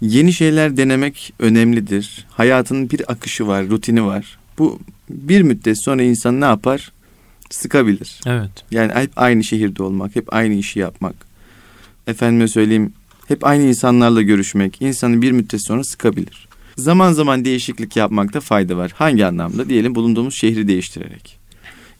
Yeni 0.00 0.32
şeyler 0.32 0.76
denemek 0.76 1.32
önemlidir. 1.38 2.26
Hayatının 2.30 2.90
bir 2.90 3.12
akışı 3.12 3.46
var, 3.46 3.68
rutini 3.68 4.04
var. 4.04 4.38
Bu 4.58 4.78
bir 5.10 5.42
müddet 5.42 5.84
sonra 5.84 6.02
insan 6.02 6.40
ne 6.40 6.44
yapar? 6.44 6.92
Sıkabilir. 7.50 8.20
Evet. 8.26 8.50
Yani 8.70 8.92
hep 8.92 9.10
aynı 9.16 9.44
şehirde 9.44 9.82
olmak, 9.82 10.16
hep 10.16 10.34
aynı 10.34 10.54
işi 10.54 10.78
yapmak. 10.78 11.14
Efendime 12.06 12.48
söyleyeyim, 12.48 12.92
hep 13.28 13.46
aynı 13.46 13.62
insanlarla 13.62 14.22
görüşmek 14.22 14.82
insanı 14.82 15.22
bir 15.22 15.32
müddet 15.32 15.66
sonra 15.66 15.84
sıkabilir. 15.84 16.48
Zaman 16.76 17.12
zaman 17.12 17.44
değişiklik 17.44 17.96
yapmakta 17.96 18.40
fayda 18.40 18.76
var. 18.76 18.92
Hangi 18.94 19.26
anlamda? 19.26 19.68
Diyelim 19.68 19.94
bulunduğumuz 19.94 20.34
şehri 20.34 20.68
değiştirerek. 20.68 21.38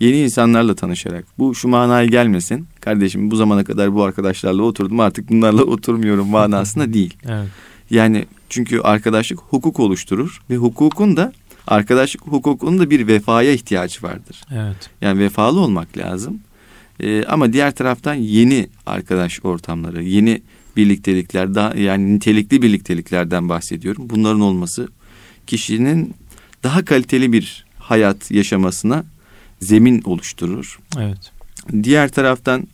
Yeni 0.01 0.18
insanlarla 0.18 0.74
tanışarak. 0.74 1.24
Bu 1.38 1.55
şu 1.55 1.68
manaya 1.68 2.07
gelmesin. 2.07 2.66
Kardeşim 2.80 3.30
bu 3.30 3.36
zamana 3.36 3.64
kadar 3.64 3.94
bu 3.94 4.03
arkadaşlarla 4.03 4.62
oturdum 4.62 5.01
artık 5.01 5.30
bunlarla 5.30 5.62
oturmuyorum 5.62 6.28
manasında 6.28 6.92
değil. 6.92 7.16
Evet. 7.28 7.49
Yani 7.91 8.26
çünkü 8.49 8.80
arkadaşlık 8.80 9.39
hukuk 9.39 9.80
oluşturur 9.80 10.43
ve 10.51 10.57
hukukun 10.57 11.16
da 11.16 11.32
arkadaşlık 11.66 12.22
hukukunun 12.22 12.78
da 12.78 12.91
bir 12.91 13.07
vefaya 13.07 13.53
ihtiyacı 13.53 14.03
vardır. 14.03 14.43
Evet. 14.53 14.91
Yani 15.01 15.20
vefalı 15.20 15.61
olmak 15.61 15.99
lazım. 15.99 16.41
Ee, 17.01 17.24
ama 17.24 17.53
diğer 17.53 17.74
taraftan 17.74 18.14
yeni 18.14 18.68
arkadaş 18.86 19.45
ortamları, 19.45 20.03
yeni 20.03 20.43
birliktelikler, 20.76 21.55
daha 21.55 21.74
yani 21.74 22.14
nitelikli 22.14 22.62
birlikteliklerden 22.62 23.49
bahsediyorum. 23.49 24.11
Bunların 24.11 24.41
olması 24.41 24.89
kişinin 25.47 26.14
daha 26.62 26.84
kaliteli 26.84 27.32
bir 27.32 27.66
hayat 27.78 28.30
yaşamasına 28.30 29.05
zemin 29.61 30.03
oluşturur. 30.03 30.78
Evet. 30.99 31.32
Diğer 31.82 32.09
taraftan 32.09 32.68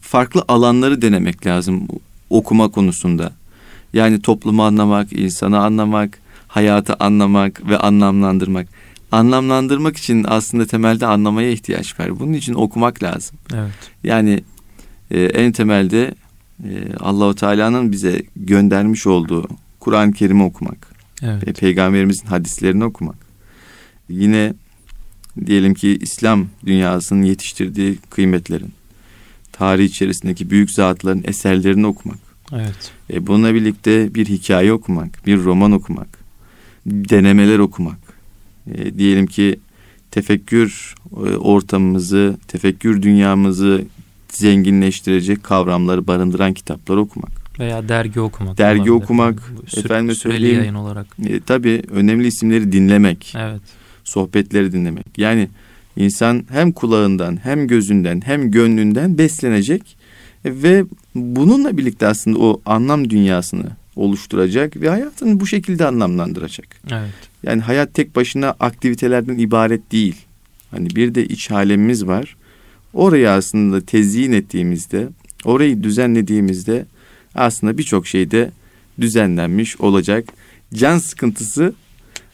farklı 0.00 0.44
alanları 0.48 1.02
denemek 1.02 1.46
lazım 1.46 1.88
okuma 2.30 2.68
konusunda. 2.68 3.32
Yani 3.92 4.22
toplumu 4.22 4.62
anlamak, 4.64 5.12
insanı 5.12 5.58
anlamak, 5.58 6.18
hayatı 6.48 6.94
anlamak 6.94 7.68
ve 7.68 7.78
anlamlandırmak. 7.78 8.68
Anlamlandırmak 9.12 9.96
için 9.96 10.24
aslında 10.28 10.66
temelde 10.66 11.06
anlamaya 11.06 11.50
ihtiyaç 11.50 12.00
var. 12.00 12.20
Bunun 12.20 12.32
için 12.32 12.54
okumak 12.54 13.02
lazım. 13.02 13.38
Evet. 13.54 13.70
Yani 14.04 14.44
e, 15.10 15.22
en 15.22 15.52
temelde 15.52 16.14
e, 16.64 16.70
Allahu 17.00 17.34
Teala'nın 17.34 17.92
bize 17.92 18.22
göndermiş 18.36 19.06
olduğu 19.06 19.48
Kur'an-ı 19.80 20.12
Kerim'i 20.12 20.42
okumak 20.42 20.88
Evet. 21.22 21.46
ve 21.48 21.52
peygamberimizin 21.52 22.26
hadislerini 22.26 22.84
okumak. 22.84 23.16
Yine 24.08 24.54
diyelim 25.46 25.74
ki 25.74 25.98
İslam 26.00 26.46
dünyasının 26.66 27.22
yetiştirdiği 27.22 27.98
kıymetlerin, 28.10 28.72
tarih 29.52 29.84
içerisindeki 29.84 30.50
büyük 30.50 30.70
zatların 30.70 31.22
eserlerini 31.24 31.86
okumak. 31.86 32.27
Evet. 32.52 32.90
E, 33.12 33.26
bununla 33.26 33.54
birlikte 33.54 34.14
bir 34.14 34.26
hikaye 34.26 34.72
okumak, 34.72 35.26
bir 35.26 35.38
roman 35.44 35.72
okumak, 35.72 36.08
denemeler 36.86 37.58
okumak. 37.58 37.98
E, 38.74 38.98
diyelim 38.98 39.26
ki 39.26 39.60
tefekkür 40.10 40.94
e, 41.12 41.16
ortamımızı, 41.36 42.36
tefekkür 42.48 43.02
dünyamızı 43.02 43.84
zenginleştirecek 44.32 45.42
kavramları 45.42 46.06
barındıran 46.06 46.52
kitaplar 46.54 46.96
okumak. 46.96 47.30
Veya 47.58 47.88
dergi 47.88 48.20
okumak. 48.20 48.58
Dergi 48.58 48.80
olabilir. 48.90 49.04
okumak, 49.04 49.52
Bu 49.56 49.60
sü- 49.66 49.80
efendime 49.84 50.14
süreli 50.14 50.34
söyleyeyim- 50.36 50.58
yayın 50.58 50.74
olarak. 50.74 51.06
E, 51.26 51.40
tabii 51.40 51.82
önemli 51.90 52.26
isimleri 52.26 52.72
dinlemek, 52.72 53.34
Evet. 53.38 53.60
sohbetleri 54.04 54.72
dinlemek. 54.72 55.06
Yani 55.18 55.48
insan 55.96 56.44
hem 56.50 56.72
kulağından 56.72 57.38
hem 57.42 57.66
gözünden 57.66 58.20
hem 58.24 58.50
gönlünden 58.50 59.18
beslenecek 59.18 59.97
ve 60.44 60.84
bununla 61.14 61.76
birlikte 61.76 62.06
aslında 62.06 62.38
o 62.38 62.60
anlam 62.66 63.10
dünyasını 63.10 63.66
oluşturacak 63.96 64.76
ve 64.76 64.88
hayatını 64.88 65.40
bu 65.40 65.46
şekilde 65.46 65.86
anlamlandıracak. 65.86 66.66
Evet. 66.90 67.10
Yani 67.42 67.62
hayat 67.62 67.94
tek 67.94 68.16
başına 68.16 68.54
aktivitelerden 68.60 69.38
ibaret 69.38 69.92
değil. 69.92 70.16
Hani 70.70 70.90
bir 70.90 71.14
de 71.14 71.26
iç 71.26 71.50
alemimiz 71.50 72.06
var. 72.06 72.36
Orayı 72.92 73.30
aslında 73.30 73.80
tezyin 73.80 74.32
ettiğimizde, 74.32 75.08
orayı 75.44 75.82
düzenlediğimizde 75.82 76.86
aslında 77.34 77.78
birçok 77.78 78.06
şeyde 78.06 78.50
düzenlenmiş 79.00 79.80
olacak. 79.80 80.28
Can 80.74 80.98
sıkıntısı 80.98 81.74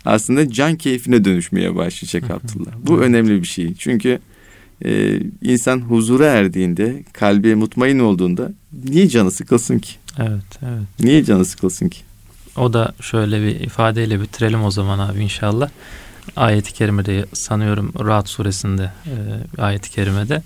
aslında 0.04 0.50
can 0.50 0.76
keyfine 0.76 1.24
dönüşmeye 1.24 1.74
başlayacak 1.74 2.24
Abdullah. 2.30 2.72
Bu 2.82 3.00
önemli 3.00 3.42
bir 3.42 3.48
şey. 3.48 3.74
Çünkü 3.74 4.18
e, 4.84 5.20
insan 5.42 5.80
huzura 5.80 6.26
erdiğinde, 6.26 7.02
kalbi 7.12 7.54
mutmain 7.54 7.98
olduğunda 7.98 8.52
niye 8.84 9.08
canı 9.08 9.30
sıkılsın 9.30 9.78
ki? 9.78 9.92
Evet. 10.18 10.58
Evet. 10.62 11.00
Niye 11.00 11.24
canı 11.24 11.44
sıkılsın 11.44 11.88
ki? 11.88 12.00
O 12.56 12.72
da 12.72 12.92
şöyle 13.00 13.42
bir 13.42 13.60
ifadeyle 13.60 14.20
bitirelim 14.20 14.64
o 14.64 14.70
zaman 14.70 14.98
abi 14.98 15.20
inşallah. 15.20 15.70
Ayet-i 16.36 16.72
kerimede 16.72 17.26
sanıyorum 17.32 17.92
Rahat 18.00 18.28
suresinde 18.28 18.90
e, 19.06 19.14
ayet-i 19.62 19.90
kerimede 19.90 20.42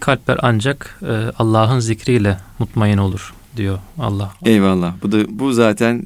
kalpler 0.00 0.38
ancak 0.42 1.00
e, 1.02 1.12
Allah'ın 1.38 1.80
zikriyle 1.80 2.38
mutmain 2.58 2.98
olur 2.98 3.34
diyor 3.56 3.78
Allah. 3.98 4.34
Eyvallah. 4.44 4.94
Bu 5.02 5.12
da 5.12 5.38
bu 5.38 5.52
zaten 5.52 6.04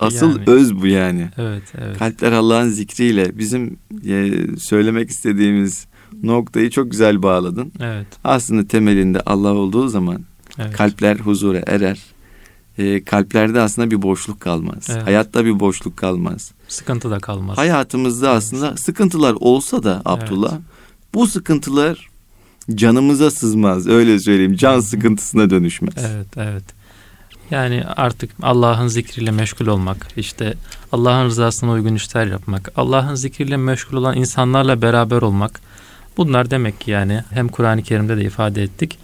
asıl 0.00 0.38
Yani. 0.38 0.42
öz 0.46 0.74
bu 0.74 0.86
yani. 0.86 1.28
Evet, 1.38 1.62
evet. 1.78 1.98
Kalpler 1.98 2.32
Allah'ın 2.32 2.68
zikriyle 2.68 3.38
bizim 3.38 3.76
e, 4.08 4.32
söylemek 4.58 5.10
istediğimiz 5.10 5.86
noktayı 6.22 6.70
çok 6.70 6.90
güzel 6.90 7.22
bağladın. 7.22 7.72
Evet. 7.80 8.06
Aslında 8.24 8.66
temelinde 8.68 9.20
Allah 9.20 9.52
olduğu 9.54 9.88
zaman 9.88 10.24
evet. 10.58 10.76
kalpler 10.76 11.16
huzura 11.16 11.62
erer. 11.66 11.98
E, 12.78 13.04
kalplerde 13.04 13.60
aslında 13.60 13.90
bir 13.90 14.02
boşluk 14.02 14.40
kalmaz. 14.40 14.88
Evet. 14.90 15.06
Hayatta 15.06 15.44
bir 15.44 15.60
boşluk 15.60 15.96
kalmaz. 15.96 16.52
Sıkıntı 16.68 17.10
da 17.10 17.18
kalmaz. 17.18 17.58
Hayatımızda 17.58 18.26
Evet. 18.26 18.36
aslında 18.36 18.76
sıkıntılar 18.76 19.36
olsa 19.40 19.82
da 19.82 20.02
Abdullah 20.04 20.58
bu 21.14 21.26
sıkıntılar 21.26 22.08
canımıza 22.74 23.30
sızmaz. 23.30 23.86
Öyle 23.86 24.18
söyleyeyim. 24.18 24.56
Can 24.56 24.80
sıkıntısına 24.80 25.50
dönüşmez. 25.50 25.94
Evet, 25.98 26.26
evet. 26.36 26.64
Yani 27.50 27.84
artık 27.96 28.30
Allah'ın 28.42 28.88
zikriyle 28.88 29.30
meşgul 29.30 29.66
olmak, 29.66 30.08
işte 30.16 30.54
Allah'ın 30.92 31.26
rızasına 31.26 31.70
uygun 31.70 31.94
işler 31.94 32.26
yapmak, 32.26 32.72
Allah'ın 32.76 33.14
zikriyle 33.14 33.56
meşgul 33.56 33.96
olan 33.96 34.16
insanlarla 34.16 34.82
beraber 34.82 35.22
olmak. 35.22 35.60
Bunlar 36.16 36.50
demek 36.50 36.80
ki 36.80 36.90
yani 36.90 37.22
hem 37.30 37.48
Kur'an-ı 37.48 37.82
Kerim'de 37.82 38.16
de 38.16 38.24
ifade 38.24 38.62
ettik. 38.62 38.98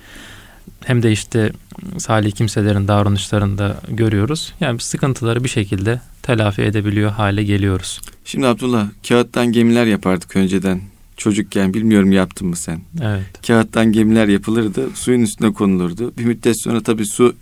Hem 0.85 1.03
de 1.03 1.13
işte 1.13 1.53
salih 1.99 2.33
kimselerin 2.33 2.89
davranışlarında 2.89 3.81
görüyoruz. 3.89 4.55
Yani 4.61 4.81
sıkıntıları 4.81 5.45
bir 5.45 5.49
şekilde 5.49 6.01
telafi 6.23 6.63
edebiliyor 6.63 7.11
hale 7.11 7.45
geliyoruz. 7.45 8.01
Şimdi 8.25 8.47
Abdullah 8.47 8.89
kağıttan 9.09 9.53
gemiler 9.53 9.87
yapardık 9.87 10.37
önceden. 10.37 10.81
Çocukken 11.17 11.75
bilmiyorum 11.75 12.13
yaptın 12.13 12.49
mı 12.49 12.57
sen? 12.57 12.81
Evet. 13.03 13.47
Kağıttan 13.47 13.93
gemiler 13.93 14.29
yapılırdı. 14.29 14.89
Suyun 14.95 15.21
üstüne 15.21 15.53
konulurdu. 15.53 16.13
Bir 16.19 16.25
müddet 16.25 16.61
sonra 16.61 16.83
tabii 16.83 17.07
su 17.07 17.35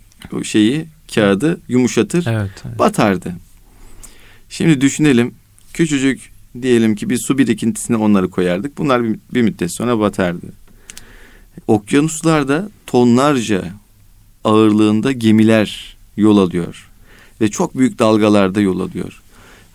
şeyi 0.43 0.85
kağıdı 1.15 1.59
yumuşatır. 1.67 2.25
Evet. 2.27 2.51
evet. 2.67 2.79
Batardı. 2.79 3.33
Şimdi 4.49 4.81
düşünelim. 4.81 5.33
Küçücük 5.73 6.31
diyelim 6.61 6.95
ki 6.95 7.09
bir 7.09 7.17
su 7.17 7.37
birikintisine 7.37 7.97
onları 7.97 8.29
koyardık. 8.29 8.77
Bunlar 8.77 9.03
bir, 9.03 9.19
bir 9.33 9.41
müddet 9.41 9.71
sonra 9.71 9.99
batardı. 9.99 10.47
Okyanuslarda 11.67 12.69
tonlarca 12.87 13.65
ağırlığında 14.43 15.11
gemiler 15.11 15.97
yol 16.17 16.37
alıyor. 16.37 16.89
Ve 17.41 17.47
çok 17.47 17.77
büyük 17.77 17.99
dalgalarda 17.99 18.61
yol 18.61 18.79
alıyor. 18.79 19.21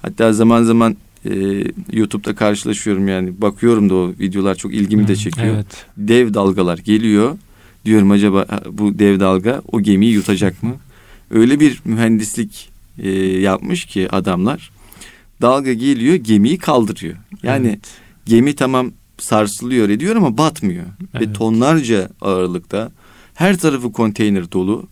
Hatta 0.03 0.33
zaman 0.33 0.63
zaman 0.63 0.97
e, 1.25 1.65
YouTube'da 1.93 2.35
karşılaşıyorum 2.35 3.09
yani. 3.09 3.41
Bakıyorum 3.41 3.91
da 3.91 3.95
o 3.95 4.09
videolar 4.21 4.55
çok 4.55 4.75
ilgimi 4.75 5.09
de 5.09 5.17
çekiyor. 5.17 5.55
Evet. 5.55 5.87
Dev 5.97 6.35
dalgalar 6.35 6.79
geliyor. 6.79 7.39
Diyorum 7.85 8.11
acaba 8.11 8.47
bu 8.73 8.99
dev 8.99 9.21
dalga 9.21 9.63
o 9.73 9.81
gemiyi 9.81 10.13
yutacak 10.13 10.63
mı? 10.63 10.75
Öyle 11.31 11.61
bir 11.61 11.81
mühendislik 11.85 12.69
e, 12.99 13.11
yapmış 13.19 13.85
ki 13.85 14.11
adamlar. 14.11 14.71
Dalga 15.43 15.73
geliyor 15.73 16.15
gemiyi 16.15 16.59
kaldırıyor. 16.59 17.17
Yani 17.43 17.69
Evet. 17.69 17.81
gemi 18.27 18.55
tamam 18.57 18.93
sarsılıyor 19.19 19.89
ediyor 19.89 20.17
ama 20.17 20.39
batmıyor. 20.39 20.85
Ve 20.85 20.91
Evet. 21.15 21.35
tonlarca 21.35 22.09
ağırlıkta 22.21 22.93
her 23.35 23.59
tarafı 23.59 23.93
konteyner 23.93 24.53
dolu. 24.53 24.89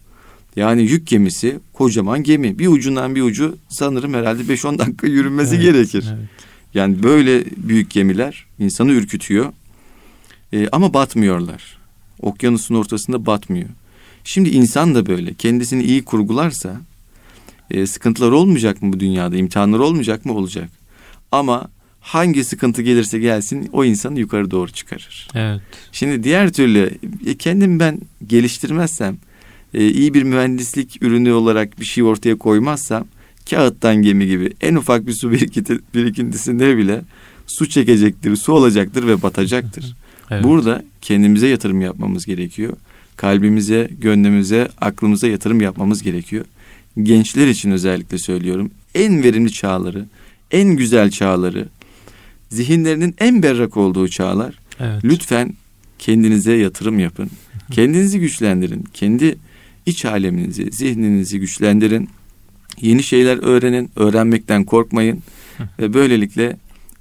Yani 0.57 0.83
yük 0.83 1.07
gemisi 1.07 1.59
kocaman 1.73 2.23
gemi. 2.23 2.59
Bir 2.59 2.67
ucundan 2.69 3.15
bir 3.15 3.23
ucu 3.23 3.57
sanırım 3.69 4.15
herhalde 4.15 4.43
5-10 4.43 4.79
dakika 4.79 5.07
yürünmesi 5.07 5.55
Evet, 5.55 5.65
gerekir. 5.65 6.05
evet. 6.17 6.29
Yani 6.75 7.03
böyle 7.03 7.45
büyük 7.57 7.91
gemiler 7.91 8.47
insanı 8.59 8.93
ürkütüyor. 8.93 9.53
Ee, 10.53 10.69
ama 10.73 10.95
batmıyorlar. 10.95 11.79
Okyanusun 12.23 12.75
ortasında 12.75 13.27
batmıyor. 13.27 13.69
Şimdi 14.25 14.49
insan 14.49 14.95
da 14.95 15.07
böyle. 15.07 15.35
Kendisini 15.35 15.83
iyi 15.85 16.05
kurgularsa 16.05 16.81
e, 17.71 17.87
sıkıntılar 17.87 18.31
olmayacak 18.31 18.83
mı 18.83 18.93
bu 18.93 19.01
dünyada? 19.01 19.37
İmtihanlar 19.37 19.79
olmayacak 19.79 20.25
mı? 20.25 20.33
Olacak. 20.33 20.69
Ama 21.33 21.69
hangi 22.01 22.45
sıkıntı 22.45 22.83
gelirse 22.83 23.19
gelsin 23.19 23.69
o 23.73 23.85
insanı 23.85 24.21
yukarı 24.21 24.51
doğru 24.51 24.71
çıkarır. 24.71 25.29
Evet. 25.35 25.61
Şimdi 25.93 26.25
diğer 26.25 26.53
türlü 26.53 26.91
e, 27.27 27.35
kendimi 27.35 27.81
ben 27.81 27.99
geliştirmezsem, 28.27 29.17
e, 29.75 29.89
iyi 29.89 30.15
bir 30.15 30.23
mühendislik 30.23 31.03
ürünü 31.03 31.33
olarak 31.33 31.81
bir 31.81 31.85
şey 31.85 32.05
ortaya 32.05 32.39
koymazsam, 32.39 33.07
kağıttan 33.51 33.97
gemi 33.97 34.27
gibi 34.27 34.53
en 34.61 34.75
ufak 34.75 35.07
bir 35.07 35.13
su 35.13 35.33
birikinti, 35.33 35.79
birikintisinde 35.95 36.77
bile 36.77 37.03
su 37.47 37.69
çekecektir, 37.69 38.37
su 38.37 38.53
olacaktır 38.53 39.07
ve 39.07 39.23
batacaktır. 39.23 39.97
evet. 40.31 40.45
Burada 40.45 40.85
kendimize 41.01 41.47
yatırım 41.49 41.81
yapmamız 41.81 42.27
gerekiyor. 42.27 42.73
Kalbimize, 43.17 43.91
gönlümüze, 44.01 44.69
aklımıza 44.81 45.29
yatırım 45.29 45.61
yapmamız 45.61 46.03
gerekiyor. 46.03 46.45
Gençler 47.03 47.47
için 47.47 47.71
özellikle 47.71 48.19
söylüyorum. 48.19 48.71
En 48.95 49.23
verimli 49.23 49.53
çağları, 49.53 50.07
en 50.51 50.69
güzel 50.69 51.11
çağları, 51.11 51.69
zihinlerinin 52.49 53.15
en 53.19 53.43
berrak 53.43 53.77
olduğu 53.77 54.09
çağlar 54.09 54.65
Evet. 54.81 55.05
Lütfen 55.05 55.55
kendinize 55.99 56.53
yatırım 56.53 56.99
yapın. 56.99 57.31
Kendinizi 57.71 58.21
güçlendirin. 58.21 58.85
Kendi 58.95 59.39
iç 59.87 60.05
aleminizi, 60.05 60.71
zihninizi 60.73 61.41
güçlendirin. 61.41 62.09
Yeni 62.81 63.03
şeyler 63.03 63.37
öğrenin. 63.43 63.91
Öğrenmekten 63.97 64.65
korkmayın. 64.65 65.23
Ve 65.79 65.95
böylelikle 65.95 66.57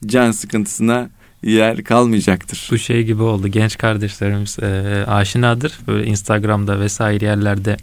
can 0.06 0.32
sıkıntısına 0.32 1.10
yer 1.44 1.84
kalmayacaktır. 1.84 2.68
Bu 2.72 2.78
şey 2.78 3.04
gibi 3.04 3.24
oldu. 3.24 3.48
Genç 3.48 3.78
kardeşlerimiz 3.78 4.60
e, 4.60 4.66
aşinadır. 5.08 5.80
Böyle 5.88 6.06
Instagram'da 6.06 6.80
vesaire 6.80 7.26
yerlerde 7.26 7.78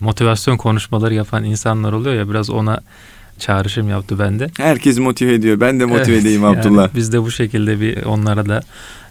motivasyon 0.00 0.56
konuşmaları 0.56 1.14
yapan 1.14 1.44
insanlar 1.44 1.92
oluyor 1.92 2.14
ya 2.14 2.28
biraz 2.30 2.50
ona 2.50 2.80
çağrışım 3.38 3.88
yaptı 3.88 4.18
bende. 4.18 4.50
Herkes 4.56 4.98
motive 4.98 5.34
ediyor. 5.34 5.60
Ben 5.60 5.80
de 5.80 5.84
motive 5.84 6.12
Evet, 6.14 6.22
edeyim 6.22 6.42
yani 6.42 6.58
Abdullah. 6.58 6.88
biz 6.94 7.12
de 7.12 7.22
bu 7.22 7.30
şekilde 7.30 7.80
bir 7.80 8.02
onlara 8.04 8.48
da 8.48 8.62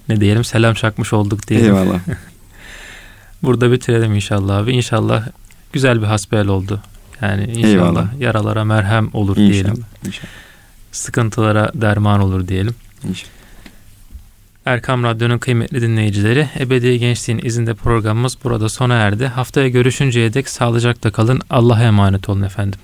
ne 0.10 0.22
diyelim 0.22 0.44
selam 0.44 0.74
çakmış 0.74 1.14
olduk 1.14 1.48
diyelim. 1.48 1.76
Eyvallah. 1.76 2.00
Burada 3.44 3.72
bitirelim 3.72 4.16
inşallah 4.16 4.58
abi. 4.58 4.72
İnşallah 4.72 5.28
güzel 5.74 6.02
bir 6.02 6.08
hasbihal 6.08 6.48
oldu. 6.48 6.82
Yani 7.22 7.44
inşallah 7.44 7.66
Eyvallah. 7.70 8.20
yaralara 8.20 8.64
merhem 8.64 9.10
olur 9.14 9.36
diyelim. 9.36 9.72
İnşallah. 9.72 9.88
İnşallah. 10.06 10.28
Sıkıntılara 10.92 11.72
derman 11.76 12.20
olur 12.20 12.48
diyelim. 12.48 12.76
İnşallah. 13.10 13.32
Erkam 14.70 15.03
Radyo'nun 15.03 15.38
kıymetli 15.38 15.82
dinleyicileri, 15.82 16.49
Ebedi 16.59 16.99
Gençliğin 16.99 17.41
izinde 17.45 17.74
programımız 17.74 18.38
burada 18.43 18.70
sona 18.70 18.93
erdi. 18.93 19.28
Haftaya 19.28 19.67
görüşünceye 19.67 20.34
dek 20.34 20.49
sağlıcakla 20.49 21.11
kalın. 21.11 21.41
Allah'a 21.49 21.84
emanet 21.84 22.30
olun 22.30 22.41
efendim. 22.41 22.80